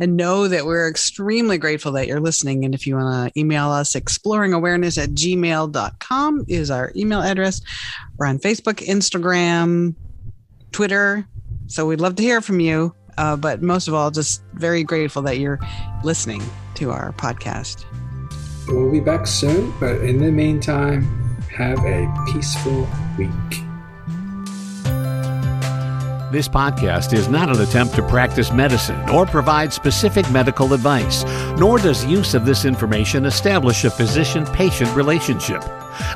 And 0.00 0.16
know 0.16 0.48
that 0.48 0.66
we're 0.66 0.88
extremely 0.88 1.56
grateful 1.56 1.92
that 1.92 2.08
you're 2.08 2.20
listening. 2.20 2.64
And 2.64 2.74
if 2.74 2.84
you 2.86 2.96
want 2.96 3.32
to 3.32 3.40
email 3.40 3.70
us, 3.70 3.92
exploringawareness 3.92 5.00
at 5.00 5.10
gmail.com 5.10 6.44
is 6.48 6.70
our 6.70 6.92
email 6.96 7.20
address. 7.22 7.60
We're 8.16 8.26
on 8.26 8.38
Facebook, 8.40 8.84
Instagram, 8.84 9.94
Twitter. 10.72 11.28
So 11.68 11.86
we'd 11.86 12.00
love 12.00 12.16
to 12.16 12.22
hear 12.22 12.40
from 12.40 12.58
you. 12.58 12.94
Uh, 13.18 13.36
but 13.36 13.62
most 13.62 13.88
of 13.88 13.94
all, 13.94 14.10
just 14.10 14.42
very 14.54 14.84
grateful 14.84 15.22
that 15.22 15.38
you're 15.38 15.60
listening 16.02 16.42
to 16.74 16.90
our 16.90 17.12
podcast. 17.12 17.84
We'll 18.68 18.90
be 18.90 19.00
back 19.00 19.26
soon, 19.26 19.72
but 19.78 19.96
in 20.00 20.18
the 20.18 20.32
meantime, 20.32 21.02
have 21.52 21.78
a 21.84 22.12
peaceful 22.32 22.88
week. 23.18 23.63
This 26.34 26.48
podcast 26.48 27.12
is 27.12 27.28
not 27.28 27.48
an 27.48 27.60
attempt 27.60 27.94
to 27.94 28.02
practice 28.02 28.50
medicine 28.50 29.08
or 29.08 29.24
provide 29.24 29.72
specific 29.72 30.28
medical 30.32 30.74
advice, 30.74 31.22
nor 31.56 31.78
does 31.78 32.04
use 32.04 32.34
of 32.34 32.44
this 32.44 32.64
information 32.64 33.24
establish 33.24 33.84
a 33.84 33.90
physician 33.90 34.44
patient 34.46 34.92
relationship. 34.96 35.62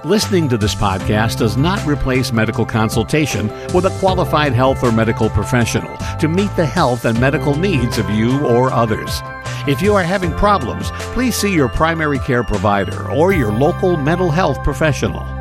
Listening 0.05 0.49
to 0.49 0.59
this 0.59 0.75
podcast 0.75 1.39
does 1.39 1.57
not 1.57 1.87
replace 1.87 2.33
medical 2.33 2.66
consultation 2.66 3.47
with 3.73 3.87
a 3.87 3.97
qualified 4.01 4.53
health 4.53 4.83
or 4.83 4.91
medical 4.91 5.31
professional 5.31 5.97
to 6.19 6.27
meet 6.27 6.51
the 6.57 6.66
health 6.66 7.05
and 7.05 7.21
medical 7.21 7.55
needs 7.55 7.97
of 7.99 8.11
you 8.11 8.45
or 8.45 8.73
others. 8.73 9.23
If 9.69 9.81
you 9.81 9.95
are 9.95 10.03
having 10.03 10.33
problems, 10.33 10.91
please 11.14 11.37
see 11.37 11.55
your 11.55 11.69
primary 11.69 12.19
care 12.19 12.43
provider 12.43 13.09
or 13.09 13.33
your 13.33 13.53
local 13.53 13.97
mental 13.97 14.33
health 14.33 14.64
professional. 14.64 15.38